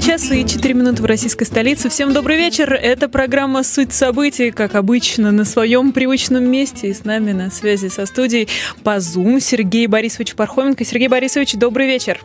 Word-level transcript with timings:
Час 0.00 0.30
и 0.30 0.46
четыре 0.46 0.72
минуты 0.72 1.02
в 1.02 1.04
российской 1.04 1.44
столице. 1.44 1.90
Всем 1.90 2.14
добрый 2.14 2.38
вечер. 2.38 2.72
Это 2.72 3.06
программа 3.06 3.62
«Суть 3.62 3.92
событий», 3.92 4.50
как 4.50 4.74
обычно, 4.74 5.30
на 5.30 5.44
своем 5.44 5.92
привычном 5.92 6.44
месте. 6.50 6.88
И 6.88 6.94
с 6.94 7.04
нами 7.04 7.32
на 7.32 7.50
связи 7.50 7.88
со 7.88 8.06
студией 8.06 8.48
по 8.82 8.96
Zoom 8.96 9.40
Сергей 9.40 9.86
Борисович 9.86 10.34
Пархоменко. 10.34 10.86
Сергей 10.86 11.08
Борисович, 11.08 11.54
добрый 11.54 11.86
вечер. 11.86 12.18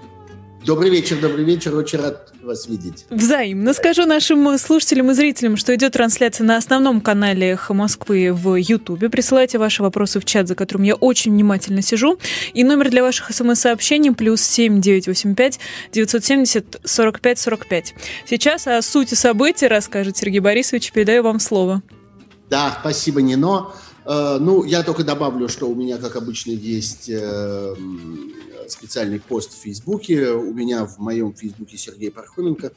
Добрый 0.66 0.90
вечер, 0.90 1.20
добрый 1.22 1.46
вечер. 1.46 1.76
Очень 1.76 2.00
рад 2.00 2.34
вас 2.42 2.68
видеть. 2.68 3.06
Взаимно. 3.12 3.72
Скажу 3.74 4.06
нашим 4.06 4.58
слушателям 4.58 5.12
и 5.12 5.14
зрителям, 5.14 5.58
что 5.58 5.76
идет 5.76 5.94
трансляция 5.94 6.44
на 6.44 6.58
основном 6.58 7.02
канале 7.02 7.52
«Эхо 7.52 7.76
Москвы» 7.76 8.34
в 8.34 8.56
Ютубе. 8.56 9.10
Присылайте 9.10 9.60
ваши 9.60 9.84
вопросы 9.84 10.20
в 10.20 10.26
чат, 10.26 10.48
за 10.48 10.56
которым 10.56 10.82
я 10.82 10.96
очень 10.96 11.34
внимательно 11.34 11.84
сижу. 11.84 12.18
И 12.56 12.64
номер 12.64 12.90
для 12.90 13.04
ваших 13.04 13.32
смс-сообщений 13.32 14.12
плюс 14.12 14.42
семь 14.42 14.82
девять 14.82 15.08
восемь 15.08 15.36
пять 15.36 15.60
девятьсот 15.92 16.26
семьдесят 16.26 16.82
сорок 16.84 17.20
пять 17.20 17.38
сорок 17.38 17.68
пять. 17.68 17.94
Сейчас 18.28 18.66
о 18.66 18.82
сути 18.82 19.14
событий 19.14 19.68
расскажет 19.68 20.18
Сергей 20.18 20.40
Борисович. 20.40 20.92
Передаю 20.94 21.22
вам 21.22 21.40
слово. 21.40 21.84
Да, 22.50 22.76
спасибо, 22.82 23.22
Нино. 23.22 23.72
Э, 24.06 24.38
ну, 24.40 24.64
я 24.64 24.82
только 24.82 25.04
добавлю, 25.04 25.48
что 25.48 25.70
у 25.70 25.76
меня, 25.76 25.98
как 25.98 26.16
обычно, 26.16 26.52
есть 26.52 27.10
э, 27.10 27.76
специальный 28.72 29.20
пост 29.20 29.54
в 29.54 29.62
Фейсбуке. 29.62 30.32
У 30.32 30.54
меня 30.54 30.86
в 30.86 30.98
моем 31.00 31.34
Фейсбуке 31.34 31.78
Сергей 31.78 32.12
Пархоменко, 32.12 32.72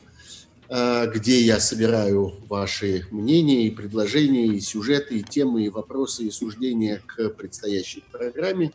э, 0.69 1.11
где 1.15 1.41
я 1.41 1.61
собираю 1.61 2.35
ваши 2.49 3.07
мнения 3.11 3.67
и 3.67 3.71
предложения, 3.71 4.47
и 4.47 4.61
сюжеты, 4.61 5.19
и 5.19 5.23
темы, 5.23 5.65
и 5.65 5.69
вопросы, 5.69 6.25
и 6.25 6.31
суждения 6.31 7.03
к 7.07 7.31
предстоящей 7.31 8.05
программе. 8.11 8.73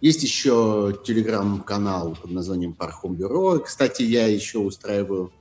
Есть 0.00 0.22
еще 0.22 0.98
телеграм-канал 1.04 2.16
под 2.20 2.30
названием 2.30 2.72
Пархом 2.72 3.16
Бюро. 3.16 3.58
Кстати, 3.58 4.02
я 4.02 4.26
еще 4.26 4.58
устраиваю 4.58 5.32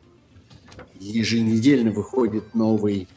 еженедельно 0.99 1.91
выходит 1.91 2.53
новый 2.53 3.07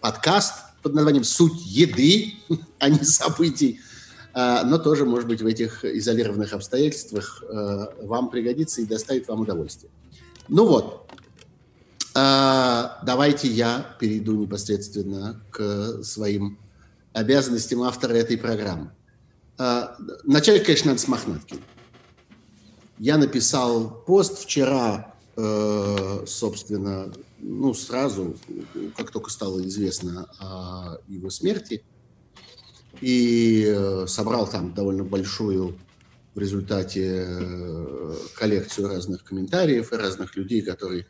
подкаст 0.00 0.54
под 0.82 0.94
названием 0.94 1.24
«Суть 1.24 1.64
еды», 1.64 2.34
а 2.78 2.88
не 2.88 3.04
событий. 3.04 3.80
А, 4.40 4.62
но 4.62 4.78
тоже, 4.78 5.04
может 5.04 5.26
быть, 5.26 5.42
в 5.42 5.46
этих 5.46 5.84
изолированных 5.84 6.52
обстоятельствах 6.52 7.42
э, 7.42 7.86
вам 8.02 8.30
пригодится 8.30 8.80
и 8.80 8.84
доставит 8.84 9.26
вам 9.26 9.40
удовольствие. 9.40 9.90
Ну 10.46 10.64
вот, 10.64 11.10
а, 12.14 13.00
давайте 13.04 13.48
я 13.48 13.96
перейду 13.98 14.36
непосредственно 14.36 15.42
к 15.50 16.04
своим 16.04 16.56
обязанностям 17.12 17.82
автора 17.82 18.14
этой 18.14 18.38
программы. 18.38 18.92
А, 19.58 19.96
начать, 20.22 20.62
конечно, 20.62 20.92
надо 20.92 21.00
с 21.00 21.08
Мохнаткина. 21.08 21.60
Я 22.98 23.18
написал 23.18 24.04
пост 24.06 24.38
вчера, 24.38 25.16
э, 25.34 26.24
собственно, 26.28 27.12
ну, 27.40 27.74
сразу, 27.74 28.36
как 28.96 29.10
только 29.10 29.30
стало 29.30 29.66
известно 29.66 30.30
о 30.38 30.98
его 31.08 31.28
смерти– 31.28 31.82
и 33.00 33.64
э, 33.66 34.06
собрал 34.06 34.48
там 34.48 34.74
довольно 34.74 35.04
большую 35.04 35.76
в 36.34 36.40
результате 36.40 37.26
э, 37.26 38.14
коллекцию 38.36 38.88
разных 38.88 39.24
комментариев 39.24 39.92
и 39.92 39.96
разных 39.96 40.36
людей, 40.36 40.62
которые 40.62 41.06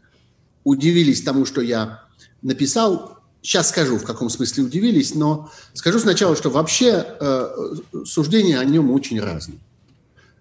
удивились 0.65 1.23
тому, 1.23 1.45
что 1.45 1.61
я 1.61 2.05
написал. 2.43 3.19
Сейчас 3.43 3.69
скажу, 3.69 3.99
в 3.99 4.05
каком 4.05 4.31
смысле 4.31 4.65
удивились, 4.65 5.15
но 5.15 5.51
скажу 5.75 5.99
сначала, 5.99 6.35
что 6.35 6.51
вообще 6.51 7.07
э, 7.21 7.75
суждения 8.05 8.59
о 8.59 8.65
нем 8.65 8.91
очень 8.91 9.21
разные. 9.21 9.61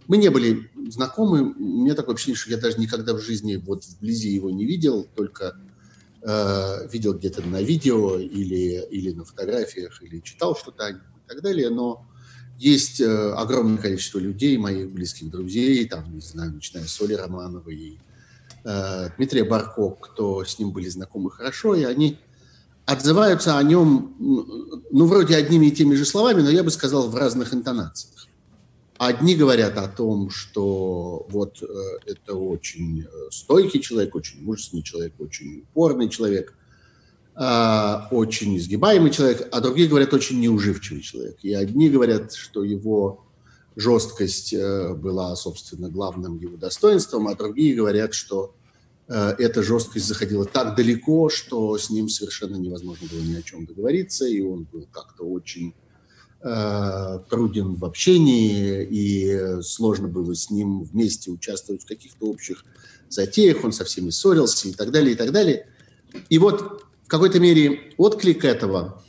Мы 0.08 0.18
не 0.18 0.30
были 0.30 0.70
знакомы, 0.90 1.54
у 1.54 1.84
меня 1.84 1.94
такое 1.94 2.16
ощущение, 2.16 2.38
что 2.38 2.52
я 2.52 2.58
даже 2.58 2.78
никогда 2.78 3.14
в 3.14 3.20
жизни 3.20 3.58
вот 3.58 3.84
вблизи 3.84 4.30
его 4.30 4.50
не 4.50 4.66
видел, 4.66 5.06
только 5.16 5.58
э, 6.22 6.88
видел 6.92 7.14
где-то 7.14 7.42
на 7.42 7.62
видео 7.62 8.18
или, 8.18 8.86
или 8.90 9.12
на 9.12 9.26
фотографиях, 9.26 10.02
или 10.02 10.22
читал 10.22 10.56
что-то 10.56 10.86
о 10.86 10.92
нем 10.94 11.02
и 11.28 11.34
так 11.34 11.44
далее, 11.44 11.70
но 11.70 12.06
есть 12.58 13.02
э, 13.02 13.32
огромное 13.34 13.78
количество 13.78 14.20
людей, 14.20 14.58
моих 14.58 14.90
близких 14.92 15.30
друзей, 15.30 15.88
там, 15.88 16.14
не 16.14 16.22
знаю, 16.22 16.54
начиная 16.54 16.86
с 16.86 17.02
Оли 17.02 17.14
Романовой 17.14 17.76
и 17.76 18.00
э, 18.64 19.10
Дмитрия 19.18 19.44
Барко, 19.44 19.92
кто 19.92 20.44
с 20.44 20.58
ним 20.58 20.72
были 20.72 20.90
знакомы 20.90 21.30
хорошо, 21.30 21.76
и 21.76 21.84
они 21.84 22.18
отзываются 22.86 23.58
о 23.58 23.64
нем, 23.64 24.16
ну, 24.20 25.06
вроде 25.06 25.36
одними 25.36 25.68
и 25.68 25.72
теми 25.72 25.96
же 25.96 26.06
словами, 26.06 26.42
но 26.42 26.50
я 26.50 26.64
бы 26.64 26.72
сказал, 26.72 27.10
в 27.10 27.16
разных 27.16 27.54
интонациях. 27.54 28.28
Одни 28.98 29.36
говорят 29.36 29.78
о 29.78 29.88
том, 29.88 30.32
что 30.32 31.28
вот 31.30 31.62
э, 31.62 31.66
это 32.06 32.36
очень 32.36 33.04
э, 33.04 33.06
стойкий 33.30 33.82
человек, 33.82 34.16
очень 34.16 34.42
мужественный 34.44 34.82
человек, 34.84 35.14
очень 35.20 35.60
упорный 35.62 36.10
человек– 36.10 36.54
очень 37.40 38.58
изгибаемый 38.58 39.12
человек, 39.12 39.48
а 39.52 39.62
другие 39.62 39.88
говорят 39.88 40.12
очень 40.12 40.40
неуживчивый 40.40 41.04
человек. 41.04 41.38
И 41.44 41.54
одни 41.54 41.88
говорят, 41.88 42.34
что 42.34 42.64
его 42.64 43.28
жесткость 43.78 44.54
э, 44.54 44.96
была, 44.96 45.36
собственно, 45.36 45.88
главным 45.88 46.38
его 46.40 46.58
достоинством, 46.58 47.28
а 47.28 47.36
другие 47.36 47.76
говорят, 47.76 48.16
что 48.16 48.56
э, 49.08 49.36
эта 49.38 49.62
жесткость 49.62 50.08
заходила 50.08 50.46
так 50.46 50.76
далеко, 50.76 51.30
что 51.30 51.78
с 51.78 51.92
ним 51.92 52.10
совершенно 52.10 52.56
невозможно 52.56 53.08
было 53.10 53.22
ни 53.22 53.36
о 53.36 53.44
чем 53.44 53.68
договориться, 53.68 54.26
и 54.26 54.42
он 54.42 54.64
был 54.64 54.88
как-то 54.92 55.26
очень 55.26 55.76
э, 56.42 57.20
труден 57.30 57.76
в 57.76 57.86
общении, 57.86 58.84
и 58.84 59.62
сложно 59.62 60.08
было 60.08 60.34
с 60.34 60.50
ним 60.50 60.82
вместе 60.82 61.30
участвовать 61.30 61.84
в 61.84 61.88
каких-то 61.88 62.26
общих 62.26 62.66
затеях, 63.10 63.64
он 63.64 63.74
со 63.74 63.86
всеми 63.86 64.10
ссорился 64.10 64.70
и 64.70 64.74
так 64.74 64.90
далее, 64.90 65.14
и 65.14 65.16
так 65.16 65.32
далее. 65.32 65.68
И 66.30 66.40
вот 66.40 66.87
в 67.08 67.10
какой-то 67.10 67.40
мере 67.40 67.94
отклик 67.96 68.44
этого 68.44 69.02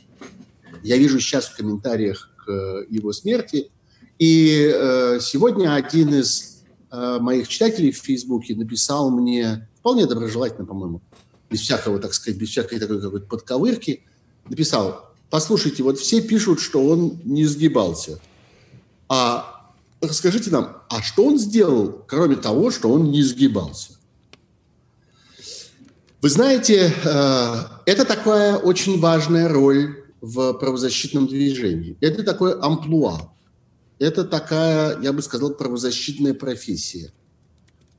я 0.83 0.95
вижу 0.95 1.19
сейчас 1.19 1.47
в 1.47 1.57
комментариях 1.57 2.29
к 2.37 2.85
его 2.89 3.11
смерти. 3.11 3.71
И 4.17 4.71
э, 4.73 5.19
сегодня 5.21 5.73
один 5.73 6.13
из 6.13 6.63
э, 6.91 7.17
моих 7.19 7.49
читателей 7.49 7.91
в 7.91 7.97
Фейсбуке 7.97 8.55
написал 8.55 9.09
мне, 9.09 9.67
вполне 9.79 10.05
доброжелательно, 10.05 10.65
по-моему, 10.65 11.01
без 11.49 11.59
всякого, 11.59 11.99
так 11.99 12.13
сказать, 12.13 12.39
без 12.39 12.47
всякой 12.47 12.79
такой 12.79 13.01
какой-то 13.01 13.25
подковырки, 13.25 14.03
написал, 14.47 15.11
послушайте, 15.29 15.83
вот 15.83 15.99
все 15.99 16.21
пишут, 16.21 16.61
что 16.61 16.81
он 16.81 17.19
не 17.25 17.45
сгибался. 17.45 18.21
А 19.09 19.73
расскажите 19.99 20.51
нам, 20.51 20.83
а 20.87 21.01
что 21.01 21.25
он 21.25 21.37
сделал, 21.37 22.01
кроме 22.07 22.37
того, 22.37 22.71
что 22.71 22.89
он 22.93 23.11
не 23.11 23.23
сгибался? 23.23 23.98
Вы 26.21 26.27
знаете, 26.27 26.93
э, 27.05 27.55
это 27.85 28.03
такая 28.03 28.57
очень 28.57 28.99
важная 28.99 29.47
роль 29.47 30.03
в 30.19 30.51
правозащитном 30.51 31.27
движении. 31.27 31.97
Это 32.01 32.23
такое 32.23 32.61
амплуа. 32.61 33.31
Это 33.99 34.25
такая, 34.25 34.99
я 35.01 35.13
бы 35.13 35.21
сказал, 35.21 35.53
правозащитная 35.53 36.33
профессия. 36.33 37.13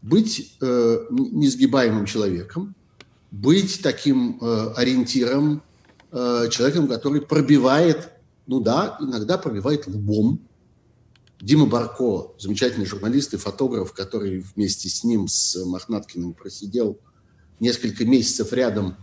Быть 0.03 0.55
э, 0.61 1.07
несгибаемым 1.11 2.05
человеком, 2.05 2.75
быть 3.31 3.81
таким 3.83 4.39
э, 4.43 4.73
ориентиром, 4.77 5.63
э, 6.13 6.49
человеком, 6.51 6.89
который 6.89 7.23
пробивает, 7.23 8.11
ну 8.47 8.61
да, 8.61 8.99
иногда 9.01 9.39
пробивает 9.39 9.87
лбом. 9.87 10.41
Дима 11.41 11.65
Барко, 11.65 12.35
замечательный 12.39 12.85
журналист 12.85 13.33
и 13.33 13.39
фотограф, 13.39 13.95
который 13.95 14.41
вместе 14.41 14.91
с 14.91 15.05
ним, 15.05 15.27
с 15.27 15.57
Мохнаткиным, 15.65 16.35
просидел– 16.35 16.99
несколько 17.61 18.05
месяцев 18.05 18.53
рядом 18.53 18.97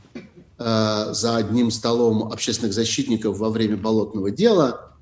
э, 0.58 1.14
за 1.14 1.38
одним 1.38 1.72
столом 1.72 2.32
общественных 2.32 2.74
защитников 2.74 3.38
во 3.38 3.50
время 3.50 3.78
болотного 3.78 4.32
дела, 4.32 4.96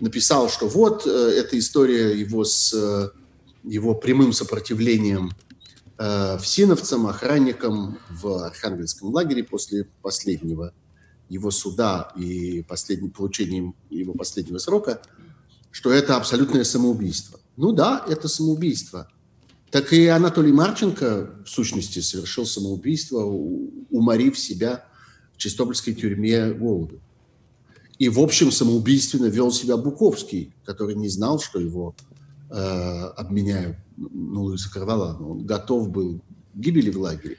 написал, 0.00 0.50
что 0.50 0.68
вот 0.68 1.06
э, 1.06 1.10
эта 1.10 1.58
история 1.58 2.18
его 2.18 2.44
с 2.44 2.74
э, 2.74 3.10
его 3.64 3.94
прямым 3.94 4.32
сопротивлением 4.32 5.30
э, 5.98 6.38
всиновцам, 6.38 7.06
охранникам 7.06 7.98
в 8.10 8.44
Архангельском 8.44 9.14
лагере 9.14 9.44
после 9.44 9.88
последнего 10.02 10.74
его 11.28 11.50
суда 11.50 12.12
и 12.16 12.62
последнего 12.68 13.10
получения 13.10 13.72
его 13.90 14.12
последнего 14.12 14.58
срока, 14.58 15.00
что 15.70 15.92
это 15.92 16.16
абсолютное 16.16 16.64
самоубийство. 16.64 17.40
Ну 17.56 17.72
да, 17.72 18.04
это 18.08 18.28
самоубийство– 18.28 19.08
так 19.70 19.92
и 19.92 20.06
Анатолий 20.06 20.52
Марченко, 20.52 21.42
в 21.44 21.48
сущности, 21.48 21.98
совершил 21.98 22.46
самоубийство, 22.46 23.24
уморив 23.90 24.38
себя 24.38 24.84
в 25.34 25.38
Чистобольской 25.38 25.94
тюрьме 25.94 26.50
голода. 26.50 26.96
И, 27.98 28.08
в 28.08 28.20
общем, 28.20 28.52
самоубийственно 28.52 29.26
вел 29.26 29.50
себя 29.50 29.76
Буковский, 29.76 30.52
который 30.64 30.94
не 30.94 31.08
знал, 31.08 31.40
что 31.40 31.58
его 31.58 31.94
э, 32.50 32.54
обменяют 32.54 33.78
на 33.96 34.40
Луиса 34.40 34.70
Карвалана. 34.70 35.26
Он 35.26 35.46
готов 35.46 35.90
был 35.90 36.18
к 36.18 36.58
гибели 36.58 36.90
в 36.90 37.00
лагере. 37.00 37.38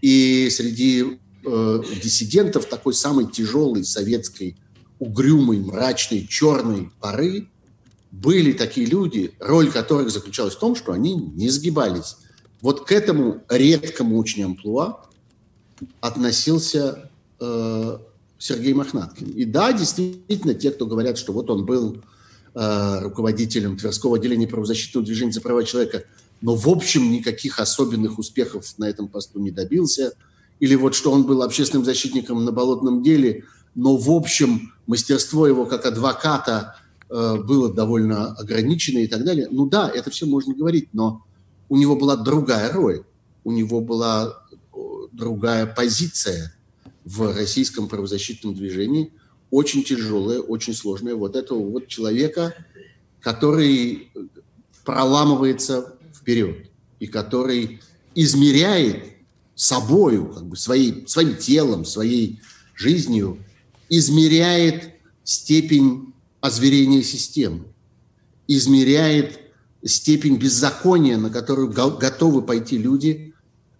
И 0.00 0.48
среди 0.50 1.20
э, 1.44 1.82
диссидентов 2.02 2.66
такой 2.66 2.94
самой 2.94 3.30
тяжелой 3.30 3.84
советской, 3.84 4.56
угрюмой, 4.98 5.60
мрачной, 5.60 6.26
черной 6.26 6.90
поры 7.00 7.48
были 8.12 8.52
такие 8.52 8.86
люди, 8.86 9.34
роль 9.40 9.70
которых 9.70 10.10
заключалась 10.10 10.54
в 10.54 10.58
том, 10.58 10.76
что 10.76 10.92
они 10.92 11.14
не 11.14 11.48
сгибались. 11.48 12.16
Вот 12.60 12.86
к 12.86 12.92
этому 12.92 13.42
редкому 13.48 14.18
очень 14.18 14.44
амплуа 14.44 15.00
относился 16.00 17.10
э, 17.40 17.98
Сергей 18.38 18.74
Мохнаткин. 18.74 19.30
И 19.30 19.44
да, 19.46 19.72
действительно, 19.72 20.54
те, 20.54 20.70
кто 20.70 20.86
говорят, 20.86 21.16
что 21.16 21.32
вот 21.32 21.50
он 21.50 21.64
был 21.64 22.02
э, 22.54 23.00
руководителем 23.00 23.78
Тверского 23.78 24.18
отделения 24.18 24.46
правозащитного 24.46 25.06
движения 25.06 25.32
за 25.32 25.40
права 25.40 25.64
человека, 25.64 26.04
но 26.42 26.54
в 26.54 26.68
общем 26.68 27.10
никаких 27.10 27.58
особенных 27.58 28.18
успехов 28.18 28.66
на 28.76 28.84
этом 28.84 29.08
посту 29.08 29.40
не 29.40 29.50
добился, 29.50 30.12
или 30.60 30.74
вот 30.74 30.94
что 30.94 31.10
он 31.10 31.24
был 31.24 31.42
общественным 31.42 31.84
защитником 31.84 32.44
на 32.44 32.52
болотном 32.52 33.02
деле, 33.02 33.44
но 33.74 33.96
в 33.96 34.10
общем 34.10 34.72
мастерство 34.86 35.46
его 35.46 35.64
как 35.64 35.86
адвоката 35.86 36.76
было 37.12 37.72
довольно 37.72 38.32
ограничено 38.32 38.98
и 38.98 39.06
так 39.06 39.24
далее. 39.24 39.48
Ну 39.50 39.66
да, 39.66 39.90
это 39.90 40.10
все 40.10 40.24
можно 40.26 40.54
говорить, 40.54 40.88
но 40.92 41.24
у 41.68 41.76
него 41.76 41.94
была 41.94 42.16
другая 42.16 42.72
роль, 42.72 43.04
у 43.44 43.52
него 43.52 43.80
была 43.80 44.42
другая 45.12 45.66
позиция 45.66 46.54
в 47.04 47.34
российском 47.34 47.88
правозащитном 47.88 48.54
движении, 48.54 49.12
очень 49.50 49.84
тяжелая, 49.84 50.40
очень 50.40 50.74
сложная. 50.74 51.14
Вот 51.14 51.36
этого 51.36 51.62
вот 51.68 51.88
человека, 51.88 52.54
который 53.20 54.10
проламывается 54.84 55.94
вперед 56.14 56.70
и 56.98 57.06
который 57.06 57.80
измеряет 58.14 59.04
собою, 59.54 60.28
как 60.28 60.46
бы 60.46 60.56
своей, 60.56 61.06
своим 61.06 61.36
телом, 61.36 61.84
своей 61.84 62.40
жизнью, 62.74 63.38
измеряет 63.90 64.94
степень 65.24 66.11
озверения 66.42 67.02
системы, 67.02 67.64
измеряет 68.48 69.40
степень 69.84 70.36
беззакония, 70.36 71.16
на 71.16 71.30
которую 71.30 71.70
готовы 71.70 72.42
пойти 72.42 72.76
люди, 72.76 73.32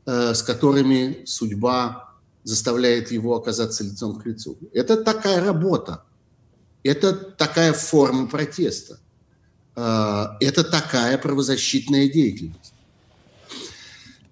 э, 0.06 0.32
с 0.32 0.42
которыми 0.42 1.24
судьба 1.26 2.14
заставляет 2.44 3.10
его 3.10 3.36
оказаться 3.36 3.84
лицом 3.84 4.18
к 4.18 4.24
лицу. 4.26 4.56
Это 4.72 4.96
такая 4.96 5.44
работа, 5.44 6.04
это 6.84 7.12
такая 7.12 7.72
форма 7.72 8.28
протеста, 8.28 9.00
э, 9.76 10.24
это 10.40 10.62
такая 10.62 11.18
правозащитная 11.18 12.08
деятельность. 12.08 12.72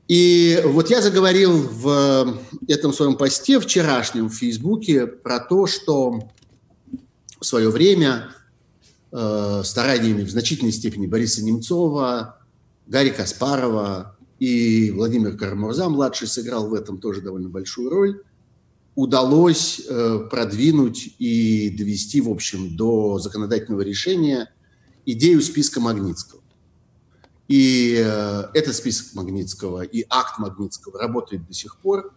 И 0.06 0.60
вот 0.64 0.90
я 0.90 1.02
заговорил 1.02 1.68
в 1.68 2.38
этом 2.68 2.92
своем 2.92 3.16
посте 3.16 3.58
вчерашнем 3.60 4.28
в 4.28 4.34
Фейсбуке 4.34 5.06
про 5.06 5.38
то, 5.40 5.66
что 5.66 6.30
в 7.40 7.46
свое 7.46 7.70
время 7.70 8.28
э, 9.12 9.62
стараниями 9.64 10.22
в 10.22 10.30
значительной 10.30 10.72
степени 10.72 11.06
Бориса 11.06 11.42
Немцова, 11.42 12.38
Гарри 12.86 13.10
Каспарова 13.10 14.16
и 14.38 14.90
Владимир 14.90 15.36
Карамурза, 15.36 15.88
младший, 15.88 16.28
сыграл 16.28 16.68
в 16.68 16.74
этом 16.74 16.98
тоже 16.98 17.22
довольно 17.22 17.48
большую 17.48 17.90
роль, 17.90 18.22
удалось 18.94 19.80
э, 19.88 20.28
продвинуть 20.30 21.14
и 21.18 21.70
довести, 21.70 22.20
в 22.20 22.28
общем, 22.28 22.76
до 22.76 23.18
законодательного 23.18 23.82
решения 23.82 24.52
идею 25.06 25.40
списка 25.40 25.80
Магнитского. 25.80 26.42
И 27.48 27.96
э, 27.98 28.44
этот 28.54 28.74
список 28.74 29.14
Магнитского 29.14 29.82
и 29.82 30.04
акт 30.08 30.38
Магнитского 30.38 31.00
работает 31.00 31.46
до 31.46 31.54
сих 31.54 31.78
пор. 31.78 32.12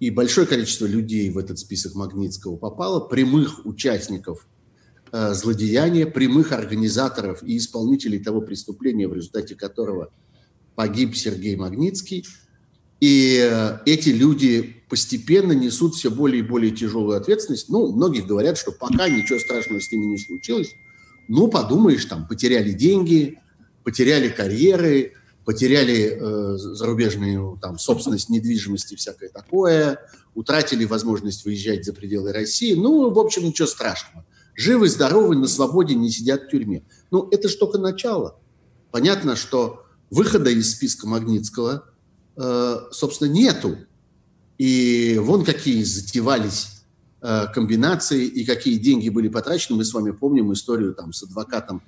И 0.00 0.10
большое 0.10 0.46
количество 0.46 0.86
людей 0.86 1.30
в 1.30 1.38
этот 1.38 1.58
список 1.58 1.94
Магнитского 1.94 2.56
попало, 2.56 3.00
прямых 3.00 3.64
участников 3.64 4.46
Э, 5.12 5.34
злодеяния 5.34 6.06
прямых 6.06 6.52
организаторов 6.52 7.42
и 7.42 7.56
исполнителей 7.56 8.20
того 8.20 8.40
преступления, 8.42 9.08
в 9.08 9.14
результате 9.14 9.56
которого 9.56 10.12
погиб 10.76 11.16
Сергей 11.16 11.56
Магнитский. 11.56 12.24
И 13.00 13.40
э, 13.42 13.78
эти 13.86 14.10
люди 14.10 14.84
постепенно 14.88 15.50
несут 15.50 15.96
все 15.96 16.12
более 16.12 16.44
и 16.44 16.46
более 16.46 16.70
тяжелую 16.70 17.16
ответственность. 17.16 17.68
Ну, 17.68 17.90
многие 17.90 18.20
говорят, 18.20 18.56
что 18.56 18.70
пока 18.70 19.08
ничего 19.08 19.40
страшного 19.40 19.80
с 19.80 19.90
ними 19.90 20.06
не 20.06 20.18
случилось. 20.18 20.70
Ну, 21.26 21.48
подумаешь, 21.48 22.04
там, 22.04 22.28
потеряли 22.28 22.70
деньги, 22.70 23.40
потеряли 23.82 24.28
карьеры, 24.28 25.14
потеряли 25.50 26.16
э, 26.16 26.56
зарубежную 26.58 27.58
там, 27.60 27.76
собственность 27.76 28.28
недвижимости, 28.28 28.94
всякое 28.94 29.30
такое, 29.30 29.98
утратили 30.36 30.84
возможность 30.84 31.44
выезжать 31.44 31.84
за 31.84 31.92
пределы 31.92 32.32
России. 32.32 32.74
Ну, 32.74 33.10
в 33.10 33.18
общем, 33.18 33.42
ничего 33.42 33.66
страшного 33.66 34.24
живы, 34.54 34.88
здоровы, 34.88 35.34
на 35.34 35.48
свободе, 35.48 35.96
не 35.96 36.08
сидят 36.08 36.44
в 36.44 36.50
тюрьме. 36.50 36.84
Ну, 37.10 37.26
это 37.32 37.48
же 37.48 37.56
только 37.56 37.78
начало. 37.78 38.38
Понятно, 38.92 39.34
что 39.34 39.86
выхода 40.08 40.50
из 40.50 40.70
списка 40.70 41.08
Магнитского, 41.08 41.84
э, 42.36 42.76
собственно, 42.92 43.28
нету. 43.28 43.76
И 44.56 45.18
вон 45.20 45.44
какие 45.44 45.82
затевались 45.82 46.84
э, 47.22 47.46
комбинации 47.52 48.24
и 48.24 48.44
какие 48.44 48.78
деньги 48.78 49.08
были 49.08 49.26
потрачены. 49.26 49.78
Мы 49.78 49.84
с 49.84 49.92
вами 49.92 50.12
помним 50.12 50.52
историю 50.52 50.94
там, 50.94 51.12
с 51.12 51.24
адвокатом 51.24 51.82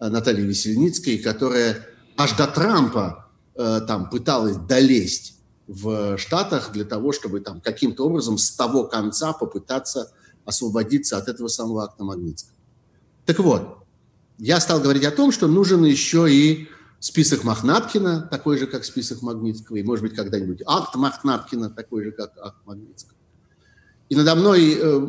э, 0.00 0.08
Натальей 0.08 0.46
Весельницкой, 0.46 1.18
которая 1.18 1.86
аж 2.16 2.32
до 2.36 2.46
Трампа 2.46 3.28
э, 3.54 3.80
там 3.86 4.10
пыталась 4.10 4.56
долезть 4.56 5.34
в 5.66 6.18
Штатах 6.18 6.72
для 6.72 6.84
того, 6.84 7.12
чтобы 7.12 7.40
там 7.40 7.60
каким-то 7.60 8.06
образом 8.06 8.38
с 8.38 8.50
того 8.50 8.84
конца 8.84 9.32
попытаться 9.32 10.12
освободиться 10.44 11.16
от 11.16 11.28
этого 11.28 11.48
самого 11.48 11.84
акта 11.84 12.04
Магнитского. 12.04 12.54
Так 13.24 13.38
вот, 13.38 13.78
я 14.38 14.60
стал 14.60 14.80
говорить 14.80 15.04
о 15.04 15.10
том, 15.10 15.32
что 15.32 15.46
нужен 15.46 15.84
еще 15.84 16.30
и 16.30 16.68
список 17.00 17.44
Махнаткина, 17.44 18.28
такой 18.30 18.58
же, 18.58 18.66
как 18.66 18.84
список 18.84 19.22
Магнитского, 19.22 19.76
и, 19.76 19.82
может 19.82 20.04
быть, 20.04 20.14
когда-нибудь 20.14 20.62
акт 20.66 20.94
Махнаткина, 20.94 21.70
такой 21.70 22.04
же, 22.04 22.12
как 22.12 22.32
акт 22.38 22.58
Магнитского. 22.66 23.16
И 24.08 24.16
надо 24.16 24.34
мной 24.34 24.74
э, 24.74 25.06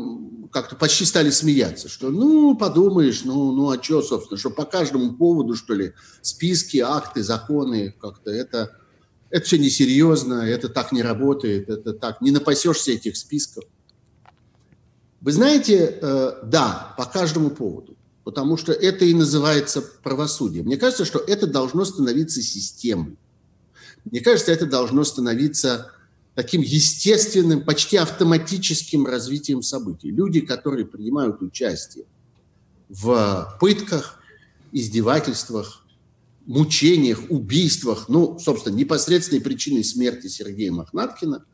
как-то 0.55 0.77
почти 0.77 1.03
стали 1.03 1.31
смеяться, 1.31 1.89
что, 1.89 2.09
ну, 2.09 2.55
подумаешь, 2.55 3.25
ну, 3.25 3.51
ну, 3.51 3.71
а 3.71 3.83
что, 3.83 4.01
собственно, 4.01 4.39
что 4.39 4.49
по 4.49 4.63
каждому 4.63 5.11
поводу, 5.11 5.53
что 5.53 5.73
ли, 5.73 5.91
списки, 6.21 6.77
акты, 6.77 7.23
законы, 7.23 7.93
как-то 7.99 8.31
это, 8.31 8.71
это 9.29 9.45
все 9.45 9.57
несерьезно, 9.57 10.35
это 10.35 10.69
так 10.69 10.93
не 10.93 11.01
работает, 11.01 11.67
это 11.67 11.91
так, 11.91 12.21
не 12.21 12.31
напасешься 12.31 12.93
этих 12.93 13.17
списков. 13.17 13.65
Вы 15.19 15.33
знаете, 15.33 15.99
э, 16.01 16.31
да, 16.45 16.95
по 16.97 17.03
каждому 17.03 17.49
поводу, 17.49 17.97
потому 18.23 18.55
что 18.55 18.71
это 18.71 19.03
и 19.03 19.13
называется 19.13 19.81
правосудие. 19.81 20.63
Мне 20.63 20.77
кажется, 20.77 21.03
что 21.03 21.19
это 21.19 21.47
должно 21.47 21.83
становиться 21.83 22.41
системой. 22.41 23.17
Мне 24.05 24.21
кажется, 24.21 24.53
это 24.53 24.65
должно 24.65 25.03
становиться 25.03 25.91
таким 26.35 26.61
естественным, 26.61 27.63
почти 27.63 27.97
автоматическим 27.97 29.05
развитием 29.05 29.61
событий. 29.61 30.11
Люди, 30.11 30.41
которые 30.41 30.85
принимают 30.85 31.41
участие 31.41 32.05
в 32.89 33.57
пытках, 33.59 34.19
издевательствах, 34.71 35.85
мучениях, 36.45 37.21
убийствах, 37.29 38.09
ну, 38.09 38.37
собственно, 38.37 38.75
непосредственной 38.75 39.41
причиной 39.41 39.83
смерти 39.83 40.27
Сергея 40.27 40.71
Мохнаткина 40.71 41.45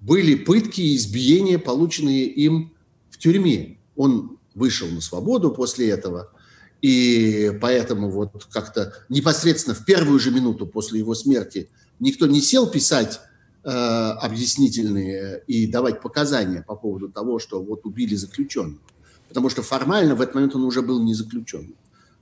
были 0.00 0.34
пытки 0.34 0.80
и 0.80 0.96
избиения, 0.96 1.58
полученные 1.58 2.24
им 2.24 2.74
в 3.10 3.18
тюрьме. 3.18 3.78
Он 3.94 4.38
вышел 4.54 4.88
на 4.88 5.00
свободу 5.00 5.50
после 5.50 5.90
этого, 5.90 6.32
и 6.80 7.52
поэтому 7.60 8.10
вот 8.10 8.46
как-то 8.50 8.92
непосредственно 9.08 9.74
в 9.74 9.84
первую 9.84 10.18
же 10.18 10.30
минуту 10.30 10.66
после 10.66 10.98
его 10.98 11.14
смерти 11.14 11.68
никто 12.00 12.26
не 12.26 12.40
сел 12.40 12.68
писать 12.68 13.20
объяснительные 13.64 15.42
и 15.46 15.66
давать 15.66 16.02
показания 16.02 16.62
по 16.62 16.76
поводу 16.76 17.08
того, 17.08 17.38
что 17.38 17.62
вот 17.62 17.86
убили 17.86 18.14
заключенного. 18.14 18.80
Потому 19.28 19.48
что 19.48 19.62
формально 19.62 20.14
в 20.14 20.20
этот 20.20 20.34
момент 20.34 20.54
он 20.54 20.64
уже 20.64 20.82
был 20.82 21.02
не 21.02 21.14
заключенным. 21.14 21.74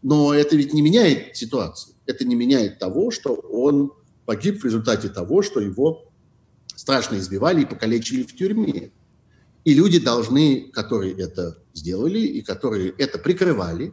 Но 0.03 0.33
это 0.33 0.57
ведь 0.57 0.73
не 0.73 0.83
меняет 0.83 1.37
ситуацию. 1.37 1.95
Это 2.07 2.25
не 2.25 2.35
меняет 2.35 2.79
того, 2.79 3.11
что 3.11 3.35
он 3.35 3.93
погиб 4.25 4.61
в 4.61 4.65
результате 4.65 5.09
того, 5.09 5.43
что 5.43 5.61
его 5.61 6.05
страшно 6.75 7.17
избивали 7.17 7.63
и 7.63 7.67
покалечили 7.67 8.23
в 8.23 8.35
тюрьме. 8.35 8.93
И 9.65 9.75
люди 9.75 9.99
должны, 9.99 10.71
которые 10.73 11.15
это 11.15 11.59
сделали, 11.75 12.19
и 12.19 12.43
которые 12.43 12.91
это 12.99 13.19
прикрывали, 13.19 13.93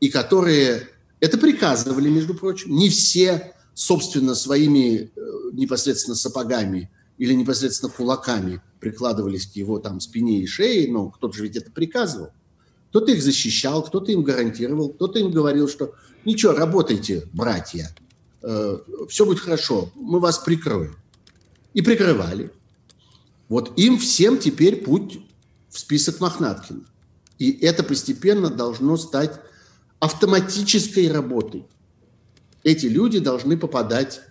и 0.00 0.08
которые 0.08 0.88
это 1.20 1.38
приказывали, 1.38 2.08
между 2.10 2.34
прочим, 2.34 2.72
не 2.72 2.90
все, 2.90 3.54
собственно, 3.76 4.34
своими 4.34 5.12
э, 5.14 5.50
непосредственно 5.52 6.16
сапогами 6.16 6.90
или 7.18 7.34
непосредственно 7.34 7.92
кулаками 7.92 8.62
прикладывались 8.80 9.46
к 9.46 9.54
его 9.54 9.78
там 9.78 10.00
спине 10.00 10.40
и 10.40 10.46
шее, 10.46 10.90
но 10.90 11.10
кто-то 11.10 11.36
же 11.36 11.42
ведь 11.42 11.56
это 11.56 11.70
приказывал. 11.70 12.30
Кто-то 12.88 13.12
их 13.12 13.22
защищал, 13.22 13.84
кто-то 13.84 14.10
им 14.12 14.22
гарантировал, 14.22 14.88
кто-то 14.88 15.18
им 15.18 15.30
говорил, 15.30 15.68
что 15.68 15.92
ничего, 16.24 16.52
работайте, 16.52 17.28
братья, 17.34 17.94
э, 18.42 18.78
все 19.10 19.26
будет 19.26 19.40
хорошо, 19.40 19.92
мы 19.94 20.20
вас 20.20 20.38
прикроем. 20.38 20.96
И 21.74 21.82
прикрывали. 21.82 22.50
Вот 23.50 23.78
им 23.78 23.98
всем 23.98 24.38
теперь 24.38 24.76
путь 24.76 25.20
в 25.68 25.78
список 25.78 26.20
Мохнаткина. 26.20 26.86
И 27.38 27.52
это 27.60 27.82
постепенно 27.82 28.48
должно 28.48 28.96
стать 28.96 29.38
автоматической 30.00 31.12
работой. 31.12 31.66
Эти 32.66 32.86
люди 32.86 33.20
должны 33.20 33.56
попадать 33.56 34.22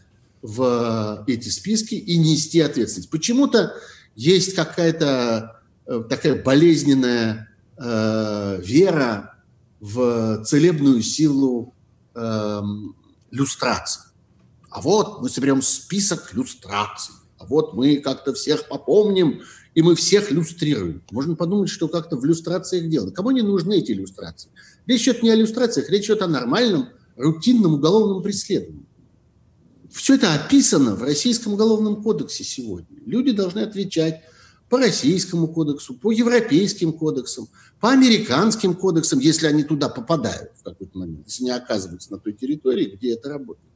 в 0.41 1.23
эти 1.25 1.47
списки 1.47 1.95
и 1.95 2.17
нести 2.17 2.59
ответственность. 2.59 3.09
Почему-то 3.09 3.73
есть 4.13 4.55
какая-то 4.55 5.61
э, 5.85 6.03
такая 6.09 6.43
болезненная 6.43 7.49
э, 7.77 8.61
вера 8.61 9.35
в 9.79 10.43
целебную 10.43 11.01
силу 11.01 11.73
э, 12.13 12.61
люстрации. 13.31 14.01
А 14.69 14.81
вот 14.81 15.21
мы 15.21 15.29
соберем 15.29 15.61
список 15.61 16.33
люстраций, 16.33 17.15
а 17.37 17.45
вот 17.45 17.73
мы 17.73 18.01
как-то 18.01 18.33
всех 18.33 18.67
попомним, 18.67 19.43
и 19.75 19.81
мы 19.81 19.95
всех 19.95 20.29
люстрируем. 20.29 21.01
Можно 21.09 21.35
подумать, 21.35 21.69
что 21.69 21.87
как-то 21.87 22.17
в 22.17 22.25
люстрациях 22.25 22.89
дело. 22.89 23.11
Кому 23.11 23.31
не 23.31 23.43
нужны 23.43 23.77
эти 23.77 23.93
иллюстрации? 23.93 24.49
Речь 24.87 25.03
идет 25.03 25.23
не 25.23 25.29
о 25.29 25.35
иллюстрациях, 25.35 25.89
речь 25.89 26.07
идет 26.07 26.21
о 26.21 26.27
нормальном, 26.27 26.89
рутинном 27.15 27.75
уголовном 27.75 28.21
преследовании. 28.21 28.85
Все 29.91 30.15
это 30.15 30.33
описано 30.33 30.95
в 30.95 31.03
Российском 31.03 31.53
уголовном 31.53 32.03
кодексе 32.03 32.43
сегодня. 32.43 32.97
Люди 33.05 33.31
должны 33.31 33.59
отвечать 33.59 34.21
по 34.69 34.79
Российскому 34.79 35.47
кодексу, 35.47 35.93
по 35.93 36.11
Европейским 36.11 36.91
кодексам, 36.91 37.47
по 37.79 37.91
Американским 37.91 38.73
кодексам, 38.73 39.19
если 39.19 39.47
они 39.47 39.63
туда 39.63 39.89
попадают 39.89 40.51
в 40.57 40.63
какой-то 40.63 40.97
момент, 40.97 41.27
если 41.27 41.43
они 41.43 41.51
оказываются 41.51 42.11
на 42.11 42.19
той 42.19 42.33
территории, 42.33 42.95
где 42.95 43.13
это 43.13 43.29
работает. 43.29 43.69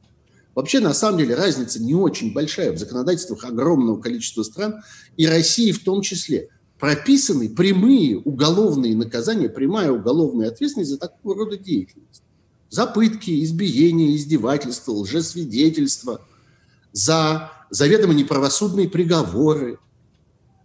Вообще, 0.54 0.80
на 0.80 0.92
самом 0.92 1.18
деле, 1.18 1.36
разница 1.36 1.82
не 1.82 1.94
очень 1.94 2.34
большая. 2.34 2.72
В 2.72 2.78
законодательствах 2.78 3.44
огромного 3.44 4.00
количества 4.00 4.42
стран, 4.42 4.82
и 5.16 5.26
России 5.26 5.70
в 5.70 5.84
том 5.84 6.02
числе, 6.02 6.48
прописаны 6.78 7.48
прямые 7.48 8.18
уголовные 8.18 8.96
наказания, 8.96 9.48
прямая 9.48 9.92
уголовная 9.92 10.48
ответственность 10.48 10.90
за 10.90 10.98
такого 10.98 11.36
рода 11.36 11.56
деятельность. 11.56 12.24
За 12.70 12.86
пытки, 12.86 13.44
избиения, 13.44 14.16
издевательства, 14.16 14.92
лжесвидетельства, 14.92 16.24
за 16.92 17.50
заведомо 17.70 18.14
неправосудные 18.14 18.88
приговоры, 18.88 19.78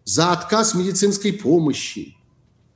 за 0.03 0.31
отказ 0.31 0.75
медицинской 0.75 1.33
помощи, 1.33 2.15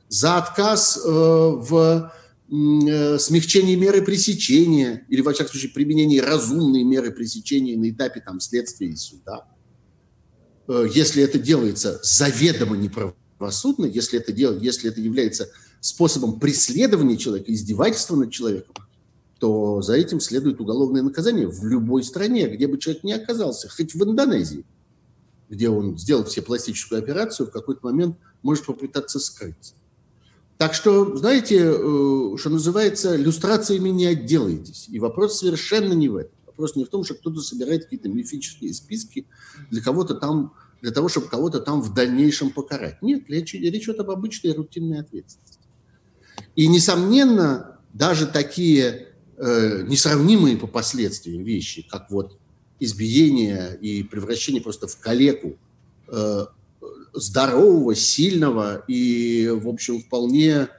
за 0.07 0.37
отказ 0.37 0.97
э, 0.97 1.07
в 1.07 2.11
э, 2.51 3.19
смягчении 3.19 3.75
меры 3.75 4.01
пресечения 4.01 5.05
или, 5.09 5.21
во 5.21 5.33
всяком 5.33 5.51
случае, 5.51 5.71
применении 5.71 6.17
разумной 6.17 6.83
меры 6.83 7.11
пресечения 7.11 7.77
на 7.77 7.91
этапе 7.91 8.21
там, 8.21 8.39
следствия 8.39 8.87
и 8.87 8.95
суда. 8.95 9.45
Э, 10.67 10.87
если 10.91 11.21
это 11.21 11.37
делается 11.37 11.99
заведомо 12.01 12.75
неправосудно, 12.75 13.85
если 13.85 14.19
это, 14.19 14.31
дел, 14.31 14.59
если 14.59 14.89
это 14.89 14.99
является 14.99 15.49
способом 15.81 16.39
преследования 16.39 17.17
человека, 17.17 17.53
издевательства 17.53 18.15
над 18.15 18.31
человеком, 18.31 18.75
то 19.39 19.81
за 19.81 19.95
этим 19.95 20.19
следует 20.19 20.59
уголовное 20.59 21.01
наказание 21.01 21.47
в 21.47 21.65
любой 21.65 22.03
стране, 22.03 22.47
где 22.47 22.67
бы 22.67 22.77
человек 22.77 23.03
ни 23.03 23.11
оказался, 23.11 23.69
хоть 23.69 23.95
в 23.95 24.03
Индонезии, 24.03 24.65
где 25.49 25.69
он 25.69 25.97
сделал 25.97 26.25
все 26.25 26.41
пластическую 26.41 26.99
операцию, 26.99 27.47
в 27.47 27.51
какой-то 27.51 27.79
момент 27.83 28.17
может 28.43 28.65
попытаться 28.65 29.19
скрыться. 29.19 29.73
Так 30.57 30.73
что, 30.73 31.15
знаете, 31.15 31.71
э, 31.73 32.37
что 32.37 32.49
называется, 32.49 33.15
иллюстрациями 33.15 33.89
не 33.89 34.07
отделаетесь. 34.07 34.89
И 34.89 34.99
вопрос 34.99 35.39
совершенно 35.39 35.93
не 35.93 36.09
в 36.09 36.17
этом. 36.17 36.33
Вопрос 36.45 36.75
не 36.75 36.83
в 36.83 36.89
том, 36.89 37.05
что 37.05 37.13
кто-то 37.13 37.39
собирает 37.39 37.85
какие-то 37.85 38.09
мифические 38.09 38.73
списки 38.73 39.25
для 39.71 39.81
кого-то 39.81 40.15
там, 40.15 40.53
для 40.81 40.91
того, 40.91 41.07
чтобы 41.07 41.27
кого-то 41.27 41.61
там 41.61 41.81
в 41.81 41.93
дальнейшем 41.93 42.51
покарать. 42.51 43.01
Нет, 43.01 43.23
речь, 43.29 43.53
речь 43.53 43.85
идет 43.85 44.01
об 44.01 44.11
обычной 44.11 44.51
рутинной 44.51 44.99
ответственности. 44.99 45.59
И, 46.57 46.67
несомненно, 46.67 47.79
даже 47.93 48.27
такие 48.27 49.08
э, 49.39 49.83
несравнимые 49.87 50.57
по 50.57 50.67
последствиям 50.67 51.43
вещи, 51.43 51.87
как 51.89 52.11
вот 52.11 52.37
избиение 52.79 53.77
и 53.81 54.03
превращение 54.03 54.61
просто 54.61 54.87
в 54.87 54.97
калеку 54.97 55.57
э, 56.07 56.45
здорового, 57.13 57.95
сильного 57.95 58.83
и, 58.87 59.49
в 59.49 59.67
общем, 59.67 60.01
вполне, 60.01 60.69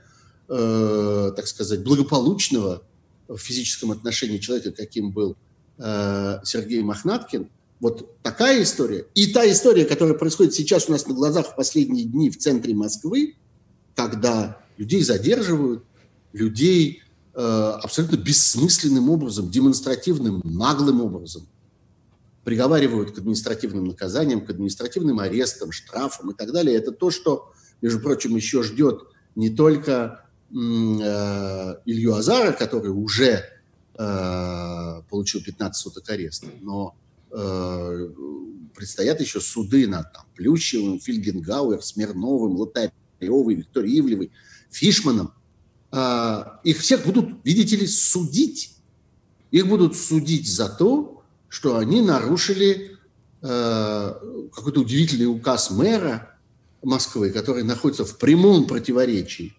э, 0.48 1.32
так 1.34 1.46
сказать, 1.46 1.82
благополучного 1.82 2.82
в 3.28 3.38
физическом 3.38 3.92
отношении 3.92 4.38
человека, 4.38 4.72
каким 4.72 5.10
был 5.10 5.36
э, 5.78 6.40
Сергей 6.44 6.82
Мохнаткин, 6.82 7.48
вот 7.80 8.22
такая 8.22 8.62
история. 8.62 9.06
И 9.14 9.32
та 9.32 9.50
история, 9.50 9.86
которая 9.86 10.14
происходит 10.14 10.54
сейчас 10.54 10.88
у 10.88 10.92
нас 10.92 11.06
на 11.06 11.14
глазах 11.14 11.52
в 11.52 11.56
последние 11.56 12.04
дни 12.04 12.30
в 12.30 12.36
центре 12.36 12.74
Москвы, 12.74 13.36
когда 13.94 14.62
людей 14.76 15.02
задерживают, 15.02 15.84
людей 16.32 17.02
абсолютно 17.34 18.16
бессмысленным 18.16 19.08
образом, 19.08 19.50
демонстративным, 19.50 20.40
наглым 20.44 21.00
образом– 21.00 21.46
приговаривают 22.44 23.12
к 23.12 23.18
административным 23.18 23.86
наказаниям, 23.86 24.44
к 24.44 24.50
административным 24.50 25.20
арестам, 25.20 25.72
штрафам 25.72 26.30
и 26.30 26.34
так 26.34 26.52
далее. 26.52 26.76
Это 26.76 26.92
то, 26.92 27.10
что, 27.10 27.52
между 27.82 28.00
прочим, 28.00 28.34
еще 28.34 28.62
ждет 28.62 29.02
не 29.34 29.50
только 29.50 30.24
э, 30.50 30.54
Илью 30.54 32.14
Азара, 32.14 32.52
который 32.52 32.90
уже 32.90 33.44
э, 33.98 35.02
получил 35.08 35.42
15 35.42 35.80
суток 35.80 36.08
ареста, 36.10 36.48
но 36.60 36.96
э, 37.30 38.08
предстоят 38.74 39.20
еще 39.20 39.40
суды 39.40 39.86
над 39.86 40.12
там, 40.12 40.24
Плющевым, 40.34 40.98
Фильгенгауэр, 40.98 41.82
Смирновым, 41.82 42.56
Лотаревой, 42.56 43.54
Викторией 43.54 44.00
Ивлевой, 44.00 44.32
Фишманом. 44.70 45.34
Их 45.92 46.78
всех 46.78 47.04
будут, 47.04 47.44
видите 47.44 47.76
ли, 47.76 47.86
судить. 47.86 48.76
Их 49.50 49.66
будут 49.66 49.96
судить 49.96 50.48
за 50.48 50.68
то, 50.68 51.24
что 51.48 51.78
они 51.78 52.00
нарушили 52.00 52.96
э, 53.42 54.14
какой-то 54.52 54.80
удивительный 54.82 55.26
указ 55.26 55.70
мэра 55.70 56.38
Москвы, 56.82 57.30
который 57.30 57.64
находится 57.64 58.04
в 58.04 58.18
прямом 58.18 58.68
противоречии 58.68 59.56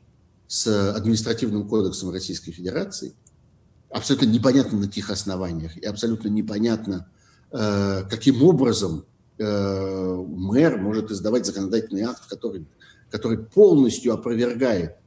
с 0.47 0.93
административным 0.95 1.67
кодексом 1.67 2.11
Российской 2.11 2.51
Федерации. 2.53 3.13
Абсолютно 3.89 4.27
непонятно 4.27 4.79
на 4.79 4.87
каких 4.87 5.09
основаниях 5.09 5.75
и 5.75 5.85
абсолютно 5.85 6.29
непонятно, 6.29 7.09
э, 7.51 8.03
каким 8.09 8.41
образом 8.43 9.05
мэр 9.37 10.77
может 10.77 11.09
издавать 11.09 11.47
законодательный 11.47 12.03
акт, 12.03 12.27
который, 12.29 12.67
который 13.09 13.39
полностью 13.39 14.13
опровергает 14.13 14.97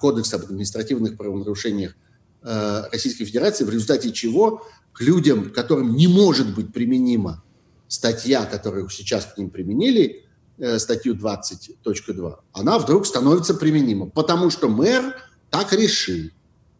кодекс 0.00 0.32
об 0.34 0.42
административных 0.42 1.16
правонарушениях 1.16 1.94
э, 2.42 2.82
Российской 2.92 3.24
Федерации, 3.24 3.64
в 3.64 3.70
результате 3.70 4.12
чего 4.12 4.66
к 4.92 5.00
людям, 5.00 5.50
которым 5.50 5.96
не 5.96 6.06
может 6.06 6.54
быть 6.54 6.72
применима 6.72 7.42
статья, 7.88 8.46
которую 8.46 8.88
сейчас 8.88 9.26
к 9.26 9.38
ним 9.38 9.50
применили, 9.50 10.24
э, 10.58 10.78
статью 10.78 11.14
20.2, 11.14 12.36
она 12.52 12.78
вдруг 12.78 13.06
становится 13.06 13.54
применима, 13.54 14.06
потому 14.06 14.50
что 14.50 14.68
мэр 14.68 15.16
так 15.50 15.72
решил. 15.72 16.30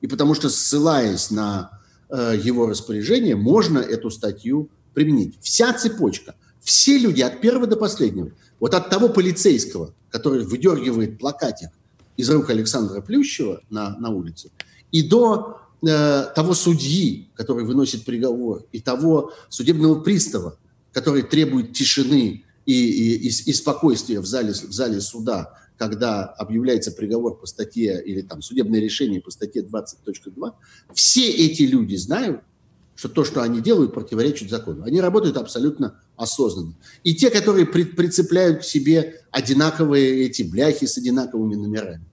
И 0.00 0.06
потому 0.06 0.34
что, 0.34 0.48
ссылаясь 0.50 1.30
на 1.30 1.80
э, 2.10 2.34
его 2.42 2.66
распоряжение, 2.66 3.36
можно 3.36 3.78
эту 3.78 4.10
статью 4.10 4.70
применить. 4.92 5.38
Вся 5.40 5.72
цепочка, 5.72 6.34
все 6.60 6.98
люди 6.98 7.22
от 7.22 7.40
первого 7.40 7.66
до 7.66 7.76
последнего, 7.76 8.30
вот 8.60 8.74
от 8.74 8.90
того 8.90 9.08
полицейского, 9.08 9.94
который 10.10 10.44
выдергивает 10.44 11.18
плакатик 11.18 11.70
из 12.16 12.30
рук 12.30 12.50
Александра 12.50 13.00
Плющева 13.00 13.60
на, 13.70 13.96
на 13.98 14.10
улице, 14.10 14.50
и 14.92 15.02
до 15.02 15.60
Э, 15.86 16.32
того 16.34 16.54
судьи, 16.54 17.28
который 17.34 17.64
выносит 17.64 18.04
приговор, 18.04 18.64
и 18.72 18.80
того 18.80 19.32
судебного 19.50 20.00
пристава, 20.00 20.56
который 20.92 21.22
требует 21.22 21.74
тишины 21.74 22.44
и, 22.64 22.72
и, 22.72 23.16
и, 23.16 23.28
и 23.28 23.52
спокойствия 23.52 24.20
в 24.20 24.26
зале, 24.26 24.52
в 24.52 24.72
зале 24.72 25.00
суда, 25.02 25.52
когда 25.76 26.24
объявляется 26.24 26.90
приговор 26.90 27.38
по 27.38 27.46
статье 27.46 28.02
или 28.02 28.22
там 28.22 28.40
судебное 28.40 28.80
решение 28.80 29.20
по 29.20 29.30
статье 29.30 29.62
20.2, 29.62 30.52
все 30.94 31.28
эти 31.28 31.62
люди 31.62 31.96
знают, 31.96 32.40
что 32.94 33.08
то, 33.08 33.24
что 33.24 33.42
они 33.42 33.60
делают, 33.60 33.92
противоречит 33.92 34.50
закону. 34.50 34.84
Они 34.84 35.00
работают 35.00 35.36
абсолютно 35.36 36.00
осознанно. 36.16 36.74
И 37.02 37.14
те, 37.14 37.30
которые 37.30 37.66
при, 37.66 37.84
прицепляют 37.84 38.60
к 38.60 38.64
себе 38.64 39.22
одинаковые 39.30 40.24
эти 40.26 40.42
бляхи 40.42 40.86
с 40.86 40.96
одинаковыми 40.96 41.56
номерами, 41.56 42.04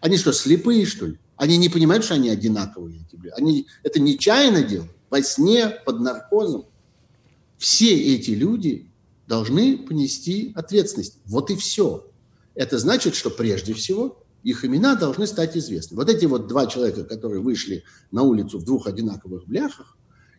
они 0.00 0.16
что, 0.16 0.32
слепые, 0.32 0.86
что 0.86 1.06
ли? 1.06 1.18
Они 1.36 1.56
не 1.56 1.68
понимают, 1.68 2.04
что 2.04 2.14
они 2.14 2.30
одинаковые. 2.30 3.00
Они 3.36 3.66
это 3.82 4.00
нечаянно 4.00 4.62
делают, 4.62 4.92
во 5.10 5.22
сне, 5.22 5.68
под 5.84 6.00
наркозом. 6.00 6.66
Все 7.56 7.94
эти 8.14 8.30
люди 8.30 8.88
должны 9.26 9.76
понести 9.78 10.52
ответственность. 10.54 11.18
Вот 11.26 11.50
и 11.50 11.56
все. 11.56 12.08
Это 12.54 12.78
значит, 12.78 13.14
что 13.14 13.30
прежде 13.30 13.74
всего 13.74 14.22
их 14.42 14.64
имена 14.64 14.94
должны 14.94 15.26
стать 15.26 15.56
известны. 15.56 15.96
Вот 15.96 16.08
эти 16.08 16.24
вот 16.24 16.46
два 16.46 16.66
человека, 16.66 17.04
которые 17.04 17.40
вышли 17.40 17.84
на 18.10 18.22
улицу 18.22 18.58
в 18.58 18.64
двух 18.64 18.86
одинаковых 18.86 19.46
бляхах, 19.46 19.97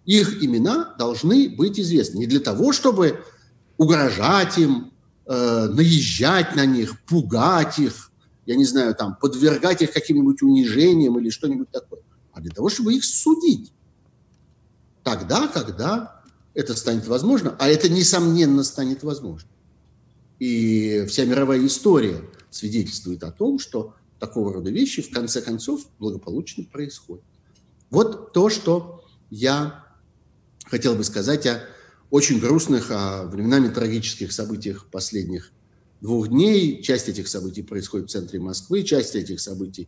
их 0.10 0.44
имена 0.44 0.96
должны 0.98 1.50
быть 1.50 1.80
известны. 1.80 2.18
Не 2.18 2.26
для 2.26 2.40
того, 2.40 2.74
чтобы 2.74 3.24
угрожать 3.78 4.58
им, 4.58 4.92
э, 5.28 5.68
наезжать 5.68 6.56
на 6.56 6.66
них, 6.66 7.00
пугать 7.06 7.78
их, 7.78 8.12
я 8.48 8.56
не 8.56 8.66
знаю, 8.66 8.96
там, 8.96 9.16
подвергать 9.16 9.84
их 9.84 9.94
каким-нибудь 9.94 10.42
унижениям 10.42 11.20
или 11.20 11.30
что-нибудь 11.30 11.70
такое, 11.70 12.00
а 12.34 12.42
для 12.42 12.50
того, 12.50 12.70
чтобы 12.70 12.96
их 12.96 13.06
судить. 13.06 13.72
Тогда, 15.04 15.48
когда 15.48 16.24
это 16.56 16.76
станет 16.76 17.06
возможно, 17.08 17.56
а 17.60 17.68
это, 17.70 17.88
несомненно, 17.88 18.64
станет 18.64 19.04
возможно. 19.04 19.48
И 20.40 21.06
вся 21.08 21.26
мировая 21.26 21.64
история 21.68 22.24
свидетельствует 22.50 23.24
о 23.24 23.32
том, 23.32 23.60
что 23.60 23.94
такого 24.18 24.54
рода 24.54 24.72
вещи 24.72 25.04
в 25.04 25.12
конце 25.12 25.42
концов 25.44 25.82
благополучно 26.00 26.64
происходят. 26.64 27.24
Вот 27.92 28.34
то, 28.34 28.50
что 28.50 29.04
я 29.30 29.86
хотел 30.70 30.96
бы 30.96 31.04
сказать 31.04 31.46
о 31.48 31.64
очень 32.10 32.40
грустных, 32.40 32.88
а 32.90 33.26
временами 33.26 33.68
трагических 33.68 34.32
событиях 34.32 34.88
последних 34.88 35.52
двух 36.02 36.30
дней. 36.30 36.82
Часть 36.82 37.10
этих 37.10 37.28
событий 37.28 37.62
происходит 37.62 38.10
в 38.10 38.12
центре 38.12 38.40
Москвы, 38.40 38.84
часть 38.84 39.16
этих 39.16 39.40
событий 39.40 39.88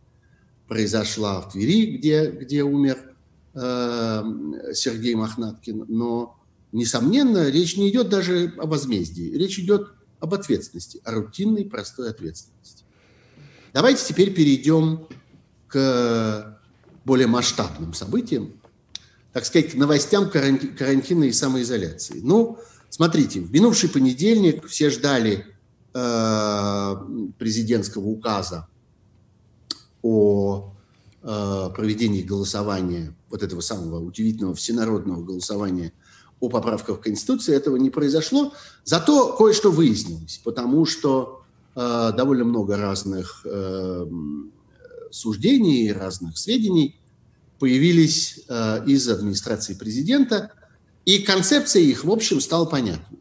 произошла 0.68 1.40
в 1.40 1.52
Твери, 1.52 1.96
где, 1.96 2.30
где 2.30 2.62
умер 2.62 2.98
э, 3.54 4.22
Сергей 4.74 5.14
Мохнаткин. 5.14 5.86
Но, 5.88 6.38
несомненно, 6.70 7.48
речь 7.48 7.76
не 7.76 7.90
идет 7.90 8.08
даже 8.08 8.54
о 8.58 8.66
возмездии. 8.66 9.36
Речь 9.36 9.58
идет 9.58 9.88
об 10.20 10.34
ответственности, 10.34 11.00
о 11.04 11.12
рутинной 11.12 11.64
простой 11.64 12.10
ответственности. 12.10 12.84
Давайте 13.72 14.04
теперь 14.06 14.32
перейдем 14.32 15.08
к 15.66 16.58
более 17.04 17.26
масштабным 17.26 17.94
событиям, 17.94 18.52
так 19.32 19.46
сказать, 19.46 19.72
к 19.72 19.74
новостям 19.74 20.30
карантина 20.30 21.24
и 21.24 21.32
самоизоляции. 21.32 22.20
Ну, 22.22 22.58
смотрите, 22.90 23.40
в 23.40 23.50
минувший 23.50 23.88
понедельник 23.88 24.66
все 24.66 24.90
ждали 24.90 25.46
э, 25.94 26.96
президентского 27.38 28.06
указа 28.06 28.68
о 30.02 30.72
э, 31.22 31.70
проведении 31.74 32.22
голосования, 32.22 33.14
вот 33.30 33.42
этого 33.42 33.60
самого 33.60 34.04
удивительного 34.04 34.54
всенародного 34.54 35.22
голосования 35.22 35.92
о 36.40 36.48
поправках 36.48 36.98
в 36.98 37.00
Конституции, 37.00 37.54
этого 37.54 37.76
не 37.76 37.88
произошло. 37.88 38.52
Зато 38.84 39.34
кое-что 39.36 39.70
выяснилось, 39.70 40.40
потому 40.44 40.84
что 40.84 41.42
э, 41.74 42.10
довольно 42.16 42.44
много 42.44 42.76
разных 42.76 43.46
э, 43.46 44.06
суждений, 45.10 45.92
разных 45.92 46.36
сведений 46.36 46.98
появились 47.62 48.40
э, 48.48 48.84
из 48.86 49.08
администрации 49.08 49.74
президента, 49.74 50.50
и 51.04 51.20
концепция 51.20 51.82
их, 51.82 52.02
в 52.02 52.10
общем, 52.10 52.40
стала 52.40 52.64
понятна. 52.64 53.18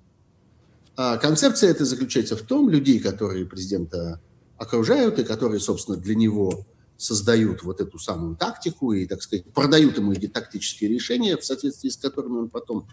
Концепция 0.95 1.69
эта 1.69 1.85
заключается 1.85 2.35
в 2.35 2.41
том, 2.41 2.67
людей, 2.67 2.99
которые 2.99 3.45
президента 3.45 4.19
окружают 4.57 5.19
и 5.19 5.23
которые, 5.23 5.59
собственно, 5.59 5.95
для 5.95 6.15
него 6.15 6.65
создают 6.97 7.61
вот 7.61 7.81
эту 7.81 7.99
самую 7.99 8.35
тактику 8.35 8.93
и, 8.93 9.05
так 9.05 9.21
сказать, 9.21 9.45
продают 9.53 9.97
ему 9.97 10.11
эти 10.11 10.27
тактические 10.27 10.89
решения, 10.89 11.37
в 11.37 11.45
соответствии 11.45 11.89
с 11.89 11.97
которыми 11.97 12.39
он 12.39 12.49
потом 12.49 12.87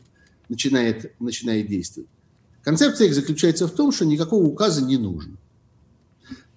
начинает, 0.51 1.19
начинает 1.19 1.67
действовать. 1.67 2.11
Концепция 2.63 3.07
их 3.07 3.15
заключается 3.15 3.67
в 3.67 3.71
том, 3.71 3.91
что 3.91 4.05
никакого 4.05 4.45
указа 4.45 4.83
не 4.83 4.99
нужно. 4.99 5.39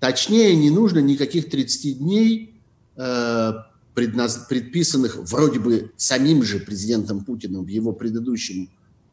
Точнее, 0.02 0.54
не 0.58 0.70
нужно 0.70 1.00
никаких 1.00 1.50
30 1.50 1.98
дней, 1.98 2.62
э, 2.98 3.54
предназ... 3.94 4.46
предписанных 4.50 5.18
вроде 5.18 5.60
бы 5.60 5.92
самим 5.98 6.44
же 6.44 6.60
президентом 6.60 7.24
Путиным 7.24 7.66
в 7.66 7.68
его 7.68 7.94
предыдущем 7.94 8.70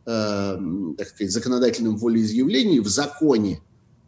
э, 0.07 0.59
так 0.97 1.09
сказать, 1.09 1.33
законодательном 1.33 1.97
волеизъявлении 1.97 2.79
в 2.81 2.89
законе 2.89 3.61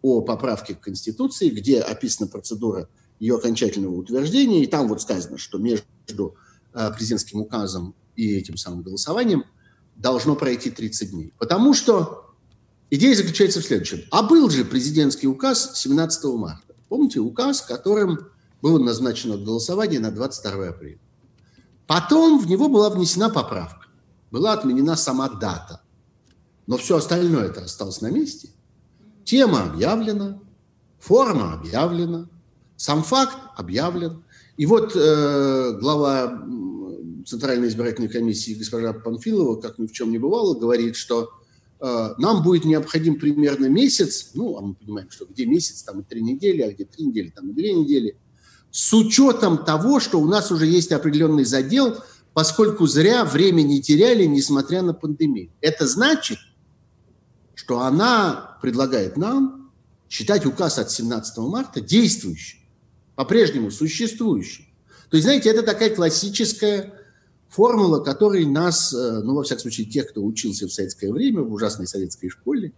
о 0.03 0.23
поправке 0.23 0.75
к 0.75 0.81
Конституции, 0.81 1.51
где 1.51 1.81
описана 1.81 2.29
процедура 2.29 2.89
ее 3.19 3.37
окончательного 3.37 3.95
утверждения, 3.95 4.63
и 4.65 4.67
там 4.67 4.89
вот 4.89 5.03
сказано, 5.03 5.37
что 5.37 5.59
между 5.59 6.37
э, 6.73 6.91
президентским 6.95 7.41
указом 7.41 7.95
и 8.17 8.35
этим 8.35 8.57
самым 8.57 8.83
голосованием 8.83 9.45
должно 9.97 10.37
пройти 10.37 10.71
30 10.71 11.11
дней. 11.11 11.33
Потому 11.39 11.75
что 11.75 12.35
идея 12.91 13.15
заключается 13.15 13.61
в 13.61 13.65
следующем. 13.65 14.03
А 14.11 14.23
был 14.23 14.49
же 14.49 14.65
президентский 14.65 15.27
указ 15.27 15.73
17 15.75 16.25
марта. 16.37 16.75
Помните, 16.89 17.21
указ, 17.21 17.61
которым 17.61 18.31
было 18.63 18.79
назначено 18.79 19.37
голосование 19.37 20.01
на 20.01 20.11
22 20.11 20.69
апреля. 20.69 20.99
Потом 21.87 22.39
в 22.39 22.47
него 22.47 22.69
была 22.69 22.91
внесена 22.91 23.31
поправка. 23.31 23.87
Была 24.31 24.53
отменена 24.53 24.97
сама 24.97 25.29
дата. 25.29 25.83
Но 26.67 26.77
все 26.77 26.97
остальное 26.97 27.47
это 27.47 27.63
осталось 27.65 28.01
на 28.01 28.11
месте. 28.11 28.51
Тема 29.25 29.65
объявлена, 29.65 30.41
форма 31.01 31.55
объявлена, 31.55 32.29
сам 32.77 33.03
факт 33.03 33.37
объявлен. 33.57 34.23
И 34.57 34.67
вот 34.67 34.93
э, 34.95 35.79
глава 35.81 36.45
Центральной 37.27 37.69
избирательной 37.69 38.09
комиссии 38.09 38.55
госпожа 38.55 38.93
Панфилова, 38.93 39.61
как 39.61 39.79
ни 39.79 39.87
в 39.87 39.93
чем 39.93 40.11
не 40.11 40.19
бывало, 40.19 40.55
говорит, 40.55 40.97
что 40.97 41.31
э, 41.81 42.15
нам 42.19 42.43
будет 42.43 42.65
необходим 42.65 43.19
примерно 43.19 43.67
месяц, 43.67 44.31
ну, 44.35 44.57
а 44.57 44.61
мы 44.61 44.75
понимаем, 44.75 45.11
что 45.11 45.27
где 45.27 45.47
месяц, 45.47 45.83
там 45.83 46.01
и 46.01 46.05
три 46.05 46.23
недели, 46.23 46.63
а 46.63 46.73
где 46.73 46.85
три 46.85 47.07
недели, 47.07 47.31
там 47.31 47.51
и 47.51 47.53
две 47.53 47.73
недели, 47.73 48.17
с 48.71 48.93
учетом 48.95 49.65
того, 49.65 50.01
что 50.01 50.21
у 50.21 50.27
нас 50.27 50.51
уже 50.51 50.67
есть 50.67 50.93
определенный 50.93 51.45
задел, 51.45 51.97
поскольку 52.33 52.87
зря 52.87 53.25
время 53.25 53.63
не 53.63 53.83
теряли, 53.83 54.25
несмотря 54.25 54.83
на 54.83 54.95
пандемию. 54.95 55.51
Это 55.61 55.87
значит, 55.87 56.39
что 57.55 57.81
она 57.81 58.59
предлагает 58.63 59.17
нам 59.17 59.71
считать 60.09 60.47
указ 60.47 60.79
от 60.79 60.91
17 60.91 61.39
марта 61.39 61.81
действующим 61.81 62.59
по-прежнему 63.15 63.71
существующим. 63.71 64.65
То 65.11 65.17
есть, 65.17 65.25
знаете, 65.25 65.51
это 65.51 65.63
такая 65.63 65.95
классическая 65.95 66.95
формула, 67.49 68.01
которой 68.01 68.47
нас, 68.47 68.95
э, 68.95 69.21
ну, 69.25 69.35
во 69.35 69.43
всяком 69.43 69.63
случае, 69.63 69.87
тех, 69.87 70.09
кто 70.09 70.25
учился 70.25 70.67
в 70.67 70.73
советское 70.73 71.13
время, 71.13 71.43
в 71.43 71.53
ужасной 71.53 71.87
советской 71.87 72.29
школе, 72.29 72.73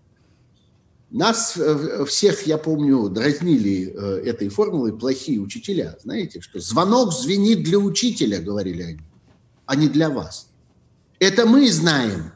нас 1.13 1.57
э, 1.57 2.05
всех, 2.07 2.47
я 2.47 2.59
помню, 2.59 3.09
дразнили 3.09 3.93
э, 3.95 4.23
этой 4.27 4.49
формулой 4.49 4.97
плохие 4.97 5.41
учителя. 5.41 5.97
Знаете, 6.03 6.41
что 6.41 6.61
звонок 6.61 7.13
звенит 7.13 7.63
для 7.63 7.79
учителя, 7.79 8.41
говорили 8.41 8.83
они, 8.83 9.01
а 9.67 9.77
не 9.77 9.89
для 9.89 10.09
вас. 10.11 10.49
Это 11.19 11.47
мы 11.47 11.71
знаем, 11.71 12.33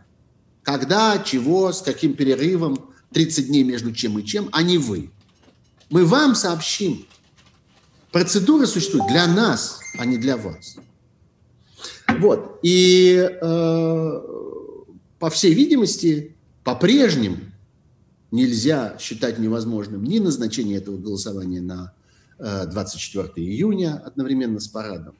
когда, 0.62 1.18
чего, 1.18 1.72
с 1.72 1.80
каким 1.80 2.14
перерывом, 2.14 2.92
30 3.12 3.46
дней 3.46 3.62
между 3.62 3.92
чем 3.92 4.18
и 4.18 4.24
чем, 4.24 4.48
а 4.52 4.62
не 4.62 4.78
вы. 4.78 5.10
Мы 5.88 6.04
вам 6.04 6.34
сообщим, 6.34 7.06
Процедура 8.16 8.64
существует 8.64 9.08
для 9.08 9.26
нас, 9.26 9.80
а 9.98 10.06
не 10.06 10.16
для 10.16 10.38
вас. 10.38 10.76
Вот. 12.18 12.58
И, 12.62 13.14
э, 13.14 14.20
по 15.18 15.28
всей 15.28 15.52
видимости, 15.52 16.34
по-прежнему 16.64 17.36
нельзя 18.30 18.96
считать 18.98 19.38
невозможным 19.38 20.04
ни 20.04 20.18
назначение 20.18 20.78
этого 20.78 20.96
голосования 20.96 21.60
на 21.60 21.92
э, 22.38 22.66
24 22.66 23.28
июня 23.36 24.02
одновременно 24.04 24.60
с 24.60 24.68
парадом, 24.68 25.14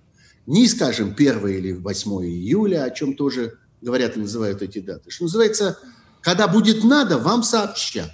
ни, 0.47 0.67
скажем, 0.67 1.15
1 1.17 1.49
или 1.49 1.73
8 1.73 2.11
июля, 2.25 2.85
о 2.85 2.91
чем 2.91 3.15
тоже 3.15 3.59
говорят 3.81 4.17
и 4.17 4.21
называют 4.21 4.63
эти 4.63 4.81
даты. 4.81 5.11
Что 5.11 5.25
называется, 5.25 5.79
когда 6.21 6.49
будет 6.49 6.85
надо, 6.85 7.19
вам 7.19 7.43
сообщат. 7.43 8.11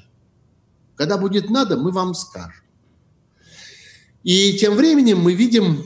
Когда 0.97 1.19
будет 1.19 1.51
надо, 1.51 1.77
мы 1.77 1.91
вам 1.91 2.15
скажем. 2.15 2.63
И 4.23 4.57
тем 4.59 4.75
временем 4.75 5.19
мы 5.19 5.35
видим 5.35 5.85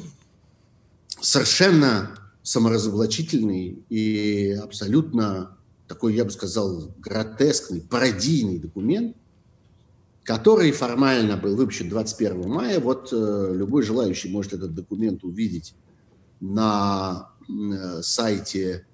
совершенно 1.20 2.10
саморазоблачительный 2.42 3.84
и 3.88 4.52
абсолютно 4.62 5.55
такой, 5.88 6.14
я 6.14 6.24
бы 6.24 6.30
сказал, 6.30 6.94
гротескный, 6.98 7.80
пародийный 7.80 8.58
документ, 8.58 9.16
который 10.24 10.72
формально 10.72 11.36
был 11.36 11.54
выпущен 11.56 11.88
21 11.88 12.48
мая. 12.48 12.80
Вот 12.80 13.10
э, 13.12 13.52
любой 13.54 13.82
желающий 13.82 14.28
может 14.28 14.52
этот 14.52 14.74
документ 14.74 15.22
увидеть 15.22 15.74
на 16.40 17.30
э, 17.48 18.02
сайте 18.02 18.86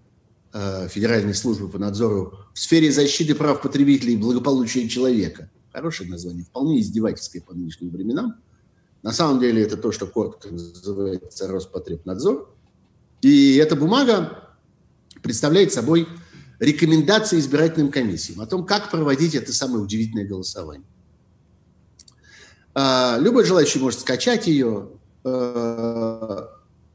э, 0.53 0.89
Федеральной 0.89 1.35
службы 1.35 1.69
по 1.69 1.79
надзору 1.79 2.39
в 2.53 2.59
сфере 2.59 2.93
защиты 2.93 3.35
прав 3.35 3.63
потребителей 3.63 4.15
и 4.15 4.19
благополучия 4.19 4.87
человека. 4.89 5.51
Хорошее 5.73 6.11
название, 6.11 6.45
вполне 6.45 6.81
издевательское 6.81 7.41
по 7.41 7.55
нынешним 7.55 7.91
временам. 7.91 8.35
На 9.03 9.13
самом 9.13 9.41
деле 9.41 9.63
это 9.63 9.79
то, 9.79 9.91
что 9.91 10.07
коротко 10.07 10.51
называется 10.51 11.49
Роспотребнадзор. 11.49 12.55
И 13.23 13.57
эта 13.57 13.75
бумага 13.75 14.55
представляет 15.23 15.73
собой 15.73 16.07
рекомендации 16.63 17.41
избирательным 17.41 17.91
комиссиям 17.91 18.41
о 18.41 18.47
том, 18.47 18.65
как 18.65 18.91
проводить 18.91 19.35
это 19.35 19.53
самое 19.53 19.83
удивительное 19.83 20.25
голосование. 20.25 20.87
А, 22.73 23.19
любой 23.21 23.45
желающий 23.45 23.81
может 23.81 24.01
скачать 24.01 24.47
ее. 24.47 24.91
А, 25.25 26.51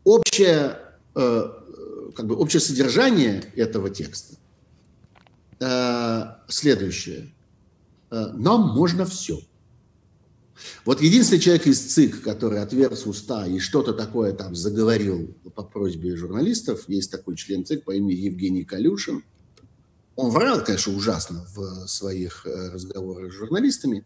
общее, 0.06 0.80
а, 1.14 2.12
как 2.16 2.28
бы 2.28 2.36
общее 2.36 2.62
содержание 2.62 3.44
этого 3.56 3.90
текста 3.90 4.36
следующее. 6.48 7.34
Нам 8.12 8.76
можно 8.76 9.08
все. 9.08 9.40
Вот 10.86 11.02
единственный 11.02 11.40
человек 11.40 11.66
из 11.66 11.80
ЦИК, 11.80 12.22
который 12.22 12.62
отверз 12.62 13.08
уста 13.08 13.48
и 13.48 13.58
что-то 13.58 13.94
такое 13.94 14.34
там 14.34 14.54
заговорил 14.54 15.36
по 15.56 15.64
просьбе 15.64 16.16
журналистов, 16.16 16.88
есть 16.88 17.10
такой 17.10 17.38
член 17.38 17.66
ЦИК 17.66 17.86
по 17.86 17.92
имени 17.96 18.14
Евгений 18.14 18.64
Калюшин. 18.64 19.24
Он 20.18 20.32
врал, 20.32 20.64
конечно, 20.64 20.94
ужасно 20.94 21.46
в 21.56 21.88
своих 21.88 22.46
э, 22.46 22.72
разговорах 22.72 23.32
с 23.32 23.36
журналистами, 23.36 24.06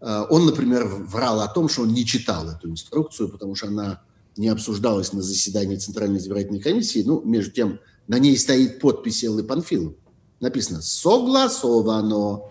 Он, 0.00 0.44
например, 0.44 0.86
врал 0.86 1.40
о 1.40 1.48
том, 1.48 1.68
что 1.68 1.82
он 1.82 1.94
не 1.94 2.04
читал 2.04 2.48
эту 2.48 2.68
инструкцию, 2.68 3.30
потому 3.30 3.54
что 3.54 3.68
она 3.68 4.02
не 4.36 4.48
обсуждалась 4.48 5.12
на 5.12 5.22
заседании 5.22 5.76
Центральной 5.76 6.18
избирательной 6.18 6.60
комиссии. 6.60 7.02
Ну, 7.02 7.22
между 7.24 7.52
тем, 7.52 7.80
на 8.06 8.18
ней 8.18 8.36
стоит 8.36 8.78
подпись 8.80 9.24
Эллы 9.24 9.42
Панфилов. 9.42 9.94
Написано 10.40 10.82
«Согласовано». 10.82 12.42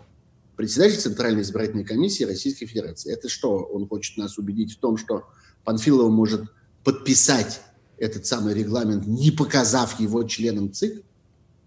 Председатель 0.55 0.97
Центральной 0.97 1.41
избирательной 1.41 1.83
комиссии 1.83 2.23
Российской 2.23 2.65
Федерации. 2.65 3.11
Это 3.11 3.29
что? 3.29 3.57
Он 3.57 3.87
хочет 3.87 4.17
нас 4.17 4.37
убедить 4.37 4.73
в 4.73 4.79
том, 4.79 4.97
что 4.97 5.25
Панфилова 5.65 6.09
может 6.09 6.43
подписать 6.83 7.61
этот 7.97 8.25
самый 8.25 8.53
регламент, 8.53 9.05
не 9.05 9.31
показав 9.31 9.99
его 9.99 10.23
членам 10.23 10.71
ЦИК? 10.71 11.03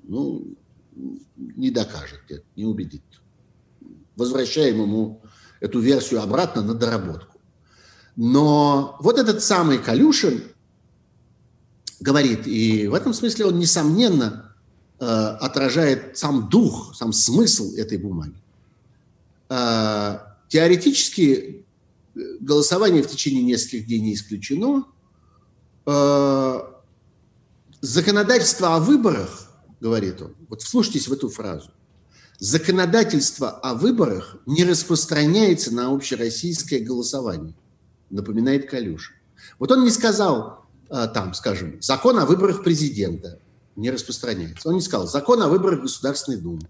Ну, 0.04 0.56
не 1.37 1.70
докажет, 1.70 2.20
не 2.56 2.64
убедит. 2.64 3.02
Возвращаем 4.16 4.82
ему 4.82 5.22
эту 5.61 5.80
версию 5.80 6.22
обратно 6.22 6.62
на 6.62 6.74
доработку. 6.74 7.38
Но 8.16 8.96
вот 9.00 9.18
этот 9.18 9.42
самый 9.42 9.78
Калюшин 9.78 10.42
говорит, 12.00 12.46
и 12.46 12.88
в 12.88 12.94
этом 12.94 13.12
смысле 13.12 13.46
он, 13.46 13.58
несомненно, 13.58 14.56
э, 14.98 15.04
отражает 15.04 16.18
сам 16.18 16.48
дух, 16.48 16.94
сам 16.96 17.12
смысл 17.12 17.74
этой 17.76 17.98
бумаги. 17.98 18.34
Э, 19.48 20.18
теоретически 20.48 21.64
э, 22.14 22.20
голосование 22.40 23.02
в 23.02 23.08
течение 23.08 23.42
нескольких 23.42 23.87
дней 23.87 24.00
не 24.00 24.14
исключено. 24.14 24.84
Законодательство 27.80 28.74
о 28.74 28.80
выборах, 28.80 29.47
говорит 29.80 30.20
он, 30.22 30.34
вот 30.48 30.62
вслушайтесь 30.62 31.08
в 31.08 31.12
эту 31.12 31.28
фразу, 31.28 31.70
законодательство 32.38 33.50
о 33.50 33.74
выборах 33.74 34.36
не 34.46 34.64
распространяется 34.64 35.74
на 35.74 35.92
общероссийское 35.92 36.80
голосование, 36.80 37.54
напоминает 38.10 38.68
Калюша. 38.68 39.12
Вот 39.58 39.70
он 39.70 39.84
не 39.84 39.90
сказал, 39.90 40.66
а, 40.90 41.06
там, 41.08 41.34
скажем, 41.34 41.78
закон 41.80 42.18
о 42.18 42.26
выборах 42.26 42.62
президента 42.62 43.40
не 43.76 43.90
распространяется. 43.90 44.68
Он 44.68 44.76
не 44.76 44.80
сказал, 44.80 45.06
закон 45.06 45.42
о 45.42 45.48
выборах 45.48 45.82
Государственной 45.82 46.38
Думы. 46.38 46.62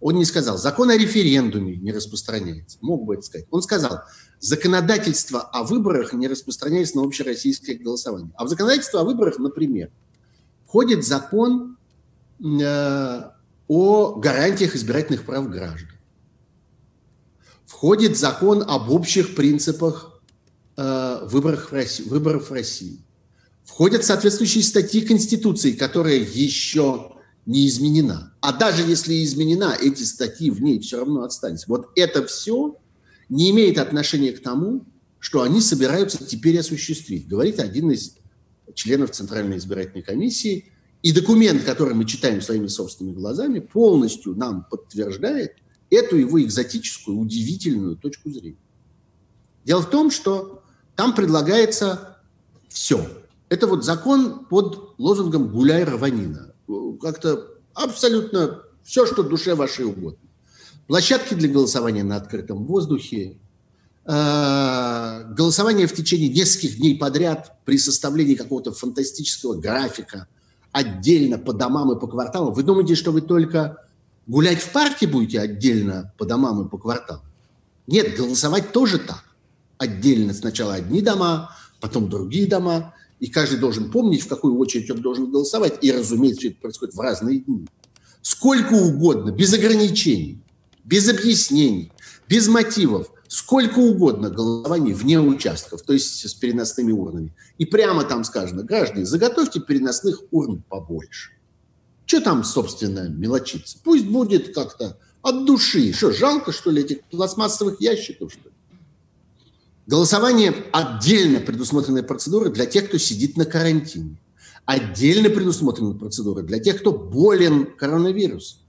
Он 0.00 0.14
не 0.16 0.24
сказал, 0.24 0.56
закон 0.56 0.90
о 0.90 0.96
референдуме 0.96 1.76
не 1.76 1.92
распространяется. 1.92 2.78
Мог 2.80 3.04
бы 3.04 3.14
это 3.14 3.22
сказать. 3.22 3.46
Он 3.50 3.62
сказал, 3.62 4.00
законодательство 4.40 5.42
о 5.42 5.62
выборах 5.62 6.14
не 6.14 6.26
распространяется 6.26 6.96
на 6.96 7.04
общероссийское 7.04 7.76
голосование. 7.76 8.32
А 8.36 8.44
в 8.44 8.48
законодательство 8.48 9.00
о 9.00 9.04
выборах, 9.04 9.38
например, 9.38 9.90
входит 10.66 11.04
закон 11.04 11.76
о 12.42 14.14
гарантиях 14.16 14.74
избирательных 14.74 15.24
прав 15.24 15.48
граждан. 15.48 15.88
Входит 17.66 18.16
закон 18.16 18.64
об 18.66 18.90
общих 18.90 19.34
принципах 19.34 20.20
э, 20.76 21.20
выборов 21.24 21.70
в 21.70 21.72
России. 21.72 22.04
Выборов 22.08 22.50
в 22.50 22.52
России 22.52 23.00
входят 23.70 24.04
соответствующие 24.04 24.64
статьи 24.64 25.00
Конституции, 25.02 25.72
которая 25.72 26.16
еще 26.16 27.12
не 27.46 27.68
изменена. 27.68 28.34
А 28.40 28.52
даже 28.52 28.82
если 28.82 29.24
изменена, 29.24 29.76
эти 29.80 30.02
статьи 30.02 30.50
в 30.50 30.60
ней 30.60 30.80
все 30.80 30.98
равно 30.98 31.22
остались. 31.22 31.66
Вот 31.66 31.88
это 31.94 32.26
все 32.26 32.76
не 33.28 33.50
имеет 33.50 33.78
отношения 33.78 34.32
к 34.32 34.42
тому, 34.42 34.84
что 35.18 35.42
они 35.42 35.60
собираются 35.60 36.24
теперь 36.24 36.58
осуществить. 36.58 37.28
Говорит 37.28 37.60
один 37.60 37.92
из 37.92 38.16
членов 38.74 39.12
Центральной 39.12 39.58
избирательной 39.58 40.02
комиссии. 40.02 40.72
И 41.02 41.12
документ, 41.12 41.64
который 41.64 41.94
мы 41.94 42.04
читаем 42.04 42.42
своими 42.42 42.66
собственными 42.66 43.14
глазами, 43.14 43.60
полностью 43.60 44.34
нам 44.34 44.66
подтверждает 44.70 45.56
эту 45.88 46.16
его 46.16 46.40
экзотическую, 46.42 47.18
удивительную 47.18 47.96
точку 47.96 48.30
зрения. 48.30 48.58
Дело 49.64 49.80
в 49.80 49.90
том, 49.90 50.10
что 50.10 50.62
там 50.96 51.14
предлагается 51.14 52.18
все. 52.68 53.06
Это 53.48 53.66
вот 53.66 53.84
закон 53.84 54.44
под 54.44 54.94
лозунгом 54.98 55.48
«гуляй 55.48 55.84
раванина». 55.84 56.54
Как-то 57.00 57.48
абсолютно 57.74 58.62
все, 58.84 59.06
что 59.06 59.22
душе 59.22 59.54
вашей 59.54 59.86
угодно. 59.86 60.28
Площадки 60.86 61.34
для 61.34 61.48
голосования 61.48 62.04
на 62.04 62.16
открытом 62.16 62.64
воздухе, 62.64 63.38
э, 64.04 65.24
голосование 65.34 65.86
в 65.86 65.94
течение 65.94 66.28
нескольких 66.28 66.76
дней 66.76 66.98
подряд 66.98 67.56
при 67.64 67.78
составлении 67.78 68.34
какого-то 68.34 68.72
фантастического 68.72 69.54
графика, 69.54 70.26
отдельно 70.72 71.38
по 71.38 71.52
домам 71.52 71.92
и 71.92 72.00
по 72.00 72.06
кварталам. 72.06 72.54
Вы 72.54 72.62
думаете, 72.62 72.94
что 72.94 73.12
вы 73.12 73.20
только 73.20 73.86
гулять 74.26 74.60
в 74.60 74.72
парке 74.72 75.06
будете 75.06 75.40
отдельно 75.40 76.12
по 76.18 76.24
домам 76.24 76.64
и 76.64 76.68
по 76.68 76.78
кварталам? 76.78 77.22
Нет, 77.86 78.16
голосовать 78.16 78.72
тоже 78.72 78.98
так. 78.98 79.24
Отдельно 79.78 80.34
сначала 80.34 80.74
одни 80.74 81.02
дома, 81.02 81.56
потом 81.80 82.08
другие 82.08 82.46
дома 82.46 82.94
и 83.18 83.26
каждый 83.28 83.58
должен 83.58 83.90
помнить, 83.90 84.22
в 84.22 84.28
какую 84.28 84.56
очередь 84.58 84.90
он 84.90 85.00
должен 85.00 85.30
голосовать. 85.30 85.82
И, 85.82 85.92
разумеется, 85.92 86.48
это 86.48 86.56
происходит 86.60 86.94
в 86.94 87.00
разные 87.00 87.40
дни. 87.40 87.66
Сколько 88.22 88.74
угодно, 88.74 89.30
без 89.30 89.52
ограничений, 89.52 90.40
без 90.84 91.08
объяснений, 91.08 91.92
без 92.28 92.48
мотивов, 92.48 93.10
сколько 93.30 93.78
угодно 93.78 94.28
голосований 94.28 94.92
вне 94.92 95.20
участков, 95.20 95.82
то 95.82 95.92
есть 95.92 96.28
с 96.28 96.34
переносными 96.34 96.90
урнами. 96.90 97.32
И 97.58 97.64
прямо 97.64 98.02
там 98.02 98.24
сказано, 98.24 98.64
граждане, 98.64 99.06
заготовьте 99.06 99.60
переносных 99.60 100.24
урн 100.32 100.64
побольше. 100.68 101.30
Что 102.06 102.20
там, 102.20 102.42
собственно, 102.42 103.08
мелочиться? 103.08 103.78
Пусть 103.84 104.06
будет 104.06 104.52
как-то 104.52 104.98
от 105.22 105.44
души. 105.44 105.92
Что, 105.92 106.10
жалко, 106.10 106.50
что 106.50 106.72
ли, 106.72 106.82
этих 106.82 107.04
пластмассовых 107.04 107.80
ящиков, 107.80 108.32
что 108.32 108.48
ли? 108.48 108.54
Голосование– 109.86 110.52
отдельно 110.72 111.38
предусмотренная 111.38 112.02
процедура 112.02 112.50
для 112.50 112.66
тех, 112.66 112.88
кто 112.88 112.98
сидит 112.98 113.36
на 113.36 113.44
карантине. 113.44 114.16
Отдельно 114.64 115.30
предусмотренная 115.30 115.94
процедура 115.94 116.42
для 116.42 116.58
тех, 116.58 116.80
кто 116.80 116.90
болен 116.90 117.66
коронавирусом. 117.76 118.59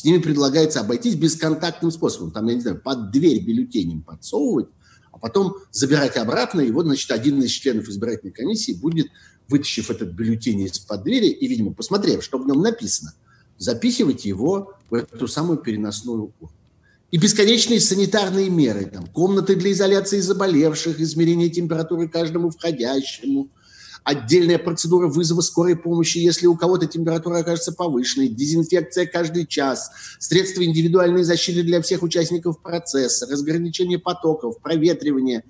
С 0.00 0.04
ними 0.04 0.16
предлагается 0.16 0.80
обойтись 0.80 1.14
бесконтактным 1.14 1.90
способом. 1.90 2.30
Там, 2.30 2.46
я 2.46 2.54
не 2.54 2.62
знаю, 2.62 2.80
под 2.80 3.10
дверь 3.10 3.44
бюллетенем 3.44 4.00
подсовывать, 4.00 4.68
а 5.12 5.18
потом 5.18 5.56
забирать 5.72 6.16
обратно. 6.16 6.62
И 6.62 6.70
вот, 6.70 6.86
значит, 6.86 7.10
один 7.10 7.42
из 7.42 7.50
членов 7.50 7.86
избирательной 7.86 8.32
комиссии 8.32 8.72
будет, 8.72 9.08
вытащив 9.48 9.90
этот 9.90 10.12
бюллетень 10.12 10.62
из-под 10.62 11.02
двери 11.02 11.26
и, 11.26 11.46
видимо, 11.46 11.74
посмотрев, 11.74 12.24
что 12.24 12.38
в 12.38 12.46
нем 12.46 12.62
написано, 12.62 13.12
запихивать 13.58 14.24
его 14.24 14.72
в 14.88 14.94
эту 14.94 15.28
самую 15.28 15.58
переносную 15.58 16.32
урну 16.40 16.56
и 17.10 17.18
бесконечные 17.18 17.78
санитарные 17.78 18.48
меры, 18.48 18.86
там, 18.86 19.06
комнаты 19.06 19.54
для 19.54 19.72
изоляции 19.72 20.20
заболевших, 20.20 20.98
измерение 20.98 21.50
температуры 21.50 22.08
каждому 22.08 22.48
входящему, 22.48 23.50
отдельная 24.04 24.58
процедура 24.58 25.08
вызова 25.08 25.40
скорой 25.40 25.76
помощи, 25.76 26.18
если 26.18 26.46
у 26.46 26.56
кого-то 26.56 26.86
температура 26.86 27.38
окажется 27.38 27.72
повышенной, 27.72 28.28
дезинфекция 28.28 29.06
каждый 29.06 29.46
час, 29.46 29.90
средства 30.18 30.64
индивидуальной 30.64 31.22
защиты 31.22 31.62
для 31.62 31.82
всех 31.82 32.02
участников 32.02 32.60
процесса, 32.60 33.26
разграничение 33.26 33.98
потоков, 33.98 34.60
проветривание. 34.60 35.44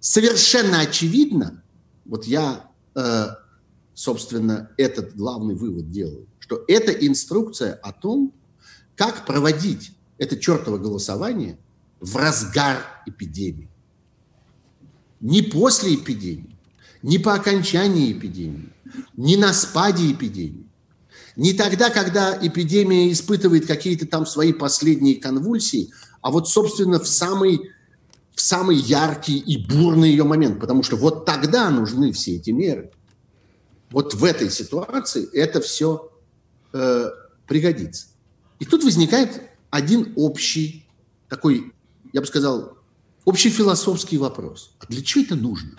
Совершенно 0.00 0.80
очевидно, 0.80 1.62
вот 2.04 2.26
я, 2.26 2.70
э, 2.94 3.26
собственно, 3.94 4.70
этот 4.76 5.16
главный 5.16 5.54
вывод 5.54 5.90
делаю, 5.90 6.26
что 6.38 6.64
это 6.68 6.92
инструкция 6.92 7.74
о 7.74 7.92
том, 7.92 8.32
как 8.96 9.26
проводить 9.26 9.92
это 10.18 10.36
чертово 10.36 10.78
голосование 10.78 11.58
в 12.00 12.16
разгар 12.16 12.84
эпидемии. 13.06 13.70
Не 15.20 15.42
после 15.42 15.94
эпидемии, 15.94 16.53
не 17.04 17.18
по 17.18 17.34
окончании 17.34 18.12
эпидемии, 18.12 18.72
не 19.14 19.36
на 19.36 19.52
спаде 19.52 20.10
эпидемии. 20.10 20.66
Не 21.36 21.52
тогда, 21.52 21.90
когда 21.90 22.38
эпидемия 22.40 23.12
испытывает 23.12 23.66
какие-то 23.66 24.06
там 24.06 24.24
свои 24.24 24.54
последние 24.54 25.16
конвульсии, 25.16 25.90
а 26.22 26.30
вот, 26.30 26.48
собственно, 26.48 26.98
в 26.98 27.06
самый, 27.06 27.70
в 28.34 28.40
самый 28.40 28.76
яркий 28.76 29.36
и 29.36 29.58
бурный 29.58 30.10
ее 30.10 30.24
момент. 30.24 30.58
Потому 30.58 30.82
что 30.82 30.96
вот 30.96 31.26
тогда 31.26 31.68
нужны 31.68 32.10
все 32.12 32.36
эти 32.36 32.52
меры. 32.52 32.90
Вот 33.90 34.14
в 34.14 34.24
этой 34.24 34.50
ситуации 34.50 35.28
это 35.34 35.60
все 35.60 36.10
э, 36.72 37.10
пригодится. 37.46 38.06
И 38.60 38.64
тут 38.64 38.82
возникает 38.82 39.42
один 39.68 40.14
общий, 40.16 40.86
такой, 41.28 41.74
я 42.14 42.22
бы 42.22 42.26
сказал, 42.26 42.78
общий 43.26 43.50
философский 43.50 44.16
вопрос. 44.16 44.74
А 44.78 44.86
для 44.86 45.02
чего 45.02 45.22
это 45.22 45.36
нужно? 45.36 45.76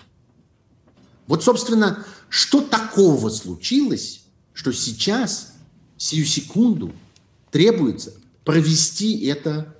Вот, 1.26 1.42
собственно, 1.42 2.04
что 2.28 2.60
такого 2.60 3.28
случилось, 3.30 4.22
что 4.52 4.72
сейчас, 4.72 5.52
сию 5.96 6.24
секунду, 6.24 6.92
требуется 7.50 8.12
провести 8.44 9.26
это 9.26 9.74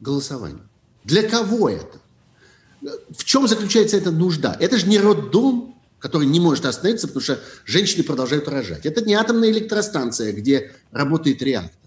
голосование? 0.00 0.62
Для 1.04 1.22
кого 1.28 1.68
это? 1.70 1.98
В 3.10 3.24
чем 3.24 3.48
заключается 3.48 3.96
эта 3.96 4.10
нужда? 4.10 4.56
Это 4.58 4.78
же 4.78 4.86
не 4.86 4.98
роддом, 4.98 5.76
который 5.98 6.26
не 6.26 6.40
может 6.40 6.64
остановиться, 6.64 7.06
потому 7.06 7.22
что 7.22 7.40
женщины 7.64 8.02
продолжают 8.02 8.48
рожать. 8.48 8.86
Это 8.86 9.04
не 9.04 9.14
атомная 9.14 9.50
электростанция, 9.50 10.32
где 10.32 10.72
работает 10.90 11.42
реактор. 11.42 11.78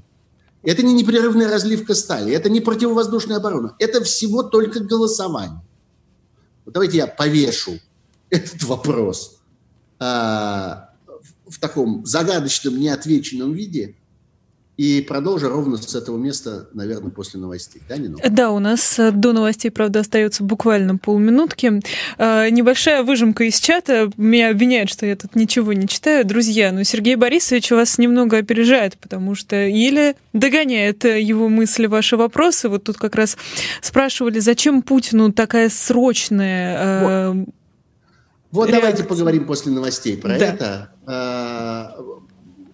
Это 0.62 0.82
не 0.82 0.94
непрерывная 0.94 1.50
разливка 1.50 1.94
стали, 1.94 2.32
это 2.32 2.50
не 2.50 2.62
противовоздушная 2.62 3.38
оборона, 3.38 3.76
это 3.80 4.02
всего 4.04 4.44
только 4.44 4.80
голосование. 4.80 5.62
Вот 6.64 6.74
давайте 6.74 6.98
я 6.98 7.08
повешу 7.08 7.80
этот 8.34 8.64
вопрос 8.64 9.40
а, 10.00 10.90
в 11.48 11.60
таком 11.60 12.06
загадочном, 12.06 12.80
неотвеченном 12.80 13.54
виде– 13.54 13.96
и 14.76 15.02
продолжу 15.02 15.50
ровно 15.50 15.78
с 15.78 15.94
этого 15.94 16.18
места, 16.18 16.68
наверное, 16.74 17.12
после 17.12 17.40
новостей. 17.40 17.82
Да, 17.88 17.98
Нина? 17.98 18.18
Да, 18.28 18.50
у 18.50 18.58
нас 18.58 18.98
э, 18.98 19.12
до 19.12 19.32
новостей, 19.32 19.70
правда, 19.70 20.00
остается 20.00 20.44
буквально 20.44 20.98
полминутки. 20.98 21.80
Э, 22.18 22.50
небольшая 22.50 23.04
выжимка 23.04 23.44
из 23.44 23.60
чата. 23.60 24.10
Меня 24.18 24.50
обвиняют, 24.50 24.90
что 24.90 25.06
я 25.06 25.16
тут 25.16 25.36
ничего 25.36 25.74
не 25.74 25.88
читаю. 25.88 26.26
Друзья, 26.26 26.72
но 26.72 26.80
ну, 26.80 26.84
Сергей 26.86 27.16
Борисович 27.16 27.70
вас 27.70 28.00
немного 28.00 28.38
опережает, 28.38 28.98
потому 28.98 29.36
что 29.36 29.64
или 29.68 30.16
догоняет 30.34 31.04
его 31.04 31.50
мысли, 31.50 31.86
ваши 31.86 32.18
вопросы. 32.18 32.68
Вот 32.68 32.84
тут 32.84 32.98
как 32.98 33.14
раз 33.14 33.38
спрашивали, 33.80 34.40
зачем 34.40 34.82
Путину 34.82 35.32
такая 35.32 35.70
срочная... 35.70 37.34
Вот, 37.34 37.46
вот 38.54 38.72
давайте 38.72 39.04
поговорим 39.04 39.46
после 39.48 39.72
новостей 39.72 40.16
про 40.16 40.38
да. 40.38 40.46
это. 41.06 42.00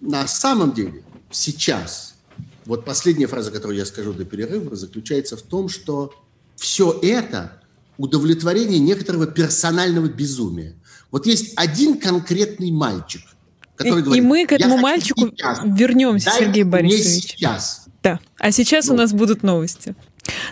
На 0.00 0.26
самом 0.26 0.72
деле 0.72 1.02
сейчас, 1.30 2.14
вот 2.66 2.84
последняя 2.84 3.26
фраза, 3.26 3.50
которую 3.50 3.78
я 3.78 3.86
скажу 3.86 4.12
до 4.12 4.24
перерыва, 4.24 4.76
заключается 4.76 5.36
в 5.36 5.42
том, 5.42 5.68
что 5.68 6.12
все 6.56 6.98
это 7.02 7.62
удовлетворение 7.96 8.78
некоторого 8.78 9.26
персонального 9.26 10.06
безумия. 10.06 10.74
Вот 11.10 11.24
есть 11.26 11.54
один 11.56 11.98
конкретный 11.98 12.70
мальчик, 12.70 13.22
который 13.74 14.00
и, 14.00 14.02
говорит... 14.02 14.24
И 14.24 14.26
мы 14.26 14.46
к 14.46 14.52
этому 14.52 14.76
мальчику 14.76 15.28
сейчас. 15.28 15.60
вернемся, 15.64 16.30
Сергей 16.30 16.64
Борисович. 16.64 17.32
сейчас. 17.32 17.86
Да. 18.02 18.20
А 18.38 18.52
сейчас 18.52 18.88
ну. 18.88 18.94
у 18.94 18.96
нас 18.96 19.12
будут 19.12 19.42
новости. 19.42 19.94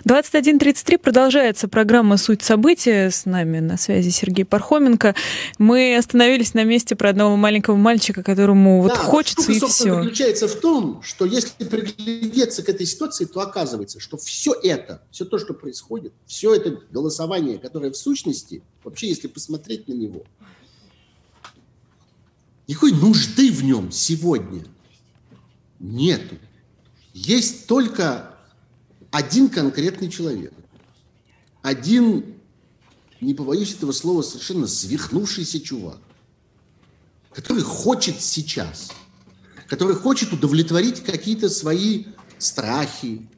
21.33 0.05 0.99
продолжается 0.99 1.69
программа 1.69 2.17
«Суть 2.17 2.43
события». 2.43 3.11
С 3.11 3.27
нами 3.27 3.59
на 3.59 3.77
связи 3.77 4.11
Сергей 4.11 4.45
Пархоменко. 4.45 5.14
Мы 5.59 5.97
остановились 5.97 6.55
на 6.55 6.64
месте 6.64 6.97
про 6.97 7.11
одного 7.11 7.37
маленького 7.37 7.77
мальчика, 7.77 8.23
которому 8.23 8.83
вот 8.83 8.95
да, 8.95 8.97
хочется 8.97 9.53
и 9.53 9.61
все. 9.61 10.03
заключается 10.03 10.49
в 10.49 10.55
том, 10.57 11.03
что 11.03 11.25
если 11.25 11.64
приглядеться 11.64 12.62
к 12.62 12.69
этой 12.69 12.87
ситуации, 12.87 13.25
то 13.25 13.41
оказывается, 13.41 14.01
что 14.01 14.17
все 14.17 14.55
это, 14.62 15.03
все 15.11 15.25
то, 15.25 15.38
что 15.38 15.55
происходит, 15.55 16.12
все 16.27 16.55
это 16.55 16.81
голосование, 16.91 17.59
которое 17.59 17.91
в 17.91 17.97
сущности, 17.97 18.62
вообще 18.85 19.09
если 19.09 19.29
посмотреть 19.29 19.88
на 19.88 19.93
него, 19.93 20.25
никакой 22.67 22.93
нужды 22.93 23.51
в 23.51 23.64
нем 23.64 23.91
сегодня 23.91 24.64
нету. 25.81 26.37
Есть 27.12 27.67
только 27.67 28.38
один 29.11 29.49
конкретный 29.49 30.11
человек, 30.11 30.53
один, 31.62 32.35
не 33.21 33.35
побоюсь 33.35 33.75
этого 33.75 33.92
слова, 33.92 34.23
совершенно 34.23 34.66
свихнувшийся 34.66 35.61
чувак, 35.61 35.99
который 37.33 37.62
хочет 37.62 38.21
сейчас, 38.21 38.90
который 39.66 39.97
хочет 39.97 40.33
удовлетворить 40.33 41.03
какие-то 41.03 41.49
свои 41.49 42.07
страхи, 42.38 43.29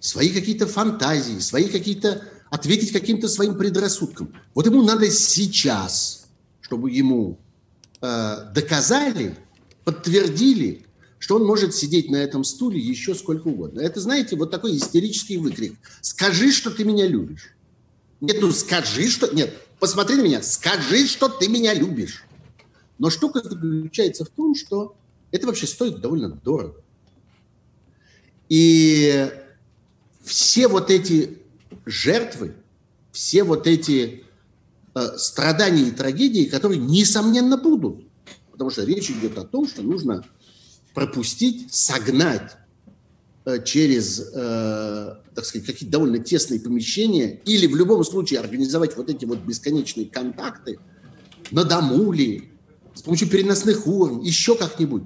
свои 0.00 0.30
какие-то 0.30 0.66
фантазии, 0.66 1.38
свои 1.38 1.68
какие-то 1.68 2.26
ответить 2.50 2.92
каким-то 2.92 3.28
своим 3.28 3.56
предрассудкам. 3.56 4.34
Вот 4.54 4.66
ему 4.66 4.82
надо 4.82 5.10
сейчас, 5.10 6.28
чтобы 6.60 6.90
ему 6.90 7.38
э, 8.00 8.50
доказали, 8.54 9.36
подтвердили, 9.84 10.86
что 11.18 11.36
он 11.36 11.44
может 11.44 11.74
сидеть 11.74 12.10
на 12.10 12.16
этом 12.16 12.44
стуле 12.44 12.80
еще 12.80 13.14
сколько 13.14 13.48
угодно. 13.48 13.80
Это, 13.80 14.00
знаете, 14.00 14.36
вот 14.36 14.50
такой 14.50 14.76
истерический 14.76 15.36
выкрик. 15.36 15.74
«Скажи, 16.00 16.52
что 16.52 16.70
ты 16.70 16.84
меня 16.84 17.06
любишь». 17.06 17.54
Нет, 18.20 18.38
ну 18.40 18.50
скажи, 18.50 19.08
что... 19.08 19.32
Нет, 19.32 19.54
посмотри 19.78 20.16
на 20.16 20.22
меня. 20.22 20.42
Скажи, 20.42 21.06
что 21.06 21.28
ты 21.28 21.48
меня 21.48 21.72
любишь. 21.74 22.24
Но 22.98 23.10
штука 23.10 23.40
заключается 23.42 24.24
в 24.24 24.28
том, 24.28 24.54
что 24.54 24.96
это 25.30 25.46
вообще 25.46 25.66
стоит 25.66 26.00
довольно 26.00 26.30
дорого. 26.30 26.82
И 28.48 29.30
все 30.24 30.68
вот 30.68 30.90
эти 30.90 31.38
жертвы, 31.86 32.54
все 33.12 33.44
вот 33.44 33.66
эти 33.66 34.24
э, 34.94 35.00
страдания 35.16 35.88
и 35.88 35.92
трагедии, 35.92 36.44
которые, 36.44 36.80
несомненно, 36.80 37.56
будут. 37.56 38.04
Потому 38.50 38.70
что 38.70 38.84
речь 38.84 39.10
идет 39.10 39.38
о 39.38 39.44
том, 39.44 39.68
что 39.68 39.82
нужно 39.82 40.24
пропустить, 40.94 41.72
согнать 41.72 42.56
э, 43.44 43.62
через, 43.64 44.20
э, 44.20 45.14
так 45.34 45.44
сказать, 45.44 45.66
какие-то 45.66 45.92
довольно 45.92 46.18
тесные 46.18 46.60
помещения 46.60 47.40
или 47.44 47.66
в 47.66 47.76
любом 47.76 48.04
случае 48.04 48.40
организовать 48.40 48.96
вот 48.96 49.10
эти 49.10 49.24
вот 49.24 49.40
бесконечные 49.40 50.06
контакты 50.06 50.78
на 51.50 51.64
дому 51.64 52.12
ли, 52.12 52.50
с 52.94 53.02
помощью 53.02 53.28
переносных 53.28 53.86
урн, 53.86 54.20
еще 54.20 54.56
как-нибудь, 54.56 55.04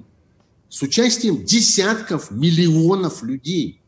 с 0.69 0.81
участием 0.81 1.45
десятков 1.45 2.31
миллионов 2.31 3.21
людей. 3.21 3.81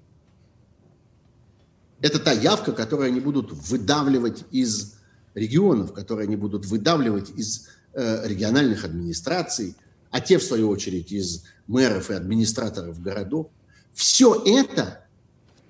Это 2.01 2.19
та 2.19 2.31
явка, 2.31 2.71
которую 2.73 3.07
они 3.07 3.19
будут 3.19 3.51
выдавливать 3.51 4.43
из 4.51 4.95
регионов, 5.33 5.93
которые 5.93 6.27
они 6.27 6.35
будут 6.35 6.65
выдавливать 6.65 7.31
из 7.31 7.67
э, 7.93 8.27
региональных 8.27 8.85
администраций, 8.85 9.75
а 10.15 10.21
те, 10.21 10.37
в 10.37 10.43
свою 10.43 10.69
очередь, 10.69 11.11
из 11.11 11.43
мэров 11.67 12.09
и 12.09 12.13
администраторов 12.13 13.01
городов. 13.01 13.47
Все 13.93 14.41
это 14.45 15.05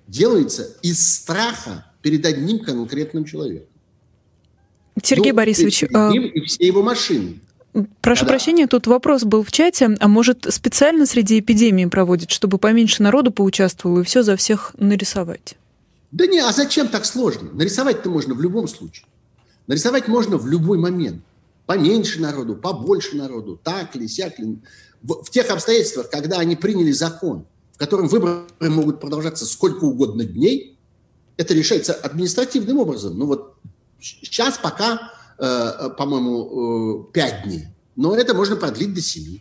делается 0.08 0.78
из 0.84 1.16
страха 1.16 1.92
перед 2.04 2.24
одним 2.28 2.60
конкретным 2.60 3.26
человеком. 3.26 3.70
Сергей 5.02 5.32
ну, 5.32 5.38
Борисович, 5.38 5.80
перед 5.80 6.12
ним 6.12 6.26
и 6.28 6.42
все 6.42 6.68
его 6.68 6.84
машины. 6.84 7.40
Прошу 8.02 8.20
Когда... 8.20 8.34
прощения, 8.34 8.68
тут 8.68 8.86
вопрос 8.86 9.24
был 9.24 9.44
в 9.44 9.52
чате. 9.52 9.98
А 10.00 10.08
может, 10.08 10.46
специально 10.54 11.08
среди 11.08 11.40
эпидемии 11.40 11.86
проводят, 11.86 12.30
чтобы 12.30 12.60
поменьше 12.60 13.02
народу 13.02 13.32
поучаствовало 13.32 14.02
и 14.02 14.04
все 14.04 14.22
за 14.22 14.36
всех 14.36 14.76
нарисовать? 14.78 15.58
Да 16.12 16.28
не, 16.28 16.38
а 16.38 16.52
зачем 16.52 16.88
так 16.88 17.06
сложно? 17.06 17.50
Нарисовать-то 17.52 18.12
можно 18.12 18.36
в 18.36 18.42
любом 18.42 18.68
случае. 18.68 19.08
Нарисовать 19.66 20.08
можно 20.08 20.38
в 20.38 20.48
любой 20.48 20.78
момент. 20.78 21.24
Поменьше 21.66 22.22
народу, 22.22 22.56
побольше 22.56 23.16
народу, 23.16 23.60
так 23.64 23.96
ли, 23.96 24.08
сяк 24.08 24.38
ли 24.38 24.60
в, 25.02 25.24
в 25.24 25.30
тех 25.30 25.50
обстоятельствах, 25.50 26.10
когда 26.10 26.40
они 26.40 26.56
приняли 26.56 26.92
закон, 26.92 27.46
в 27.74 27.78
котором 27.78 28.08
выборы 28.08 28.46
могут 28.62 29.00
продолжаться 29.00 29.46
сколько 29.46 29.86
угодно 29.86 30.26
дней, 30.26 30.78
это 31.38 31.54
решается 31.54 31.94
административным 31.94 32.78
образом. 32.80 33.18
Ну 33.18 33.26
вот 33.26 33.56
сейчас 34.00 34.58
пока, 34.58 35.12
э, 35.38 35.90
по-моему, 35.98 37.08
э, 37.10 37.14
5 37.14 37.44
дней, 37.44 37.68
но 37.96 38.16
это 38.16 38.34
можно 38.34 38.56
продлить 38.56 38.94
до 38.94 39.02
7. 39.02 39.40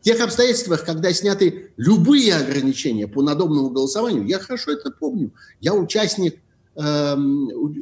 В 0.00 0.02
тех 0.02 0.20
обстоятельствах, 0.20 0.84
когда 0.84 1.12
сняты 1.12 1.72
любые 1.76 2.34
ограничения 2.34 3.08
по 3.08 3.22
надобному 3.22 3.70
голосованию, 3.70 4.26
я 4.26 4.38
хорошо 4.38 4.72
это 4.72 4.90
помню. 4.90 5.32
Я 5.60 5.74
участник, 5.74 6.38
э, 6.76 7.16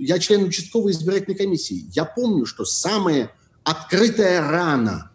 я 0.01 0.19
член 0.19 0.45
участковой 0.45 0.93
избирательной 0.93 1.37
комиссии. 1.37 1.87
Я 1.93 2.05
помню, 2.05 2.47
что 2.47 2.65
самая 2.65 3.31
открытая 3.65 4.49
рана 4.49 5.11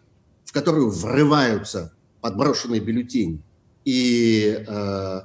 в 0.50 0.52
которую 0.52 0.90
врываются 0.90 1.92
подброшенные 2.20 2.80
бюллетени 2.80 3.40
и 3.84 4.64
э, 4.66 5.20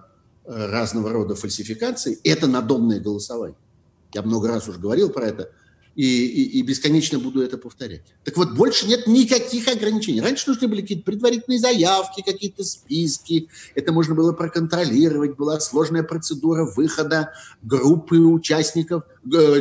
разного 0.45 1.11
рода 1.11 1.33
фальсификации, 1.33 2.19
это 2.23 2.45
надомное 2.45 2.99
голосование. 2.99 3.57
Я 4.13 4.21
много 4.21 4.49
раз 4.49 4.67
уже 4.67 4.79
говорил 4.79 5.09
про 5.09 5.25
это– 5.25 5.49
и, 5.95 6.25
и, 6.25 6.59
и 6.59 6.61
бесконечно 6.61 7.19
буду 7.19 7.41
это 7.41 7.57
повторять. 7.57 8.03
Так 8.23 8.35
вот, 8.35 8.53
больше 8.53 8.85
нет 8.85 9.07
никаких 9.07 9.67
ограничений. 9.67 10.21
Раньше 10.21 10.49
нужны 10.49 10.67
были 10.67 10.81
какие-то 10.81 11.05
предварительные 11.05 11.59
заявки, 11.59 12.21
какие-то 12.25 12.63
списки. 12.63 13.47
Это 13.75 13.93
можно 13.93 14.13
было 14.13 14.33
проконтролировать. 14.33 15.37
Была 15.37 15.59
сложная 15.59 16.03
процедура 16.03 16.65
выхода 16.65 17.31
группы 17.63 18.17
участников, 18.17 19.03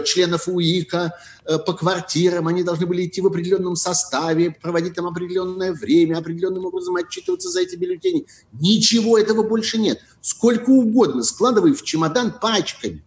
членов 0.05 0.49
УИКа 0.49 1.15
э, 1.45 1.59
по 1.59 1.73
квартирам. 1.73 2.49
Они 2.49 2.63
должны 2.63 2.87
были 2.87 3.07
идти 3.07 3.21
в 3.21 3.27
определенном 3.27 3.77
составе, 3.77 4.51
проводить 4.51 4.95
там 4.95 5.07
определенное 5.07 5.73
время, 5.73 6.19
определенным 6.19 6.67
образом 6.67 6.97
отчитываться 6.97 7.49
за 7.49 7.61
эти 7.61 7.77
бюллетени. 7.77 8.27
Ничего 8.53 9.19
этого 9.19 9.43
больше 9.43 9.79
нет. 9.79 10.01
Сколько 10.21 10.71
угодно 10.71 11.23
складывай 11.23 11.73
в 11.73 11.83
чемодан 11.83 12.35
пачками. 12.41 13.03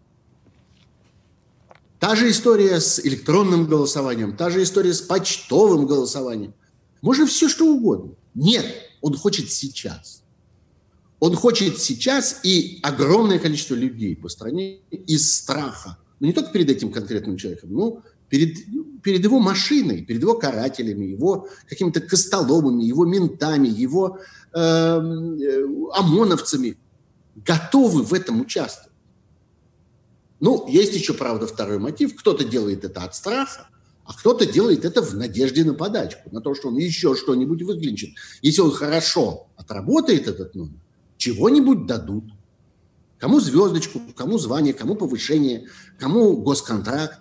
Та 2.00 2.16
же 2.16 2.30
история 2.30 2.80
с 2.80 3.00
электронным 3.00 3.66
голосованием, 3.66 4.38
та 4.38 4.50
же 4.50 4.62
история 4.62 4.94
с 4.94 5.02
почтовым 5.02 5.88
голосованием. 5.88 6.54
Можно 7.02 7.26
все 7.26 7.50
что 7.50 7.66
угодно. 7.66 8.12
Нет, 8.36 8.66
он 9.02 9.16
хочет 9.16 9.52
сейчас. 9.52 10.22
Он 11.20 11.36
хочет 11.36 11.80
сейчас, 11.80 12.42
и 12.44 12.80
огромное 12.84 13.40
количество 13.40 13.74
людей 13.74 14.16
по 14.16 14.30
стране 14.30 14.78
из 14.92 15.34
страха, 15.34 15.98
ну 16.20 16.28
не 16.28 16.34
только 16.34 16.52
перед 16.52 16.70
этим 16.70 16.92
конкретным 16.92 17.38
человеком, 17.38 17.74
но 17.74 18.04
перед, 18.30 18.58
перед 19.02 19.24
его 19.24 19.40
машиной, 19.40 20.04
перед 20.04 20.22
его 20.22 20.36
карателями, 20.36 21.06
его 21.06 21.48
какими-то 21.68 22.02
костоломами, 22.02 22.84
его 22.84 23.06
ментами, 23.06 23.68
его 23.68 24.20
э, 24.54 24.60
ОМОНовцами. 25.94 26.78
готовы 27.36 28.04
в 28.04 28.14
этом 28.14 28.42
участвовать. 28.42 28.97
Ну, 30.40 30.68
есть 30.68 30.94
еще, 30.94 31.14
правда, 31.14 31.48
второй 31.48 31.80
мотив. 31.80 32.16
Кто-то 32.16 32.44
делает 32.44 32.84
это 32.86 33.02
от 33.04 33.16
страха, 33.16 33.70
а 34.06 34.14
кто-то 34.14 34.46
делает 34.46 34.86
это 34.86 35.02
в 35.02 35.16
надежде 35.16 35.64
на 35.64 35.74
подачку, 35.74 36.30
на 36.32 36.42
то, 36.42 36.54
что 36.54 36.70
он 36.70 36.78
еще 36.78 37.16
что-нибудь 37.16 37.64
выклинчит. 37.64 38.12
Если 38.42 38.62
он 38.62 38.72
хорошо 38.72 39.48
отработает 39.58 40.28
этот 40.28 40.56
номер, 40.56 40.80
чего-нибудь 41.18 41.86
дадут. 41.86 42.26
Кому 43.18 43.40
звездочку, 43.40 44.00
кому 44.16 44.38
звание, 44.38 44.74
кому 44.74 44.96
повышение, 44.96 45.68
кому 45.98 46.38
госконтракт, 46.38 47.20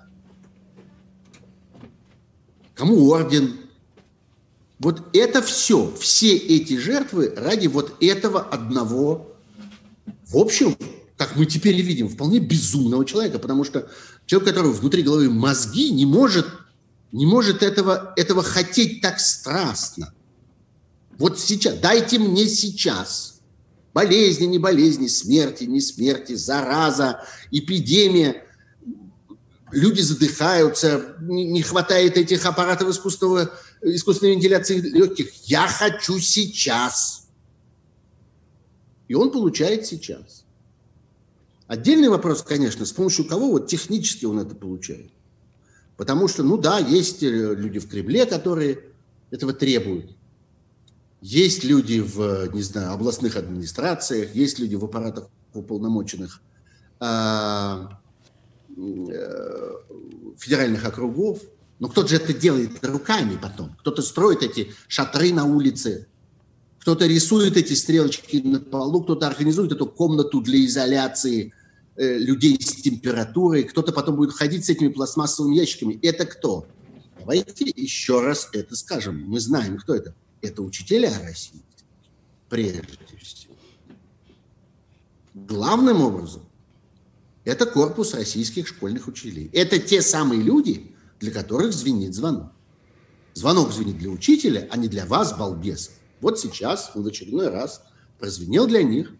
кому 2.74 3.08
орден. 3.08 3.56
Вот 4.78 5.02
это 5.14 5.40
все, 5.40 5.90
все 5.98 6.36
эти 6.36 6.76
жертвы 6.76 7.32
ради 7.34 7.66
вот 7.66 7.94
этого 8.02 8.42
одного, 8.42 9.34
в 10.26 10.36
общем, 10.36 10.76
как 11.16 11.36
мы 11.36 11.46
теперь 11.46 11.80
видим, 11.80 12.08
вполне 12.08 12.38
безумного 12.38 13.04
человека, 13.04 13.38
потому 13.38 13.64
что 13.64 13.88
человек, 14.26 14.48
который 14.48 14.72
внутри 14.72 15.02
головы 15.02 15.30
мозги, 15.30 15.90
не 15.90 16.04
может, 16.04 16.46
не 17.12 17.24
может 17.24 17.62
этого, 17.62 18.12
этого 18.16 18.42
хотеть 18.42 19.00
так 19.00 19.18
страстно. 19.18 20.12
Вот 21.18 21.40
сейчас, 21.40 21.78
дайте 21.78 22.18
мне 22.18 22.46
сейчас. 22.46 23.40
Болезни, 23.94 24.44
не 24.44 24.58
болезни, 24.58 25.06
смерти, 25.06 25.64
не 25.64 25.80
смерти, 25.80 26.34
зараза, 26.34 27.22
эпидемия. 27.50 28.44
Люди 29.72 30.02
задыхаются, 30.02 31.16
не 31.20 31.62
хватает 31.62 32.18
этих 32.18 32.44
аппаратов 32.44 32.90
искусственного, 32.90 33.50
искусственной 33.80 34.34
вентиляции 34.34 34.80
легких. 34.80 35.32
Я 35.48 35.66
хочу 35.66 36.18
сейчас. 36.18 37.28
И 39.08 39.14
он 39.14 39.30
получает 39.30 39.86
сейчас. 39.86 40.45
Отдельный 41.66 42.08
вопрос, 42.08 42.42
конечно, 42.42 42.84
с 42.86 42.92
помощью 42.92 43.26
кого 43.26 43.50
вот 43.50 43.66
технически 43.66 44.24
он 44.24 44.38
это 44.38 44.54
получает. 44.54 45.10
Потому 45.96 46.28
что, 46.28 46.42
ну 46.42 46.56
да, 46.58 46.78
есть 46.78 47.22
э, 47.22 47.54
люди 47.54 47.78
в 47.78 47.88
Кремле, 47.88 48.26
которые 48.26 48.80
этого 49.30 49.52
требуют. 49.52 50.16
Есть 51.20 51.64
люди 51.64 52.00
в, 52.00 52.52
не 52.52 52.62
знаю, 52.62 52.92
областных 52.92 53.36
администрациях, 53.36 54.34
есть 54.34 54.58
люди 54.58 54.76
в 54.76 54.84
аппаратах 54.84 55.28
уполномоченных 55.54 56.40
а, 57.00 57.98
э, 58.76 59.72
федеральных 60.38 60.84
округов. 60.84 61.40
Но 61.78 61.88
кто-то 61.88 62.08
же 62.08 62.16
это 62.16 62.32
делает 62.32 62.82
руками 62.84 63.38
потом. 63.40 63.76
Кто-то 63.80 64.02
строит 64.02 64.42
эти 64.42 64.72
шатры 64.88 65.32
на 65.32 65.44
улице, 65.44 66.06
кто-то 66.86 67.04
рисует 67.06 67.56
эти 67.56 67.72
стрелочки 67.72 68.36
на 68.36 68.60
полу, 68.60 69.02
кто-то 69.02 69.26
организует 69.26 69.72
эту 69.72 69.86
комнату 69.86 70.40
для 70.40 70.64
изоляции 70.64 71.52
э, 71.96 72.18
людей 72.18 72.56
с 72.60 72.80
температурой, 72.80 73.64
кто-то 73.64 73.90
потом 73.90 74.14
будет 74.14 74.30
ходить 74.30 74.64
с 74.64 74.70
этими 74.70 74.86
пластмассовыми 74.86 75.56
ящиками. 75.56 75.98
Это 76.00 76.26
кто? 76.26 76.64
Давайте 77.18 77.64
еще 77.74 78.20
раз 78.20 78.48
это 78.52 78.76
скажем. 78.76 79.20
Мы 79.26 79.40
знаем, 79.40 79.78
кто 79.78 79.96
это. 79.96 80.14
Это 80.42 80.62
учителя 80.62 81.12
России, 81.24 81.60
прежде 82.48 82.86
всего. 83.20 83.54
Главным 85.34 86.02
образом, 86.02 86.42
это 87.44 87.66
корпус 87.66 88.14
российских 88.14 88.68
школьных 88.68 89.08
учителей. 89.08 89.50
Это 89.52 89.80
те 89.80 90.02
самые 90.02 90.40
люди, 90.40 90.94
для 91.18 91.32
которых 91.32 91.72
звенит 91.72 92.14
звонок. 92.14 92.52
Звонок 93.34 93.72
звенит 93.72 93.98
для 93.98 94.10
учителя, 94.10 94.68
а 94.70 94.76
не 94.76 94.86
для 94.86 95.04
вас, 95.04 95.36
балбесов. 95.36 95.92
Вот 96.20 96.38
сейчас 96.38 96.90
он 96.94 97.02
в 97.02 97.06
очередной 97.06 97.48
раз 97.48 97.82
прозвенел 98.18 98.66
для 98.66 98.82
них, 98.82 99.12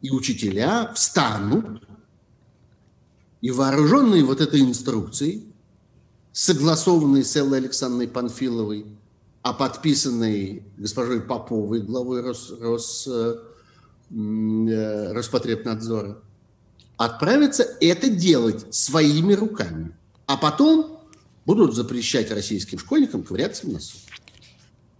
и 0.00 0.10
учителя 0.10 0.92
встанут, 0.94 1.82
и 3.40 3.50
вооруженные 3.50 4.24
вот 4.24 4.40
этой 4.40 4.60
инструкцией, 4.60 5.52
согласованной 6.32 7.24
с 7.24 7.34
Эллой 7.36 7.58
Александровной 7.58 8.08
Панфиловой, 8.08 8.86
а 9.42 9.52
подписанной 9.52 10.62
госпожой 10.76 11.20
Поповой, 11.20 11.80
главой 11.80 12.20
Рос, 12.20 12.52
Рос, 12.60 13.08
э, 13.10 13.36
э, 14.10 15.12
Роспотребнадзора, 15.12 16.18
отправятся 16.96 17.64
это 17.80 18.10
делать 18.10 18.74
своими 18.74 19.32
руками. 19.32 19.96
А 20.26 20.36
потом 20.36 21.00
будут 21.46 21.74
запрещать 21.74 22.30
российским 22.30 22.78
школьникам 22.78 23.22
ковыряться 23.22 23.66
в 23.66 23.72
носу. 23.72 23.96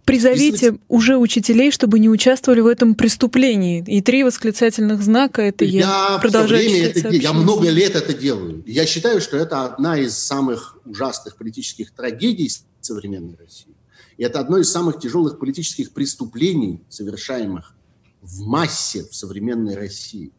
Призовите 0.09 0.79
уже 0.87 1.17
учителей, 1.17 1.69
чтобы 1.69 1.99
не 1.99 2.09
участвовали 2.09 2.61
в 2.61 2.65
этом 2.65 2.95
преступлении. 2.95 3.83
И 3.85 4.01
три 4.01 4.23
восклицательных 4.23 5.03
знака 5.03 5.43
это 5.43 5.65
я, 5.65 5.81
я 5.81 6.17
продолжаю 6.17 6.67
это, 6.67 7.09
Я 7.09 7.31
много 7.31 7.69
лет 7.69 7.95
это 7.95 8.15
делаю. 8.15 8.63
Я 8.65 8.87
считаю, 8.87 9.21
что 9.21 9.37
это 9.37 9.65
одна 9.65 9.99
из 9.99 10.17
самых 10.17 10.79
ужасных 10.85 11.35
политических 11.35 11.91
трагедий 11.91 12.51
современной 12.81 13.35
России. 13.35 13.75
И 14.17 14.23
это 14.23 14.39
одно 14.39 14.57
из 14.57 14.71
самых 14.71 14.99
тяжелых 14.99 15.37
политических 15.37 15.91
преступлений, 15.91 16.81
совершаемых 16.89 17.75
в 18.23 18.47
массе 18.47 19.03
в 19.03 19.15
современной 19.15 19.75
России. 19.75 20.31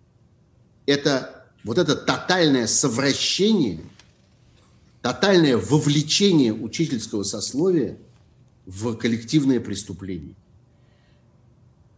Это 0.85 1.44
вот 1.62 1.78
это 1.78 1.94
тотальное 1.94 2.66
совращение, 2.66 3.83
тотальное 5.00 5.56
вовлечение 5.56 6.52
учительского 6.52 7.22
сословия– 7.22 7.96
в 8.66 8.94
коллективное 8.96 9.60
преступление. 9.60 10.34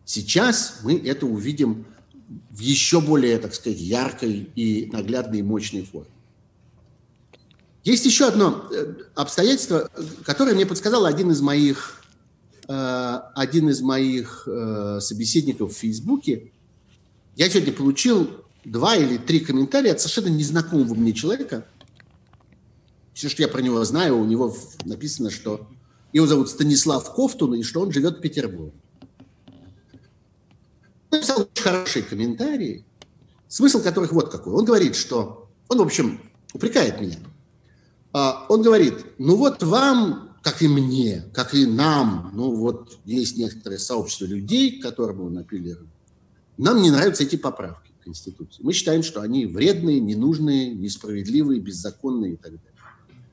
Сейчас 0.04 0.80
мы 0.82 0.96
это 0.98 1.26
увидим 1.26 1.86
в 2.50 2.60
еще 2.60 3.00
более, 3.00 3.38
так 3.38 3.54
сказать, 3.54 3.80
яркой 3.80 4.50
и 4.54 4.90
наглядной 4.92 5.40
и 5.40 5.42
мощной 5.42 5.84
форме. 5.84 6.10
Есть 7.84 8.06
еще 8.06 8.28
одно 8.28 8.68
э, 8.70 8.94
обстоятельство, 9.14 9.90
которое 10.24 10.54
мне 10.54 10.66
подсказал 10.66 11.04
один 11.04 11.32
из 11.32 11.40
моих, 11.40 12.00
э, 12.68 13.20
один 13.34 13.70
из 13.70 13.80
моих 13.80 14.46
э, 14.46 15.00
собеседников 15.00 15.72
в 15.72 15.78
Фейсбуке. 15.78 16.52
Я 17.34 17.50
сегодня 17.50 17.72
получил 17.72 18.30
два 18.64 18.96
или 18.96 19.18
три 19.18 19.40
комментария 19.40 19.92
от 19.92 20.00
совершенно 20.00 20.28
незнакомого 20.28 20.94
мне 20.94 21.12
человека. 21.12 21.66
Все, 23.14 23.28
что 23.28 23.42
я 23.42 23.48
про 23.48 23.60
него 23.60 23.84
знаю, 23.84 24.16
у 24.16 24.24
него 24.24 24.56
написано, 24.84 25.30
что 25.30 25.68
его 26.12 26.26
зовут 26.26 26.50
Станислав 26.50 27.12
Кофтун, 27.14 27.54
и 27.54 27.62
что 27.62 27.80
он 27.80 27.92
живет 27.92 28.18
в 28.18 28.20
Петербурге. 28.20 28.74
Написал 31.10 31.42
очень 31.42 31.62
хорошие 31.62 32.02
комментарии, 32.02 32.84
смысл 33.48 33.82
которых 33.82 34.12
вот 34.12 34.30
какой. 34.30 34.54
Он 34.54 34.64
говорит, 34.64 34.96
что... 34.96 35.48
Он, 35.68 35.78
в 35.78 35.82
общем, 35.82 36.20
упрекает 36.52 37.00
меня. 37.00 37.18
А, 38.12 38.44
он 38.48 38.62
говорит, 38.62 38.94
ну 39.18 39.36
вот 39.36 39.62
вам, 39.62 40.36
как 40.42 40.60
и 40.60 40.68
мне, 40.68 41.24
как 41.32 41.54
и 41.54 41.64
нам, 41.64 42.30
ну 42.34 42.54
вот 42.54 42.98
есть 43.06 43.38
некоторое 43.38 43.78
сообщество 43.78 44.26
людей, 44.26 44.80
которым 44.80 45.22
он 45.22 45.38
апеллирует, 45.38 45.88
нам 46.58 46.82
не 46.82 46.90
нравятся 46.90 47.22
эти 47.22 47.36
поправки 47.36 47.90
в 47.98 48.04
Конституции. 48.04 48.62
Мы 48.62 48.74
считаем, 48.74 49.02
что 49.02 49.22
они 49.22 49.46
вредные, 49.46 49.98
ненужные, 49.98 50.74
несправедливые, 50.74 51.60
беззаконные 51.60 52.34
и 52.34 52.36
так 52.36 52.52
далее. 52.52 52.60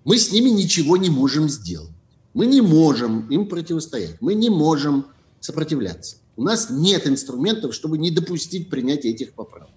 Мы 0.05 0.17
с 0.17 0.31
ними 0.31 0.49
ничего 0.49 0.95
не 0.95 1.09
можем 1.09 1.49
сделать. 1.49 1.91
Мы 2.39 2.45
не 2.45 2.61
можем 2.61 3.27
им 3.27 3.49
противостоять, 3.49 4.15
мы 4.21 4.33
не 4.33 4.49
можем 4.49 5.07
сопротивляться. 5.41 6.15
У 6.37 6.43
нас 6.43 6.69
нет 6.69 7.05
инструментов, 7.05 7.75
чтобы 7.75 7.97
не 7.97 8.11
допустить 8.11 8.69
принятия 8.69 9.09
этих 9.09 9.33
поправок. 9.33 9.73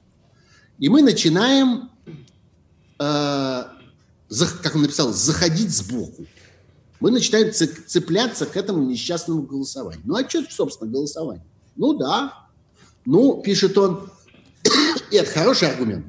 И 0.79 0.89
мы 0.89 1.03
начинаем, 1.03 1.91
э, 3.01 3.65
как 4.63 4.77
он 4.77 4.83
написал, 4.83 5.13
заходить 5.13 5.71
сбоку. 5.71 6.25
Мы 7.01 7.11
начинаем 7.11 7.53
цепляться 7.53 8.47
к 8.47 8.57
этому 8.57 8.85
несчастному 8.85 9.43
голосованию. 9.43 10.05
Ну 10.05 10.15
а 10.15 10.29
что, 10.29 10.45
собственно, 10.49 10.89
голосование? 10.89 11.45
Ну 11.75 11.95
да. 11.95 12.47
Ну, 13.05 13.43
пишет 13.43 13.77
он, 13.77 14.09
и 15.11 15.17
это 15.17 15.29
хороший 15.33 15.69
аргумент. 15.69 16.07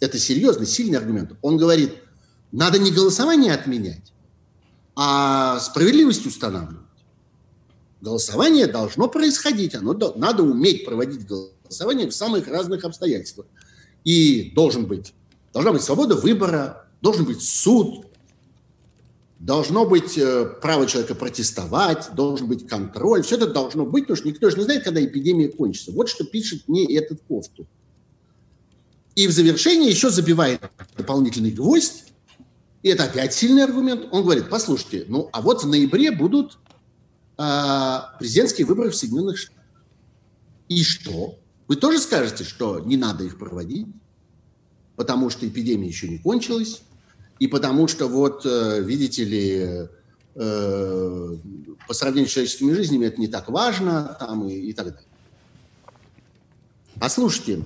Это 0.00 0.18
серьезный, 0.18 0.64
сильный 0.64 0.96
аргумент. 0.96 1.32
Он 1.42 1.58
говорит, 1.58 1.92
надо 2.52 2.78
не 2.78 2.90
голосование 2.90 3.52
отменять, 3.52 4.14
а 4.96 5.58
справедливость 5.60 6.26
устанавливать. 6.26 6.84
Голосование 8.00 8.66
должно 8.66 9.08
происходить, 9.08 9.74
оно 9.74 9.92
надо 10.16 10.42
уметь 10.42 10.84
проводить 10.84 11.26
голосование 11.26 12.08
в 12.08 12.14
самых 12.14 12.48
разных 12.48 12.84
обстоятельствах. 12.84 13.46
И 14.04 14.52
должен 14.54 14.86
быть, 14.86 15.12
должна 15.52 15.72
быть 15.72 15.82
свобода 15.82 16.14
выбора, 16.14 16.86
должен 17.02 17.26
быть 17.26 17.42
суд, 17.42 18.06
должно 19.38 19.86
быть 19.86 20.16
э, 20.16 20.46
право 20.62 20.86
человека 20.86 21.14
протестовать, 21.14 22.14
должен 22.14 22.46
быть 22.46 22.66
контроль. 22.66 23.22
Все 23.22 23.36
это 23.36 23.46
должно 23.46 23.84
быть, 23.84 24.04
потому 24.04 24.16
что 24.16 24.28
никто 24.28 24.48
же 24.50 24.56
не 24.56 24.64
знает, 24.64 24.84
когда 24.84 25.04
эпидемия 25.04 25.48
кончится. 25.48 25.92
Вот 25.92 26.08
что 26.08 26.24
пишет 26.24 26.68
мне 26.68 26.84
этот 26.96 27.20
кофту. 27.28 27.66
И 29.14 29.26
в 29.26 29.32
завершении 29.32 29.90
еще 29.90 30.10
забивает 30.10 30.60
дополнительный 30.96 31.50
гвоздь 31.50 32.04
и 32.82 32.88
это 32.88 33.04
опять 33.04 33.34
сильный 33.34 33.64
аргумент. 33.64 34.08
Он 34.10 34.22
говорит, 34.22 34.48
послушайте, 34.48 35.04
ну 35.08 35.28
а 35.32 35.40
вот 35.40 35.62
в 35.62 35.68
ноябре 35.68 36.10
будут 36.10 36.58
э, 37.38 37.98
президентские 38.18 38.66
выборы 38.66 38.90
в 38.90 38.96
Соединенных 38.96 39.38
Штатах. 39.38 39.64
И 40.68 40.82
что? 40.82 41.38
Вы 41.68 41.76
тоже 41.76 41.98
скажете, 41.98 42.44
что 42.44 42.80
не 42.80 42.96
надо 42.96 43.24
их 43.24 43.38
проводить, 43.38 43.86
потому 44.96 45.30
что 45.30 45.46
эпидемия 45.46 45.88
еще 45.88 46.08
не 46.08 46.18
кончилась, 46.18 46.82
и 47.38 47.46
потому 47.46 47.86
что 47.86 48.06
вот, 48.06 48.44
э, 48.44 48.80
видите 48.82 49.24
ли, 49.24 49.88
э, 50.34 51.36
по 51.86 51.94
сравнению 51.94 52.28
с 52.28 52.32
человеческими 52.32 52.72
жизнями 52.72 53.06
это 53.06 53.20
не 53.20 53.28
так 53.28 53.48
важно, 53.48 54.16
там 54.18 54.48
и, 54.48 54.54
и 54.54 54.72
так 54.72 54.86
далее. 54.86 55.08
Послушайте, 56.98 57.62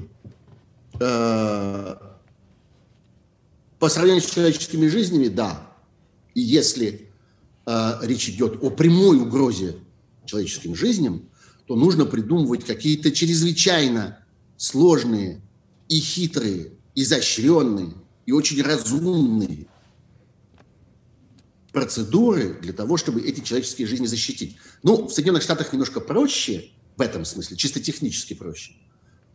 э, 1.01 1.97
по 3.85 3.91
сравнению 3.91 4.22
с 4.22 4.30
человеческими 4.30 4.87
жизнями, 4.87 5.28
да. 5.28 5.70
И 6.32 6.41
если 6.41 7.11
э, 7.66 7.93
речь 8.01 8.30
идет 8.30 8.64
о 8.64 8.70
прямой 8.70 9.18
угрозе 9.18 9.76
человеческим 10.24 10.74
жизням, 10.74 11.28
то 11.66 11.76
нужно 11.76 12.07
придумывать 12.07 12.64
какие-то 12.64 13.12
чрезвычайно 13.12 14.24
сложные 14.57 15.43
и 15.91 16.01
хитрые, 16.01 16.72
изощренные 16.95 17.93
и 18.24 18.32
очень 18.32 18.62
разумные 18.62 19.66
процедуры 21.70 22.59
для 22.62 22.72
того, 22.72 22.97
чтобы 22.97 23.20
эти 23.20 23.41
человеческие 23.41 23.87
жизни 23.87 24.07
защитить. 24.07 24.57
Ну, 24.82 25.09
в 25.09 25.12
Соединенных 25.12 25.43
Штатах 25.43 25.74
немножко 25.74 26.01
проще 26.01 26.70
в 26.97 27.03
этом 27.03 27.26
смысле, 27.26 27.59
чисто 27.59 27.80
технически 27.80 28.32
проще. 28.32 28.72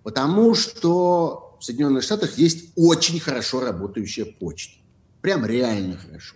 Потому 0.01 0.55
что 0.55 1.48
в 1.59 1.63
Соединенных 1.63 2.03
Штатах 2.03 2.37
есть 2.37 2.69
очень 2.75 3.19
хорошо 3.19 3.59
работающая 3.59 4.25
почта. 4.25 4.75
Прям 5.21 5.45
реально 5.45 5.97
хорошо. 5.97 6.35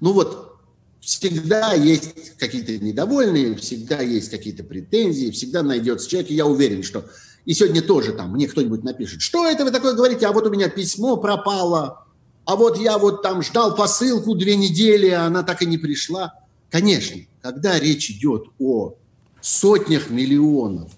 Ну 0.00 0.12
вот, 0.12 0.56
всегда 1.00 1.74
есть 1.74 2.36
какие-то 2.38 2.78
недовольные, 2.78 3.54
всегда 3.56 4.00
есть 4.00 4.30
какие-то 4.30 4.64
претензии, 4.64 5.30
всегда 5.30 5.62
найдется 5.62 6.08
человек, 6.08 6.30
и 6.30 6.34
я 6.34 6.46
уверен, 6.46 6.82
что 6.82 7.04
и 7.44 7.54
сегодня 7.54 7.82
тоже 7.82 8.12
там 8.12 8.32
мне 8.32 8.46
кто-нибудь 8.46 8.84
напишет, 8.84 9.22
что 9.22 9.46
это 9.46 9.64
вы 9.64 9.70
такое 9.70 9.94
говорите, 9.94 10.26
а 10.26 10.32
вот 10.32 10.46
у 10.46 10.50
меня 10.50 10.68
письмо 10.68 11.16
пропало, 11.16 12.06
а 12.44 12.56
вот 12.56 12.78
я 12.78 12.98
вот 12.98 13.22
там 13.22 13.42
ждал 13.42 13.74
посылку 13.74 14.34
две 14.34 14.56
недели, 14.56 15.08
а 15.08 15.26
она 15.26 15.42
так 15.42 15.62
и 15.62 15.66
не 15.66 15.78
пришла. 15.78 16.34
Конечно, 16.70 17.22
когда 17.42 17.78
речь 17.78 18.10
идет 18.10 18.44
о 18.58 18.94
сотнях 19.40 20.10
миллионов, 20.10 20.90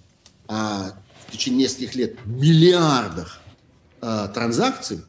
а 0.48 0.94
в 1.28 1.32
течение 1.32 1.64
нескольких 1.64 1.94
лет 1.94 2.26
миллиардах 2.26 3.39
а, 4.00 4.28
транзакций, 4.28 5.00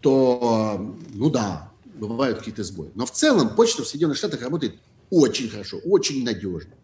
то, 0.00 0.94
ну 1.14 1.30
да, 1.30 1.72
бывают 1.94 2.38
какие-то 2.38 2.62
сбои. 2.62 2.90
Но 2.94 3.06
в 3.06 3.10
целом 3.10 3.54
почта 3.54 3.82
в 3.82 3.88
Соединенных 3.88 4.18
Штатах 4.18 4.42
работает 4.42 4.76
очень 5.10 5.48
хорошо, 5.48 5.78
очень 5.84 6.24
надежно. 6.24 6.74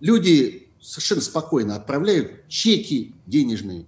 Люди 0.00 0.68
совершенно 0.80 1.20
спокойно 1.20 1.74
отправляют 1.74 2.46
чеки 2.48 3.14
денежные 3.26 3.86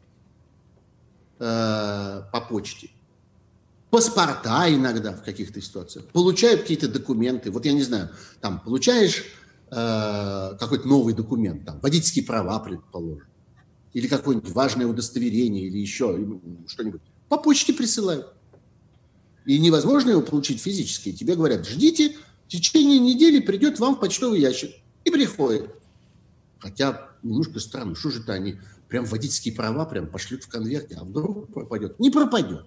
э, 1.38 2.22
по 2.32 2.40
почте, 2.40 2.90
паспорта 3.90 4.68
иногда 4.68 5.12
в 5.12 5.22
каких-то 5.22 5.60
ситуациях, 5.60 6.06
получают 6.06 6.62
какие-то 6.62 6.88
документы. 6.88 7.50
Вот 7.50 7.64
я 7.64 7.72
не 7.72 7.82
знаю, 7.82 8.10
там 8.40 8.60
получаешь 8.60 9.24
э, 9.70 10.56
какой-то 10.58 10.88
новый 10.88 11.14
документ, 11.14 11.64
там 11.64 11.78
водительские 11.80 12.24
права, 12.24 12.58
предположим, 12.58 13.28
или 13.92 14.08
какое-нибудь 14.08 14.50
важное 14.50 14.86
удостоверение, 14.86 15.66
или 15.66 15.78
еще 15.78 16.18
что-нибудь. 16.66 17.02
По 17.32 17.38
почте 17.38 17.72
присылают. 17.72 18.26
И 19.46 19.58
невозможно 19.58 20.10
его 20.10 20.20
получить 20.20 20.60
физически. 20.60 21.12
Тебе 21.12 21.34
говорят, 21.34 21.66
ждите, 21.66 22.14
в 22.46 22.50
течение 22.50 22.98
недели 22.98 23.40
придет 23.40 23.78
вам 23.78 23.96
в 23.96 24.00
почтовый 24.00 24.38
ящик. 24.38 24.72
И 25.06 25.10
приходит. 25.10 25.74
Хотя 26.58 27.08
немножко 27.22 27.58
странно, 27.58 27.94
что 27.94 28.10
же 28.10 28.20
это 28.20 28.34
они 28.34 28.58
прям 28.86 29.06
водительские 29.06 29.54
права 29.54 29.86
прям 29.86 30.08
пошлют 30.08 30.44
в 30.44 30.48
конверте, 30.48 30.96
а 31.00 31.04
вдруг 31.04 31.50
пропадет? 31.54 31.98
Не 31.98 32.10
пропадет. 32.10 32.66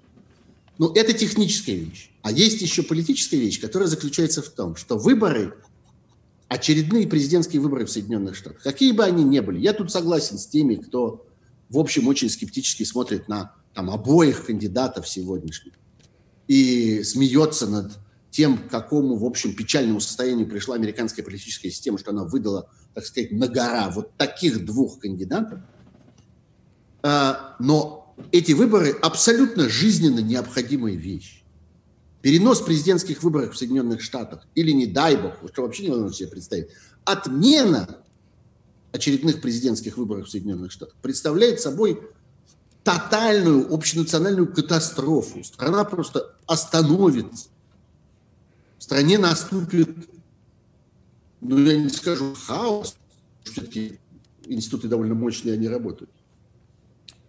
Но 0.80 0.92
это 0.96 1.14
техническая 1.14 1.76
вещь. 1.76 2.10
А 2.24 2.32
есть 2.32 2.60
еще 2.64 2.82
политическая 2.82 3.38
вещь, 3.38 3.62
которая 3.62 3.88
заключается 3.88 4.42
в 4.42 4.50
том, 4.50 4.76
что 4.76 4.98
выборы, 4.98 5.54
очередные 6.48 7.08
президентские 7.08 7.62
выборы 7.62 7.86
в 7.86 7.92
Соединенных 7.92 8.36
Штатах, 8.36 8.64
какие 8.64 8.94
бы 8.94 9.04
они 9.04 9.24
ни 9.24 9.42
были, 9.42 9.60
я 9.60 9.74
тут 9.74 9.92
согласен 9.92 10.40
с 10.40 10.48
теми, 10.48 10.74
кто, 10.74 11.24
в 11.70 11.78
общем, 11.78 12.08
очень 12.08 12.32
скептически 12.32 12.82
смотрит 12.82 13.28
на 13.28 13.54
там, 13.76 13.92
обоих 13.92 14.46
кандидатов 14.46 15.08
сегодняшних 15.08 15.74
и 16.48 17.04
смеется 17.04 17.68
над 17.68 17.92
тем, 18.32 18.58
к 18.58 18.70
какому, 18.70 19.18
в 19.18 19.26
общем, 19.26 19.56
печальному 19.56 20.00
состоянию 20.00 20.48
пришла 20.48 20.76
американская 20.76 21.24
политическая 21.24 21.70
система, 21.70 21.98
что 21.98 22.12
она 22.12 22.24
выдала, 22.24 22.70
так 22.94 23.06
сказать, 23.06 23.32
на 23.32 23.48
гора 23.48 23.90
вот 23.90 24.16
таких 24.18 24.66
двух 24.66 25.00
кандидатов. 25.00 25.60
А, 27.04 27.56
но 27.60 28.16
эти 28.32 28.54
выборы 28.54 28.92
абсолютно 28.92 29.70
жизненно 29.70 30.20
необходимая 30.20 30.96
вещь. 30.96 31.44
Перенос 32.22 32.62
президентских 32.62 33.24
выборов 33.24 33.54
в 33.54 33.58
Соединенных 33.58 34.02
Штатах 34.02 34.48
или, 34.56 34.72
не 34.72 34.88
дай 34.88 35.16
бог, 35.18 35.34
что 35.52 35.62
вообще 35.62 35.84
невозможно 35.86 36.16
себе 36.16 36.30
представить, 36.30 36.70
отмена 37.04 38.04
очередных 38.92 39.42
президентских 39.42 39.98
выборов 39.98 40.28
в 40.28 40.32
Соединенных 40.32 40.72
Штатах 40.72 40.96
представляет 41.02 41.62
собой 41.62 42.00
тотальную 42.86 43.74
общенациональную 43.74 44.48
катастрофу. 44.48 45.44
Страна 45.44 45.84
просто 45.84 46.34
остановится 46.46 47.50
в 48.78 48.84
стране 48.84 49.18
наступит, 49.18 49.90
ну, 51.42 51.58
я 51.58 51.78
не 51.78 51.90
скажу 51.90 52.36
хаос, 52.36 52.96
все-таки 53.44 54.00
институты 54.46 54.88
довольно 54.88 55.16
мощные, 55.16 55.56
они 55.56 55.68
работают, 55.68 56.12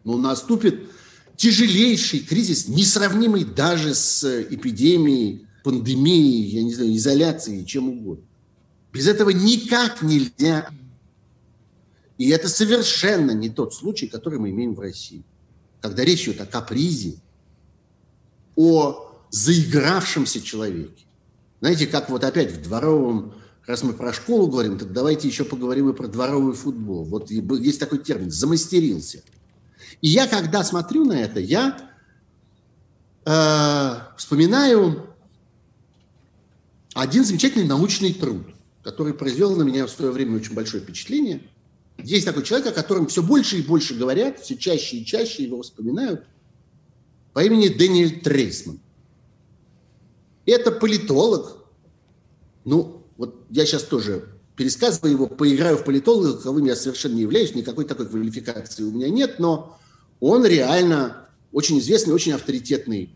но 0.04 0.18
наступит 0.18 0.90
тяжелейший 1.36 2.20
кризис, 2.20 2.68
несравнимый 2.68 3.44
даже 3.44 3.94
с 3.94 4.42
эпидемией, 4.42 5.46
пандемией, 5.64 6.48
я 6.48 6.62
не 6.62 6.74
знаю, 6.74 6.94
изоляцией, 6.94 7.64
чем 7.64 7.88
угодно. 7.88 8.24
Без 8.92 9.06
этого 9.06 9.30
никак 9.30 10.02
нельзя. 10.02 10.70
И 12.18 12.30
это 12.30 12.48
совершенно 12.48 13.32
не 13.32 13.50
тот 13.50 13.74
случай, 13.74 14.06
который 14.06 14.38
мы 14.38 14.50
имеем 14.50 14.74
в 14.74 14.80
России. 14.80 15.24
Когда 15.80 16.04
речь 16.04 16.24
идет 16.24 16.40
о 16.40 16.46
капризе, 16.46 17.16
о 18.56 19.12
заигравшемся 19.30 20.40
человеке. 20.40 21.04
Знаете, 21.60 21.86
как 21.86 22.10
вот 22.10 22.24
опять 22.24 22.52
в 22.52 22.62
дворовом, 22.62 23.34
раз 23.66 23.82
мы 23.82 23.92
про 23.92 24.12
школу 24.12 24.46
говорим, 24.46 24.78
так 24.78 24.92
давайте 24.92 25.28
еще 25.28 25.44
поговорим 25.44 25.90
и 25.90 25.94
про 25.94 26.08
дворовый 26.08 26.54
футбол. 26.54 27.04
Вот 27.04 27.30
есть 27.30 27.80
такой 27.80 27.98
термин 27.98 28.30
«замастерился». 28.30 29.22
И 30.02 30.08
я, 30.08 30.26
когда 30.26 30.62
смотрю 30.62 31.04
на 31.04 31.14
это, 31.14 31.40
я 31.40 31.90
э, 33.24 34.16
вспоминаю 34.16 35.06
один 36.94 37.24
замечательный 37.24 37.66
научный 37.66 38.12
труд, 38.12 38.46
который 38.82 39.14
произвел 39.14 39.54
на 39.56 39.62
меня 39.62 39.86
в 39.86 39.90
свое 39.90 40.10
время 40.10 40.36
очень 40.36 40.54
большое 40.54 40.82
впечатление. 40.82 41.42
Есть 42.02 42.26
такой 42.26 42.42
человек, 42.44 42.68
о 42.68 42.72
котором 42.72 43.06
все 43.06 43.22
больше 43.22 43.58
и 43.58 43.62
больше 43.62 43.94
говорят, 43.94 44.40
все 44.40 44.56
чаще 44.56 44.98
и 44.98 45.04
чаще 45.04 45.44
его 45.44 45.62
вспоминают, 45.62 46.24
по 47.32 47.42
имени 47.44 47.68
Дэниэль 47.68 48.20
Трейсман. 48.20 48.80
Это 50.44 50.70
политолог. 50.70 51.64
Ну, 52.64 53.02
вот 53.16 53.44
я 53.50 53.66
сейчас 53.66 53.82
тоже 53.82 54.28
пересказываю 54.56 55.12
его, 55.12 55.26
поиграю 55.26 55.76
в 55.76 55.84
политолога, 55.84 56.34
каковым 56.36 56.64
я 56.64 56.76
совершенно 56.76 57.14
не 57.14 57.22
являюсь, 57.22 57.54
никакой 57.54 57.84
такой 57.84 58.06
квалификации 58.06 58.82
у 58.84 58.90
меня 58.90 59.08
нет, 59.10 59.38
но 59.38 59.78
он 60.18 60.46
реально 60.46 61.28
очень 61.52 61.78
известный, 61.78 62.14
очень 62.14 62.32
авторитетный 62.32 63.14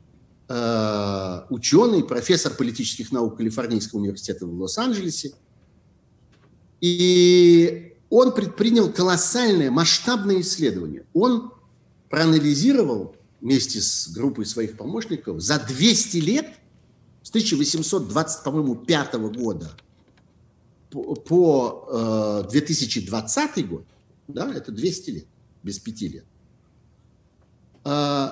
э, 0.49 1.41
ученый, 1.49 2.05
профессор 2.05 2.53
политических 2.55 3.11
наук 3.13 3.39
Калифорнийского 3.39 4.01
университета 4.01 4.47
в 4.47 4.61
Лос-Анджелесе. 4.61 5.33
И 6.81 7.90
он 8.11 8.35
предпринял 8.35 8.93
колоссальное, 8.93 9.71
масштабное 9.71 10.41
исследование. 10.41 11.07
Он 11.15 11.53
проанализировал 12.11 13.15
вместе 13.41 13.81
с 13.81 14.09
группой 14.09 14.45
своих 14.45 14.77
помощников 14.77 15.41
за 15.41 15.59
200 15.61 16.17
лет 16.19 16.47
с 17.23 17.31
1820, 17.31 18.45
по-моему, 18.45 18.75
5 18.75 19.15
года 19.15 19.71
по, 20.91 21.15
по 21.15 22.43
э, 22.47 22.51
2020 22.51 23.69
год, 23.69 23.85
да, 24.27 24.53
это 24.53 24.73
200 24.73 25.11
лет, 25.11 25.27
без 25.63 25.79
5 25.79 26.01
лет, 26.03 26.25
э, 27.85 28.29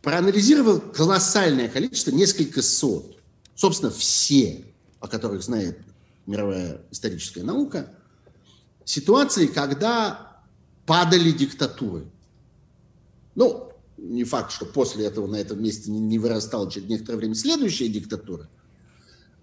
проанализировал 0.00 0.80
колоссальное 0.80 1.68
количество, 1.68 2.12
несколько 2.12 2.62
сот, 2.62 3.18
собственно, 3.54 3.90
все, 3.90 4.64
о 5.00 5.08
которых 5.08 5.42
знает 5.42 5.78
мировая 6.26 6.80
историческая 6.90 7.42
наука, 7.42 7.92
ситуации, 8.86 9.46
когда 9.46 10.40
падали 10.86 11.32
диктатуры. 11.32 12.06
Ну, 13.34 13.72
не 13.98 14.24
факт, 14.24 14.52
что 14.52 14.64
после 14.64 15.04
этого 15.04 15.26
на 15.26 15.36
этом 15.36 15.62
месте 15.62 15.90
не 15.90 16.18
вырастала 16.18 16.70
через 16.70 16.88
некоторое 16.88 17.18
время 17.18 17.34
следующая 17.34 17.88
диктатура. 17.88 18.48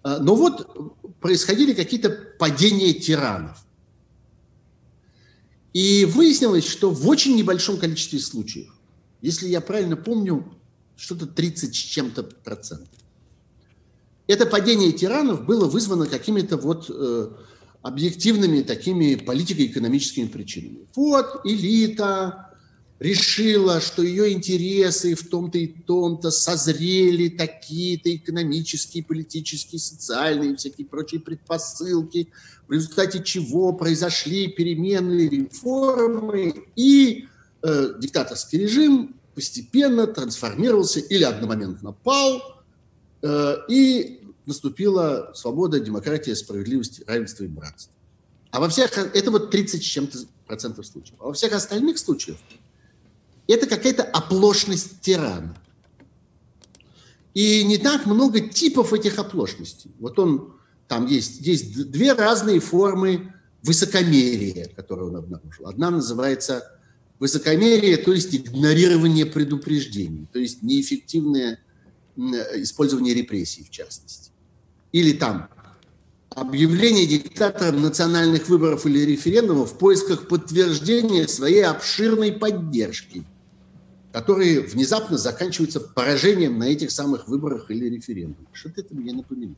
А, 0.02 0.20
но 0.20 0.36
вот 0.36 1.20
происходили 1.20 1.74
какие-то 1.74 2.10
падения 2.40 2.94
тиранов. 2.94 3.64
И 5.74 6.06
выяснилось, 6.06 6.68
что 6.68 6.92
в 6.92 7.08
очень 7.08 7.36
небольшом 7.36 7.78
количестве 7.78 8.20
случаев, 8.20 8.74
если 9.22 9.48
я 9.48 9.60
правильно 9.60 9.98
помню, 9.98 10.56
что-то 10.96 11.26
30 11.26 11.76
с 11.76 11.78
чем-то 11.78 12.24
процентов, 12.24 12.94
это 14.28 14.46
падение 14.46 14.92
тиранов 14.92 15.46
было 15.46 15.66
вызвано 15.66 16.08
какими-то 16.08 16.58
вот 16.58 16.86
э, 16.90 17.32
объективными 17.84 18.62
такими 18.62 19.16
политико-экономическими 19.16 20.28
причинами. 20.28 20.88
Вот 20.96 21.42
элита 21.44 22.50
решила, 23.00 23.82
что 23.82 24.02
ее 24.02 24.32
интересы 24.32 25.14
в 25.16 25.28
том-то 25.28 25.58
и 25.58 25.68
том-то 25.68 26.32
созрели 26.32 27.28
такие-то 27.28 28.16
экономические, 28.16 29.04
политические, 29.04 29.80
социальные 29.80 30.54
и 30.54 30.56
всякие 30.56 30.88
прочие 30.88 31.20
предпосылки, 31.20 32.30
в 32.70 32.72
результате 32.72 33.22
чего 33.22 33.74
произошли 33.74 34.48
перемены, 34.48 35.28
реформы, 35.28 36.64
и 36.78 37.28
э, 37.62 37.94
диктаторский 38.00 38.60
режим 38.60 39.16
постепенно 39.36 40.08
трансформировался 40.08 41.02
или 41.02 41.24
одномоментно 41.24 41.92
пал, 41.92 42.64
э, 43.22 43.56
и 43.68 44.23
наступила 44.46 45.32
свобода, 45.36 45.80
демократия, 45.80 46.36
справедливость, 46.36 47.02
равенство 47.08 47.44
и 47.44 47.48
братство. 47.48 47.94
А 48.52 48.60
во 48.60 48.70
всех, 48.70 48.98
это 48.98 49.32
вот 49.32 49.52
30 49.52 49.82
с 49.82 49.86
чем-то 49.86 50.20
процентов 50.46 50.86
случаев. 50.86 51.16
А 51.20 51.26
во 51.26 51.34
всех 51.34 51.54
остальных 51.54 51.98
случаях 51.98 52.38
это 53.48 53.68
какая-то 53.68 54.04
оплошность 54.04 55.02
тирана. 55.02 55.58
И 57.34 57.64
не 57.64 57.78
так 57.78 58.06
много 58.06 58.42
типов 58.42 58.94
этих 58.94 59.18
оплошностей. 59.18 59.92
Вот 60.00 60.20
он, 60.20 60.54
там 60.88 61.08
есть, 61.08 61.42
есть 61.42 61.90
две 61.90 62.14
разные 62.14 62.60
формы 62.60 63.34
высокомерия, 63.64 64.70
которые 64.76 65.10
он 65.10 65.16
обнаружил. 65.16 65.68
Одна 65.68 65.90
называется 65.90 66.80
высокомерие, 67.20 67.98
то 67.98 68.14
есть 68.14 68.36
игнорирование 68.36 69.26
предупреждений, 69.26 70.28
то 70.32 70.40
есть 70.40 70.62
неэффективное 70.62 71.60
использование 72.16 73.14
репрессий 73.14 73.64
в 73.64 73.70
частности. 73.70 74.33
Или 74.94 75.12
там 75.12 75.50
объявление 76.30 77.06
диктатором 77.08 77.82
национальных 77.82 78.48
выборов 78.48 78.86
или 78.86 79.00
референдумов 79.00 79.74
в 79.74 79.78
поисках 79.78 80.28
подтверждения 80.28 81.28
своей 81.28 81.66
обширной 81.66 82.32
поддержки, 82.32 83.24
которые 84.12 84.62
внезапно 84.62 85.18
заканчиваются 85.18 85.80
поражением 85.80 86.60
на 86.60 86.66
этих 86.66 86.92
самых 86.92 87.28
выборах 87.28 87.72
или 87.72 87.90
референдумах. 87.90 88.50
Что-то 88.54 88.82
это 88.82 88.96
мне 88.96 89.14
напоминает, 89.14 89.58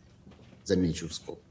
замечу 0.63 1.09
в 1.09 1.13
скобках. 1.13 1.43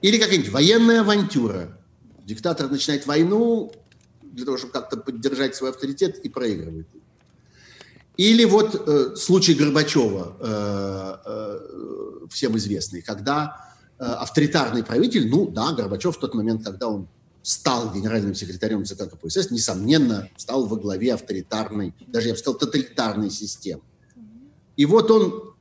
Или 0.00 0.18
какая-нибудь 0.18 0.50
военная 0.50 1.00
авантюра. 1.00 1.78
Диктатор 2.24 2.70
начинает 2.70 3.06
войну 3.06 3.72
для 4.22 4.44
того, 4.44 4.58
чтобы 4.58 4.72
как-то 4.72 4.96
поддержать 4.96 5.56
свой 5.56 5.70
авторитет 5.70 6.18
и 6.18 6.28
проигрывает. 6.28 6.86
Или 8.16 8.44
вот 8.44 8.74
э, 8.74 9.16
случай 9.16 9.54
Горбачева, 9.54 10.36
э, 10.40 11.16
э, 11.24 12.26
всем 12.30 12.56
известный, 12.56 13.02
когда 13.02 13.72
Э, 14.02 14.14
авторитарный 14.14 14.82
правитель, 14.82 15.28
ну 15.28 15.46
да, 15.46 15.70
Горбачев 15.70 16.16
в 16.16 16.18
тот 16.18 16.34
момент, 16.34 16.64
когда 16.64 16.88
он 16.88 17.06
стал 17.44 17.94
генеральным 17.94 18.34
секретарем 18.34 18.84
ЦК 18.84 19.08
КПСС, 19.08 19.52
несомненно, 19.52 20.28
стал 20.36 20.66
во 20.66 20.76
главе 20.76 21.14
авторитарной, 21.14 21.94
даже 22.08 22.26
я 22.26 22.34
бы 22.34 22.38
сказал, 22.38 22.58
тоталитарной 22.58 23.30
системы. 23.30 23.82
И 24.76 24.86
вот 24.86 25.08
он 25.12 25.54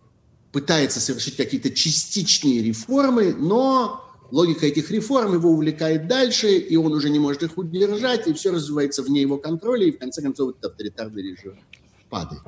пытается 0.52 1.00
совершить 1.00 1.38
какие-то 1.38 1.70
частичные 1.70 2.64
реформы, 2.64 3.32
но 3.32 4.04
логика 4.32 4.66
этих 4.66 4.90
реформ 4.90 5.36
его 5.36 5.52
увлекает 5.52 6.08
дальше, 6.08 6.50
и 6.50 6.76
он 6.78 6.94
уже 6.94 7.12
не 7.12 7.20
может 7.20 7.44
их 7.44 7.56
удержать, 7.60 8.28
и 8.28 8.34
все 8.34 8.52
развивается 8.52 9.04
вне 9.04 9.22
его 9.22 9.38
контроля, 9.38 9.86
и 9.86 9.92
в 9.92 10.00
конце 10.00 10.24
концов 10.24 10.56
этот 10.56 10.72
авторитарный 10.72 11.22
режим 11.22 11.60
падает. 12.12 12.44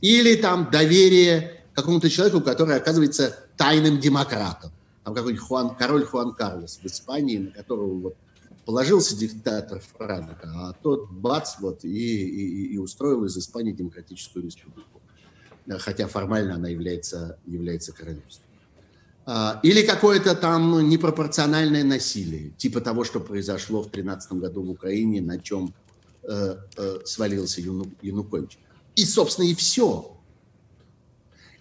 Или 0.00 0.36
там 0.36 0.70
доверие 0.70 1.64
какому-то 1.74 2.08
человеку, 2.08 2.40
который 2.40 2.76
оказывается 2.76 3.36
тайным 3.56 3.98
демократом 3.98 4.70
там 5.04 5.14
какой-нибудь 5.14 5.44
Хуан, 5.44 5.74
король 5.74 6.04
Хуан 6.04 6.34
Карлос 6.34 6.78
в 6.82 6.86
Испании, 6.86 7.38
на 7.38 7.50
которого 7.50 7.98
вот 7.98 8.16
положился 8.64 9.16
диктатор 9.16 9.80
Франко, 9.80 10.48
а 10.54 10.72
тот 10.82 11.10
бац, 11.10 11.58
вот, 11.58 11.84
и, 11.84 11.88
и, 11.88 12.74
и 12.74 12.78
устроил 12.78 13.24
из 13.24 13.36
Испании 13.36 13.72
демократическую 13.72 14.44
республику. 14.44 15.00
Хотя 15.78 16.06
формально 16.06 16.54
она 16.54 16.68
является, 16.68 17.38
является 17.46 17.92
королевством. 17.92 18.46
А, 19.26 19.60
или 19.62 19.82
какое-то 19.82 20.34
там 20.34 20.88
непропорциональное 20.88 21.84
насилие, 21.84 22.50
типа 22.56 22.80
того, 22.80 23.04
что 23.04 23.20
произошло 23.20 23.80
в 23.80 23.90
2013 23.90 24.32
году 24.32 24.62
в 24.62 24.70
Украине, 24.70 25.20
на 25.20 25.38
чем 25.38 25.72
э, 26.22 26.56
э, 26.76 26.98
свалился 27.04 27.60
Яну, 27.60 27.86
Янукович. 28.02 28.58
И, 28.96 29.04
собственно, 29.04 29.46
и 29.46 29.54
все. 29.54 30.16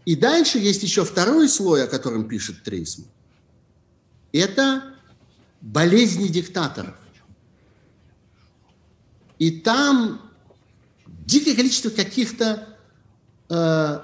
И 0.06 0.16
дальше 0.16 0.60
есть 0.60 0.84
еще 0.84 1.06
второй 1.06 1.48
слой, 1.50 1.84
о 1.84 1.88
котором 1.88 2.28
пишет 2.28 2.64
Трейсман 2.64 3.08
это 4.32 4.96
болезни 5.62 6.28
диктаторов. 6.28 6.96
И 9.38 9.52
там 9.52 10.22
дикое 11.08 11.56
количество 11.56 11.90
каких-то 11.90 12.78
э, 13.50 14.00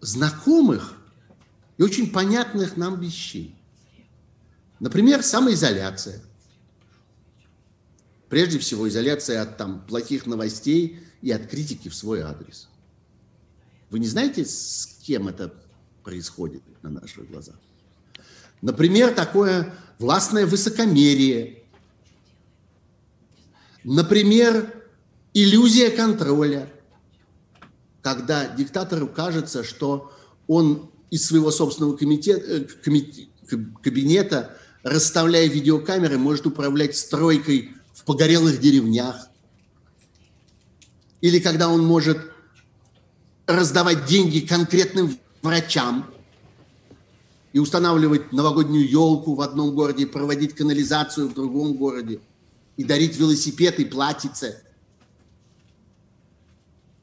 знакомых 0.00 0.98
и 1.78 1.82
очень 1.82 2.10
понятных 2.10 2.76
нам 2.76 3.00
вещей. 3.00 3.56
Например, 4.80 5.22
самоизоляция. 5.22 6.22
Прежде 8.28 8.58
всего, 8.58 8.88
изоляция 8.88 9.42
от 9.42 9.56
там, 9.56 9.84
плохих 9.86 10.26
новостей 10.26 11.00
и 11.22 11.30
от 11.30 11.46
критики 11.46 11.88
в 11.88 11.94
свой 11.94 12.20
адрес. 12.20 12.68
Вы 13.90 14.00
не 14.00 14.06
знаете, 14.06 14.44
с 14.44 14.98
кем 15.02 15.28
это 15.28 15.54
происходит 16.02 16.62
на 16.82 16.90
наших 16.90 17.30
глазах? 17.30 17.56
Например, 18.60 19.14
такое 19.14 19.72
властное 19.98 20.46
высокомерие. 20.46 21.62
Например, 23.84 24.72
иллюзия 25.34 25.90
контроля, 25.90 26.72
когда 28.02 28.46
диктатору 28.48 29.08
кажется, 29.08 29.64
что 29.64 30.12
он 30.46 30.90
из 31.10 31.26
своего 31.26 31.50
собственного 31.50 31.96
комитета, 31.96 32.40
э, 32.40 32.64
кабинета, 33.82 34.56
расставляя 34.82 35.46
видеокамеры, 35.46 36.18
может 36.18 36.46
управлять 36.46 36.96
стройкой 36.96 37.72
в 37.92 38.04
погорелых 38.04 38.60
деревнях. 38.60 39.28
Или 41.22 41.38
когда 41.38 41.68
он 41.68 41.82
может 41.82 42.18
раздавать 43.46 44.04
деньги 44.04 44.40
конкретным 44.40 45.18
врачам, 45.40 46.12
и 47.52 47.58
устанавливать 47.58 48.32
новогоднюю 48.32 48.88
елку 48.88 49.34
в 49.34 49.42
одном 49.42 49.74
городе, 49.74 50.06
проводить 50.06 50.54
канализацию 50.54 51.28
в 51.28 51.34
другом 51.34 51.74
городе, 51.74 52.20
и 52.78 52.84
дарить 52.84 53.18
велосипед 53.18 53.78
и 53.78 53.84
платьице, 53.84 54.62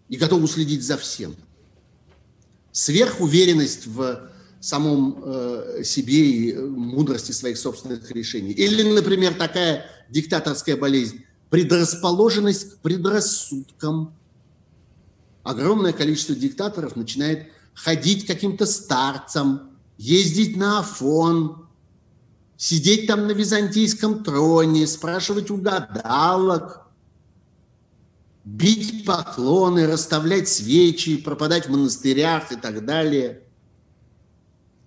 и 0.10 0.18
готов 0.18 0.42
уследить 0.42 0.84
за 0.84 0.98
всем. 0.98 1.36
Сверхуверенность 2.72 3.86
в 3.86 4.32
самом 4.60 5.22
э, 5.24 5.84
себе 5.84 6.32
и 6.32 6.58
мудрости 6.58 7.32
своих 7.32 7.58
собственных 7.58 8.10
решений. 8.10 8.52
Или, 8.52 8.92
например, 8.92 9.36
такая 9.36 9.86
диктаторская 10.10 10.76
болезнь– 10.76 11.24
предрасположенность 11.50 12.72
к 12.72 12.78
предрассудкам. 12.80 14.14
Огромное 15.44 15.94
количество 15.94 16.36
диктаторов 16.36 16.96
начинает 16.96 17.52
ходить 17.74 18.26
каким-то 18.26 18.66
старцам, 18.66 19.72
ездить 19.98 20.58
на 20.58 20.80
Афон, 20.80 21.68
сидеть 22.58 23.08
там 23.08 23.28
на 23.28 23.32
византийском 23.32 24.24
троне, 24.24 24.86
спрашивать 24.86 25.50
у 25.50 25.58
гадалок, 25.58 26.88
бить 28.44 29.06
поклоны, 29.06 29.88
расставлять 29.88 30.50
свечи, 30.50 31.18
пропадать 31.18 31.68
в 31.68 31.72
монастырях 31.72 32.52
и 32.52 32.56
так 32.56 32.86
далее. 32.86 33.44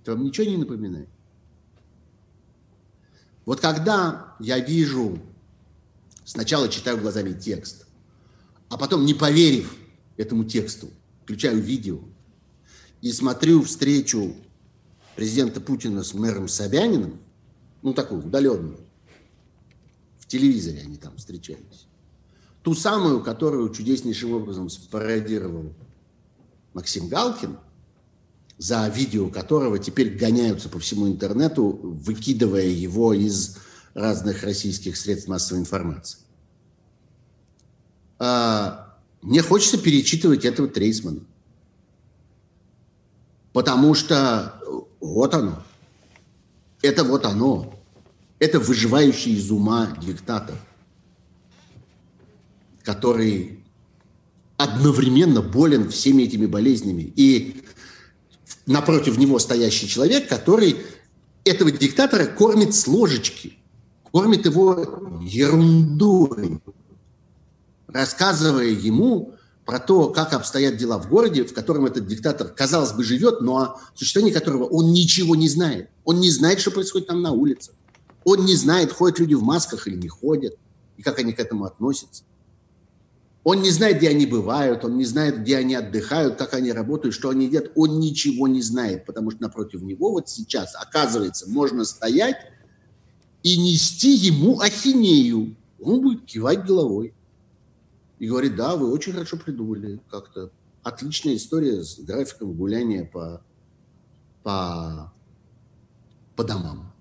Это 0.03 0.13
вам 0.13 0.25
ничего 0.25 0.47
не 0.47 0.57
напоминает? 0.59 1.09
Вот 3.45 3.61
когда 3.61 4.35
я 4.39 4.59
вижу, 4.59 5.19
сначала 6.25 6.69
читаю 6.69 6.99
глазами 6.99 7.33
текст, 7.33 7.87
а 8.69 8.77
потом, 8.77 9.05
не 9.05 9.15
поверив 9.15 9.77
этому 10.17 10.45
тексту, 10.45 10.89
включаю 11.25 11.61
видео 11.61 12.01
и 13.01 13.13
смотрю 13.13 13.63
встречу 13.63 14.35
президента 15.17 15.61
Путина 15.61 16.03
с 16.03 16.15
мэром 16.15 16.49
Собяниным, 16.49 17.21
ну, 17.83 17.93
такую 17.93 18.25
удаленную, 18.25 18.79
в 20.19 20.27
телевизоре 20.27 20.81
они 20.81 20.97
там 20.97 21.17
встречались, 21.17 21.87
ту 22.63 22.75
самую, 22.75 23.23
которую 23.23 23.69
чудеснейшим 23.71 24.33
образом 24.33 24.71
спародировал 24.71 25.75
Максим 26.73 27.09
Галкин, 27.09 27.59
за 28.57 28.89
видео 28.89 29.29
которого 29.29 29.79
теперь 29.79 30.17
гоняются 30.17 30.69
по 30.69 30.79
всему 30.79 31.09
интернету, 31.09 31.81
выкидывая 31.83 32.67
его 32.67 33.13
из 33.13 33.59
разных 33.95 34.43
российских 34.43 34.97
средств 34.97 35.29
массовой 35.29 35.61
информации. 35.61 36.19
а, 38.19 38.97
мне 39.23 39.43
хочется 39.43 39.79
перечитывать 39.79 40.45
этого 40.45 40.69
Трейсмана. 40.69 41.21
Потому 43.53 43.95
что 43.95 44.61
вот 45.01 45.35
оно. 45.35 45.63
Это 46.81 47.05
вот 47.05 47.25
оно. 47.25 47.79
Это 48.39 48.59
выживающий 48.59 49.37
из 49.37 49.51
ума 49.53 49.97
диктатор, 50.03 50.57
который 52.83 53.61
одновременно 54.57 55.43
болен 55.43 55.91
всеми 55.91 56.25
этими 56.25 56.47
болезнями. 56.47 57.13
И 57.15 57.63
напротив 58.67 59.19
него 59.19 59.39
стоящий 59.39 59.89
человек, 59.89 60.29
который 60.29 60.79
этого 61.45 61.71
диктатора 61.71 62.27
кормит 62.27 62.75
с 62.75 62.87
ложечки, 62.89 63.59
кормит 64.13 64.45
его 64.45 65.21
ерундой, 65.23 66.61
рассказывая 67.87 68.69
ему 68.69 69.35
про 69.65 69.79
то, 69.79 70.11
как 70.11 70.33
обстоят 70.33 70.77
дела 70.77 70.99
в 70.99 71.09
городе, 71.09 71.45
в 71.45 71.55
котором 71.55 71.87
этот 71.87 72.07
диктатор, 72.07 72.49
казалось 72.49 72.93
бы, 72.93 73.05
живет, 73.05 73.41
но 73.41 73.57
о 73.59 73.81
существовании 73.95 74.33
которого 74.33 74.65
он 74.65 74.93
ничего 74.93 75.35
не 75.35 75.49
знает. 75.49 75.89
Он 76.05 76.21
не 76.21 76.31
знает, 76.31 76.61
что 76.61 76.71
происходит 76.71 77.09
там 77.09 77.23
на 77.23 77.33
улице. 77.33 77.73
Он 78.25 78.45
не 78.45 78.55
знает, 78.55 78.93
ходят 78.93 79.19
люди 79.19 79.35
в 79.35 79.43
масках 79.43 79.87
или 79.89 79.97
не 79.97 80.09
ходят, 80.09 80.57
и 80.97 81.03
как 81.03 81.19
они 81.19 81.33
к 81.33 81.41
этому 81.41 81.65
относятся. 81.65 82.25
Он 83.45 83.61
не 83.61 83.71
знает, 83.71 83.99
где 83.99 84.09
они 84.09 84.27
бывают, 84.27 84.85
он 84.85 84.97
не 84.97 85.05
знает, 85.05 85.41
где 85.41 85.57
они 85.57 85.75
отдыхают, 85.75 86.37
как 86.37 86.55
они 86.55 86.71
работают, 86.71 87.15
что 87.15 87.31
они 87.31 87.47
едят. 87.47 87.73
Он 87.75 87.99
ничего 87.99 88.47
не 88.47 88.63
знает, 88.63 89.05
потому 89.05 89.33
что 89.33 89.43
напротив 89.43 89.83
него 89.83 90.13
вот 90.13 90.29
сейчас, 90.29 90.75
оказывается, 90.77 91.49
можно 91.51 91.85
стоять 91.85 92.37
и 93.43 93.57
нести 93.57 94.13
ему 94.15 94.61
ахинею. 94.61 95.57
Он 95.81 96.01
будет 96.01 96.25
кивать 96.27 96.65
головой 96.65 97.15
и 98.19 98.29
говорит, 98.29 98.55
да, 98.55 98.77
вы 98.77 98.93
очень 98.93 99.13
хорошо 99.13 99.37
придумали, 99.37 100.01
как-то 100.11 100.51
отличная 100.83 101.37
история 101.37 101.83
с 101.83 101.99
графиком 101.99 102.53
гуляния 102.53 103.05
по, 103.05 103.43
по, 104.43 105.13
по 106.37 106.45
домам. 106.45 106.93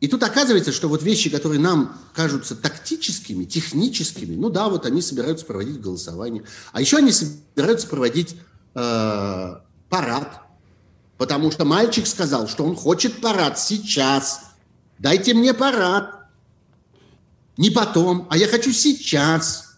И 0.00 0.08
тут 0.08 0.22
оказывается, 0.22 0.72
что 0.72 0.88
вот 0.88 1.02
вещи, 1.02 1.28
которые 1.28 1.60
нам 1.60 1.94
кажутся 2.14 2.56
тактическими, 2.56 3.44
техническими, 3.44 4.34
ну 4.34 4.48
да, 4.48 4.68
вот 4.68 4.86
они 4.86 5.02
собираются 5.02 5.44
проводить 5.44 5.80
голосование. 5.80 6.42
А 6.72 6.80
еще 6.80 6.98
они 6.98 7.12
собираются 7.12 7.86
проводить 7.86 8.36
э, 8.74 9.54
парад. 9.90 10.40
Потому 11.20 11.50
что 11.50 11.66
мальчик 11.66 12.06
сказал, 12.06 12.48
что 12.48 12.64
он 12.64 12.74
хочет 12.74 13.20
парад 13.20 13.58
сейчас. 13.58 14.40
Дайте 14.98 15.34
мне 15.34 15.52
парад. 15.52 16.14
Не 17.58 17.68
потом, 17.68 18.26
а 18.30 18.38
я 18.38 18.48
хочу 18.48 18.72
сейчас. 18.72 19.76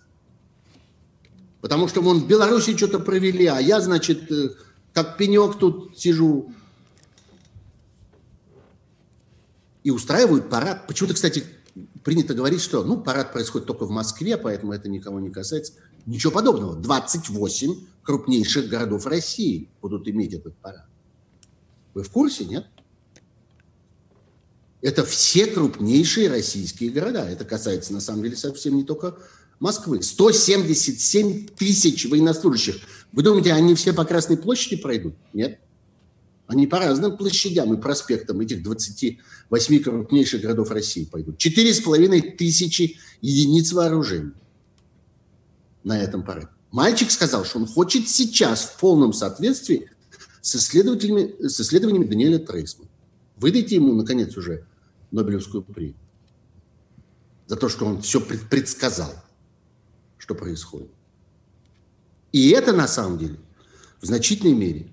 Потому 1.60 1.88
что 1.88 2.00
вон 2.00 2.20
в 2.20 2.28
Беларуси 2.28 2.76
что-то 2.76 3.00
провели, 3.00 3.46
а 3.46 3.58
я, 3.58 3.80
значит, 3.80 4.30
э, 4.30 4.50
как 4.92 5.16
пенек 5.16 5.58
тут 5.58 5.98
сижу 5.98 6.52
и 9.82 9.90
устраивают 9.90 10.48
парад. 10.48 10.86
Почему-то, 10.86 11.14
кстати, 11.14 11.42
принято 12.04 12.34
говорить, 12.34 12.60
что 12.60 12.84
ну, 12.84 13.00
парад 13.00 13.32
происходит 13.32 13.66
только 13.66 13.84
в 13.84 13.90
Москве, 13.90 14.36
поэтому 14.36 14.74
это 14.74 14.88
никого 14.88 15.18
не 15.18 15.30
касается. 15.30 15.72
Ничего 16.06 16.30
подобного. 16.30 16.76
28 16.76 17.74
крупнейших 18.04 18.68
городов 18.68 19.06
России 19.06 19.68
будут 19.80 20.06
иметь 20.06 20.34
этот 20.34 20.56
парад. 20.58 20.86
Вы 21.94 22.02
в 22.02 22.10
курсе, 22.10 22.44
нет? 22.44 22.66
Это 24.80 25.04
все 25.04 25.46
крупнейшие 25.46 26.28
российские 26.28 26.90
города. 26.90 27.28
Это 27.28 27.44
касается, 27.44 27.92
на 27.92 28.00
самом 28.00 28.24
деле, 28.24 28.36
совсем 28.36 28.76
не 28.76 28.84
только 28.84 29.16
Москвы. 29.60 30.02
177 30.02 31.48
тысяч 31.56 32.06
военнослужащих. 32.06 32.80
Вы 33.12 33.22
думаете, 33.22 33.52
они 33.52 33.76
все 33.76 33.92
по 33.92 34.04
Красной 34.04 34.36
площади 34.36 34.76
пройдут? 34.76 35.14
Нет. 35.32 35.60
Они 36.48 36.66
по 36.66 36.80
разным 36.80 37.16
площадям 37.16 37.72
и 37.72 37.80
проспектам 37.80 38.40
этих 38.40 38.64
28 38.64 39.82
крупнейших 39.82 40.42
городов 40.42 40.70
России 40.72 41.04
пойдут. 41.04 41.38
Четыре 41.38 41.72
с 41.72 41.80
половиной 41.80 42.20
тысячи 42.20 42.98
единиц 43.20 43.72
вооружения 43.72 44.32
на 45.84 45.98
этом 46.02 46.24
параде. 46.24 46.48
Мальчик 46.72 47.10
сказал, 47.10 47.44
что 47.44 47.58
он 47.58 47.66
хочет 47.66 48.08
сейчас 48.08 48.62
в 48.64 48.78
полном 48.80 49.12
соответствии 49.12 49.90
с, 50.42 50.56
исследователями, 50.56 51.34
с 51.40 51.60
исследованиями 51.60 52.04
Даниэля 52.04 52.38
Трейсмана. 52.38 52.90
Выдайте 53.36 53.76
ему, 53.76 53.94
наконец, 53.94 54.36
уже 54.36 54.66
Нобелевскую 55.10 55.62
премию 55.62 55.96
за 57.46 57.56
то, 57.56 57.68
что 57.68 57.86
он 57.86 58.02
все 58.02 58.20
предсказал, 58.20 59.12
что 60.18 60.34
происходит. 60.34 60.90
И 62.32 62.50
это, 62.50 62.72
на 62.72 62.88
самом 62.88 63.18
деле, 63.18 63.36
в 64.00 64.06
значительной 64.06 64.54
мере 64.54 64.88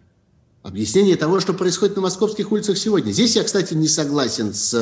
объяснение 0.62 1.16
того, 1.16 1.40
что 1.40 1.54
происходит 1.54 1.96
на 1.96 2.02
московских 2.02 2.52
улицах 2.52 2.78
сегодня. 2.78 3.12
Здесь 3.12 3.36
я, 3.36 3.44
кстати, 3.44 3.74
не 3.74 3.88
согласен 3.88 4.54
с 4.54 4.74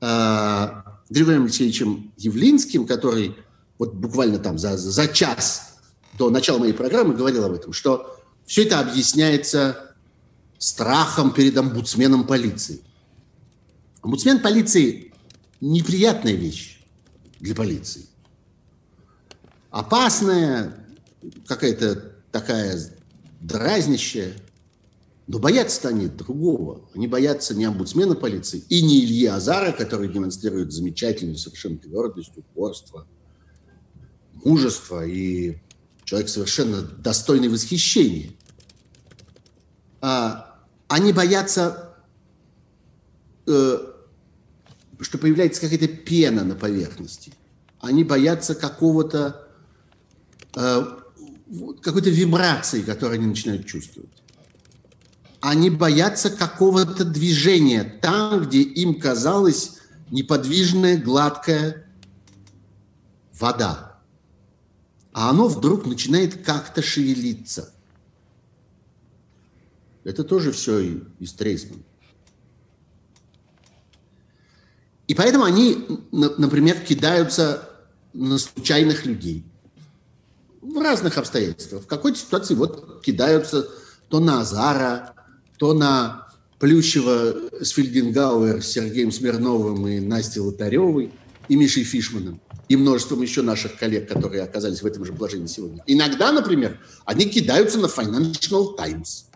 э, 0.00 0.68
Григорием 1.10 1.42
Алексеевичем 1.42 2.12
Явлинским, 2.16 2.86
который 2.86 3.36
вот 3.78 3.92
буквально 3.94 4.38
там 4.38 4.58
за, 4.58 4.76
за 4.76 5.08
час 5.08 5.76
до 6.16 6.30
начала 6.30 6.58
моей 6.58 6.72
программы 6.72 7.14
говорил 7.14 7.44
об 7.44 7.52
этом, 7.52 7.72
что 7.72 8.18
все 8.46 8.64
это 8.64 8.80
объясняется 8.80 9.94
страхом 10.58 11.32
перед 11.32 11.56
омбудсменом 11.56 12.26
полиции. 12.26 12.80
Омбудсмен 14.02 14.40
полиции– 14.40 15.12
неприятная 15.60 16.34
вещь 16.34 16.80
для 17.40 17.54
полиции. 17.54 18.06
Опасная, 19.70 20.86
какая-то 21.46 22.14
такая 22.30 22.78
дразнящая– 23.40 24.34
но 25.32 25.38
боятся 25.38 25.88
они 25.88 26.08
другого. 26.08 26.82
Они 26.94 27.06
боятся 27.06 27.54
не 27.54 27.64
омбудсмена 27.64 28.14
полиции 28.14 28.64
и 28.68 28.82
не 28.82 29.04
Ильи 29.04 29.26
Азара, 29.26 29.72
который 29.72 30.08
демонстрирует 30.08 30.72
замечательную 30.72 31.38
совершенно 31.38 31.78
твердость, 31.78 32.36
упорство, 32.36 33.06
мужество 34.44 35.06
и 35.06 35.58
человек 36.12 36.28
совершенно 36.28 36.82
достойный 36.82 37.48
восхищения. 37.48 38.32
А, 40.02 40.60
они 40.86 41.10
боятся, 41.14 41.94
э, 43.46 43.78
что 45.00 45.16
появляется 45.16 45.62
какая-то 45.62 45.88
пена 45.88 46.44
на 46.44 46.54
поверхности. 46.54 47.32
Они 47.80 48.04
боятся 48.04 48.54
какого-то 48.54 49.48
э, 50.54 50.86
какой-то 51.80 52.10
вибрации, 52.10 52.82
которую 52.82 53.14
они 53.14 53.28
начинают 53.28 53.66
чувствовать 53.66 54.10
они 55.40 55.70
боятся 55.70 56.30
какого-то 56.30 57.04
движения 57.04 57.82
там, 57.82 58.42
где 58.42 58.62
им 58.62 59.00
казалась 59.00 59.78
неподвижная, 60.08 61.02
гладкая 61.02 61.84
вода. 63.40 63.91
А 65.12 65.30
оно 65.30 65.48
вдруг 65.48 65.86
начинает 65.86 66.44
как-то 66.44 66.82
шевелиться. 66.82 67.72
Это 70.04 70.24
тоже 70.24 70.52
все 70.52 71.00
из 71.18 71.32
Трейсмана. 71.34 71.82
И 75.06 75.14
поэтому 75.14 75.44
они, 75.44 75.86
например, 76.10 76.80
кидаются 76.80 77.68
на 78.12 78.38
случайных 78.38 79.04
людей. 79.04 79.44
В 80.60 80.78
разных 80.78 81.18
обстоятельствах. 81.18 81.82
В 81.82 81.86
какой-то 81.86 82.18
ситуации 82.18 82.54
вот 82.54 83.02
кидаются 83.02 83.68
то 84.08 84.20
на 84.20 84.40
Азара, 84.40 85.14
то 85.58 85.74
на 85.74 86.28
Плющева 86.58 87.34
с 87.62 87.70
Фельденгауэр, 87.70 88.62
с 88.62 88.68
Сергеем 88.68 89.10
Смирновым 89.10 89.86
и 89.88 90.00
Настей 90.00 90.40
Лотаревой, 90.40 91.12
и 91.52 91.56
Мишей 91.56 91.84
Фишманом, 91.84 92.40
и 92.70 92.76
множеством 92.76 93.20
еще 93.20 93.42
наших 93.42 93.76
коллег, 93.76 94.08
которые 94.08 94.42
оказались 94.42 94.80
в 94.80 94.86
этом 94.86 95.04
же 95.04 95.12
положении 95.12 95.48
сегодня. 95.48 95.84
Иногда, 95.86 96.32
например, 96.32 96.80
они 97.04 97.26
кидаются 97.26 97.78
на 97.78 97.86
Financial 97.86 98.74
Times. 98.74 99.26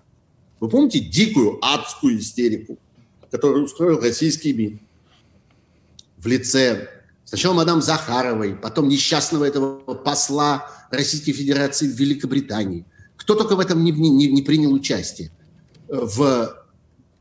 Вы 0.59 0.71
помните 0.71 1.01
дикую, 1.01 1.59
адскую 1.61 2.19
истерику, 2.19 2.79
которую 3.31 3.67
устроил 3.67 4.01
российский 4.01 4.55
МИД 4.55 4.81
в 6.17 6.27
лице 6.27 6.89
сначала 7.27 7.53
мадам 7.53 7.83
Захаровой, 7.83 8.57
потом 8.57 8.89
несчастного 8.89 9.45
этого 9.45 9.77
посла 9.95 10.71
Российской 10.91 11.33
Федерации 11.33 11.87
в 11.87 11.97
Великобритании. 11.97 12.87
Кто 13.19 13.35
только 13.35 13.57
в 13.57 13.61
этом 13.61 13.85
не, 13.85 13.93
не, 13.93 14.33
не 14.33 14.41
принял 14.41 14.73
участие 14.73 15.31
в 15.87 16.65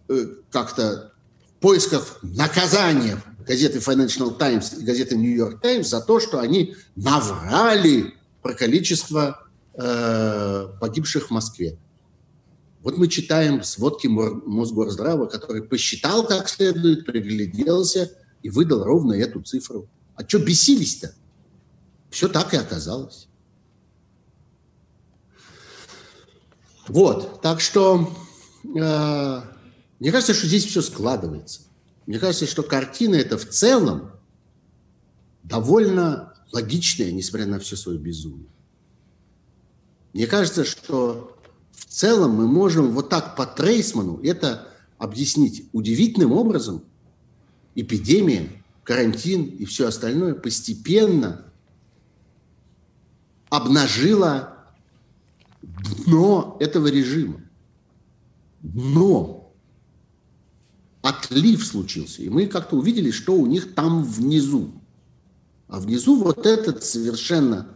э, 0.08 0.26
как-то 0.52 1.12
поисках 1.60 2.20
наказания 2.22 3.22
газеты 3.46 3.80
Financial 3.80 4.38
Times 4.38 4.74
и 4.80 4.84
газеты 4.84 5.16
New 5.16 5.34
York 5.34 5.62
Times 5.62 5.90
за 5.90 6.02
то, 6.02 6.20
что 6.20 6.40
они 6.40 6.76
наврали 6.96 8.14
про 8.42 8.54
количество 8.54 9.48
э, 9.74 10.68
погибших 10.80 11.28
в 11.28 11.32
Москве. 11.32 11.78
Вот 12.82 12.98
мы 12.98 13.08
читаем 13.08 13.64
сводки 13.64 14.08
Мосгорздрава, 14.08 15.26
который 15.26 15.64
посчитал 15.64 16.28
как 16.28 16.48
следует, 16.50 17.06
пригляделся 17.06 18.12
и 18.44 18.50
выдал 18.50 18.84
ровно 18.84 19.14
эту 19.14 19.42
цифру. 19.42 19.90
А 20.16 20.28
что 20.28 20.40
бесились-то? 20.40 21.16
Все 22.12 22.28
так 22.28 22.54
и 22.54 22.58
оказалось. 22.58 23.28
Вот, 26.88 27.42
так 27.42 27.60
что 27.60 28.14
э, 28.64 29.42
мне 30.00 30.12
кажется, 30.12 30.36
что 30.36 30.46
здесь 30.46 30.66
все 30.66 30.82
складывается. 30.82 31.62
Мне 32.06 32.20
кажется, 32.20 32.46
что 32.46 32.64
картина 32.64 33.16
это 33.16 33.38
в 33.38 33.50
целом 33.50 34.12
довольно 35.44 36.34
логичная, 36.52 37.12
несмотря 37.12 37.48
на 37.48 37.60
все 37.60 37.76
свое 37.76 37.98
безумие. 37.98 38.50
Мне 40.14 40.28
кажется, 40.28 40.64
что 40.64 41.38
в 41.72 41.86
целом 41.86 42.32
мы 42.32 42.48
можем 42.48 42.92
вот 42.92 43.10
так 43.10 43.36
по 43.36 43.46
Трейсману 43.46 44.22
это 44.24 44.68
объяснить 44.98 45.68
удивительным 45.74 46.32
образом. 46.32 46.84
Эпидемия, 47.76 48.50
карантин 48.84 49.44
и 49.44 49.66
все 49.66 49.88
остальное 49.88 50.34
постепенно 50.36 51.46
обнажила 53.50 54.58
дно 55.62 56.58
этого 56.60 56.88
режима. 56.88 57.42
Дно. 58.62 59.45
Отлив 61.06 61.64
случился. 61.64 62.24
И 62.24 62.30
мы 62.30 62.48
как-то 62.48 62.78
увидели, 62.78 63.12
что 63.12 63.36
у 63.36 63.46
них 63.46 63.76
там 63.76 64.04
внизу. 64.04 64.72
А 65.68 65.80
внизу 65.80 66.20
вот 66.20 66.48
этот 66.48 66.84
совершенно 66.84 67.68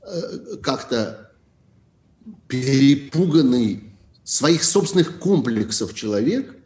э, 0.00 0.56
как-то 0.62 1.30
перепуганный 2.48 3.92
своих 4.24 4.64
собственных 4.64 5.18
комплексов 5.18 5.92
человек 5.92 6.56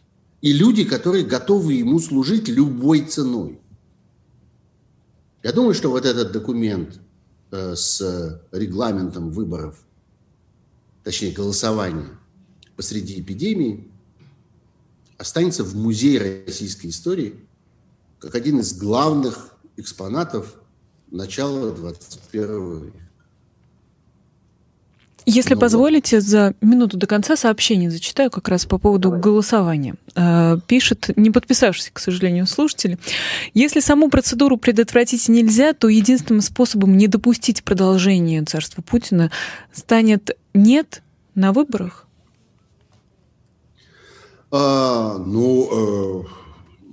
и 0.40 0.52
люди, 0.52 0.84
которые 0.84 1.24
готовы 1.24 1.72
ему 1.72 1.98
служить 1.98 2.46
любой 2.46 3.00
ценой. 3.00 3.58
Я 5.42 5.50
думаю, 5.50 5.74
что 5.74 5.90
вот 5.90 6.06
этот 6.06 6.30
документ 6.30 7.00
э, 7.50 7.74
с 7.74 8.40
регламентом 8.52 9.32
выборов, 9.32 9.84
точнее 11.02 11.32
голосования 11.32 12.06
посреди 12.76 13.20
эпидемии, 13.20 13.90
останется 15.18 15.64
в 15.64 15.74
музее 15.74 16.44
российской 16.46 16.88
истории 16.88 17.34
как 18.18 18.34
один 18.34 18.60
из 18.60 18.76
главных 18.76 19.54
экспонатов 19.76 20.54
начала 21.10 21.72
21 21.72 22.84
века. 22.84 23.06
Если 25.28 25.54
ну, 25.54 25.60
позволите, 25.60 26.20
за 26.20 26.54
минуту 26.60 26.96
до 26.96 27.08
конца 27.08 27.36
сообщение 27.36 27.90
зачитаю 27.90 28.30
как 28.30 28.48
раз 28.48 28.64
по 28.64 28.78
поводу 28.78 29.08
Давай. 29.08 29.20
голосования. 29.20 29.96
Э, 30.14 30.56
пишет, 30.68 31.10
не 31.16 31.32
подписавшийся, 31.32 31.90
к 31.92 31.98
сожалению, 31.98 32.46
слушатель. 32.46 32.96
Если 33.52 33.80
саму 33.80 34.08
процедуру 34.08 34.56
предотвратить 34.56 35.28
нельзя, 35.28 35.72
то 35.72 35.88
единственным 35.88 36.42
способом 36.42 36.96
не 36.96 37.08
допустить 37.08 37.64
продолжения 37.64 38.44
царства 38.44 38.82
Путина 38.82 39.32
станет 39.72 40.36
нет 40.54 41.02
на 41.34 41.52
выборах? 41.52 42.05
А, 44.50 45.18
ну, 45.18 46.24
э, 46.24 46.46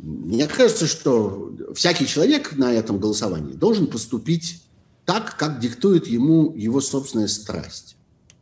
мне 0.04 0.48
кажется, 0.48 0.88
что 0.88 1.56
всякий 1.76 2.08
человек 2.08 2.56
на 2.56 2.74
этом 2.74 3.00
голосовании 3.00 3.54
должен 3.54 3.88
поступить 3.88 4.64
так, 5.06 5.38
как 5.38 5.60
диктует 5.60 6.08
ему 6.08 6.54
его 6.56 6.82
собственная 6.82 7.28
страсть. 7.28 7.96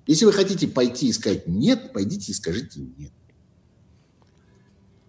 Если 0.08 0.26
вы 0.26 0.34
хотите 0.34 0.68
пойти 0.68 1.08
и 1.08 1.14
сказать 1.14 1.48
«нет», 1.48 1.94
пойдите 1.94 2.32
и 2.32 2.36
скажите 2.36 2.80
«нет». 2.98 3.12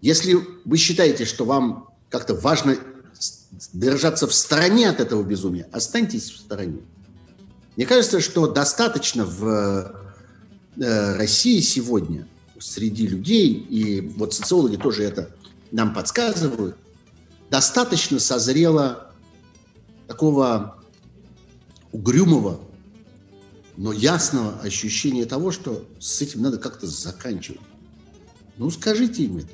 Если 0.00 0.36
вы 0.64 0.76
считаете, 0.76 1.24
что 1.24 1.44
вам 1.44 1.88
как-то 2.11 2.34
важно 2.34 2.76
держаться 3.72 4.26
в 4.26 4.34
стороне 4.34 4.90
от 4.90 5.00
этого 5.00 5.22
безумия, 5.22 5.68
останьтесь 5.72 6.30
в 6.30 6.38
стороне. 6.38 6.80
Мне 7.76 7.86
кажется, 7.86 8.20
что 8.20 8.46
достаточно 8.46 9.24
в 9.24 9.94
э, 10.76 11.16
России 11.16 11.61
сегодня 11.61 12.26
среди 12.63 13.07
людей, 13.07 13.53
и 13.53 14.01
вот 14.01 14.35
социологи 14.35 14.77
тоже 14.77 15.05
это 15.05 15.35
нам 15.71 15.95
подсказывают, 15.95 16.77
достаточно 17.51 18.19
созрело 18.19 19.13
такого 20.07 20.79
угрюмого 21.93 22.61
но 23.77 23.93
ясного 23.93 24.61
ощущения 24.61 25.25
того, 25.25 25.51
что 25.51 25.87
с 25.99 26.21
этим 26.21 26.43
надо 26.43 26.59
как-то 26.59 26.87
заканчивать. 26.87 27.61
Ну, 28.59 28.71
скажите 28.71 29.25
им 29.25 29.39
это. 29.39 29.49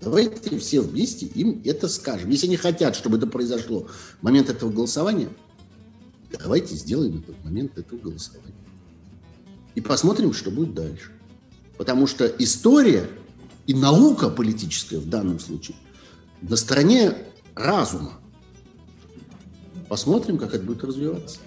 Давайте 0.00 0.58
все 0.58 0.80
вместе 0.80 1.26
им 1.26 1.60
это 1.64 1.88
скажем. 1.88 2.30
Если 2.30 2.46
они 2.46 2.56
хотят, 2.56 2.94
чтобы 2.94 3.16
это 3.16 3.26
произошло 3.26 3.88
в 4.20 4.22
момент 4.22 4.48
этого 4.48 4.70
голосования, 4.70 5.28
давайте 6.30 6.76
сделаем 6.76 7.18
этот 7.18 7.44
момент 7.44 7.76
этого 7.76 7.98
голосования. 7.98 8.54
И 9.74 9.80
посмотрим, 9.80 10.32
что 10.32 10.50
будет 10.50 10.74
дальше. 10.74 11.12
Потому 11.78 12.06
что 12.06 12.26
история 12.26 13.08
и 13.66 13.72
наука 13.72 14.28
политическая 14.28 14.98
в 14.98 15.08
данном 15.08 15.40
случае 15.40 15.76
на 16.42 16.56
стороне 16.56 17.14
разума. 17.54 18.12
Посмотрим, 19.88 20.36
как 20.36 20.54
это 20.54 20.62
будет 20.62 20.84
развиваться. 20.84 21.38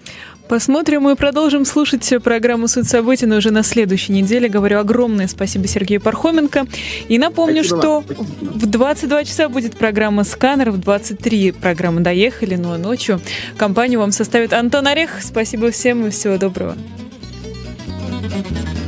Посмотрим 0.48 1.08
и 1.08 1.14
продолжим 1.14 1.64
слушать 1.64 2.12
программу 2.22 2.66
«Суть 2.66 2.88
событий», 2.88 3.26
уже 3.26 3.52
на 3.52 3.62
следующей 3.62 4.12
неделе. 4.12 4.48
Говорю 4.48 4.80
огромное 4.80 5.28
спасибо 5.28 5.68
Сергею 5.68 6.00
Пархоменко. 6.00 6.66
И 7.08 7.18
напомню, 7.18 7.62
спасибо 7.62 7.80
что 7.80 8.04
в 8.40 8.66
22 8.66 9.24
часа 9.24 9.48
будет 9.48 9.76
программа 9.76 10.24
«Сканер», 10.24 10.72
в 10.72 10.78
23 10.78 11.52
программа 11.52 12.00
«Доехали», 12.00 12.56
ну 12.56 12.72
а 12.72 12.78
ночью 12.78 13.20
компанию 13.56 14.00
вам 14.00 14.10
составит 14.10 14.52
Антон 14.52 14.88
Орех. 14.88 15.22
Спасибо 15.22 15.70
всем 15.70 16.06
и 16.06 16.10
всего 16.10 16.36
доброго. 16.36 16.76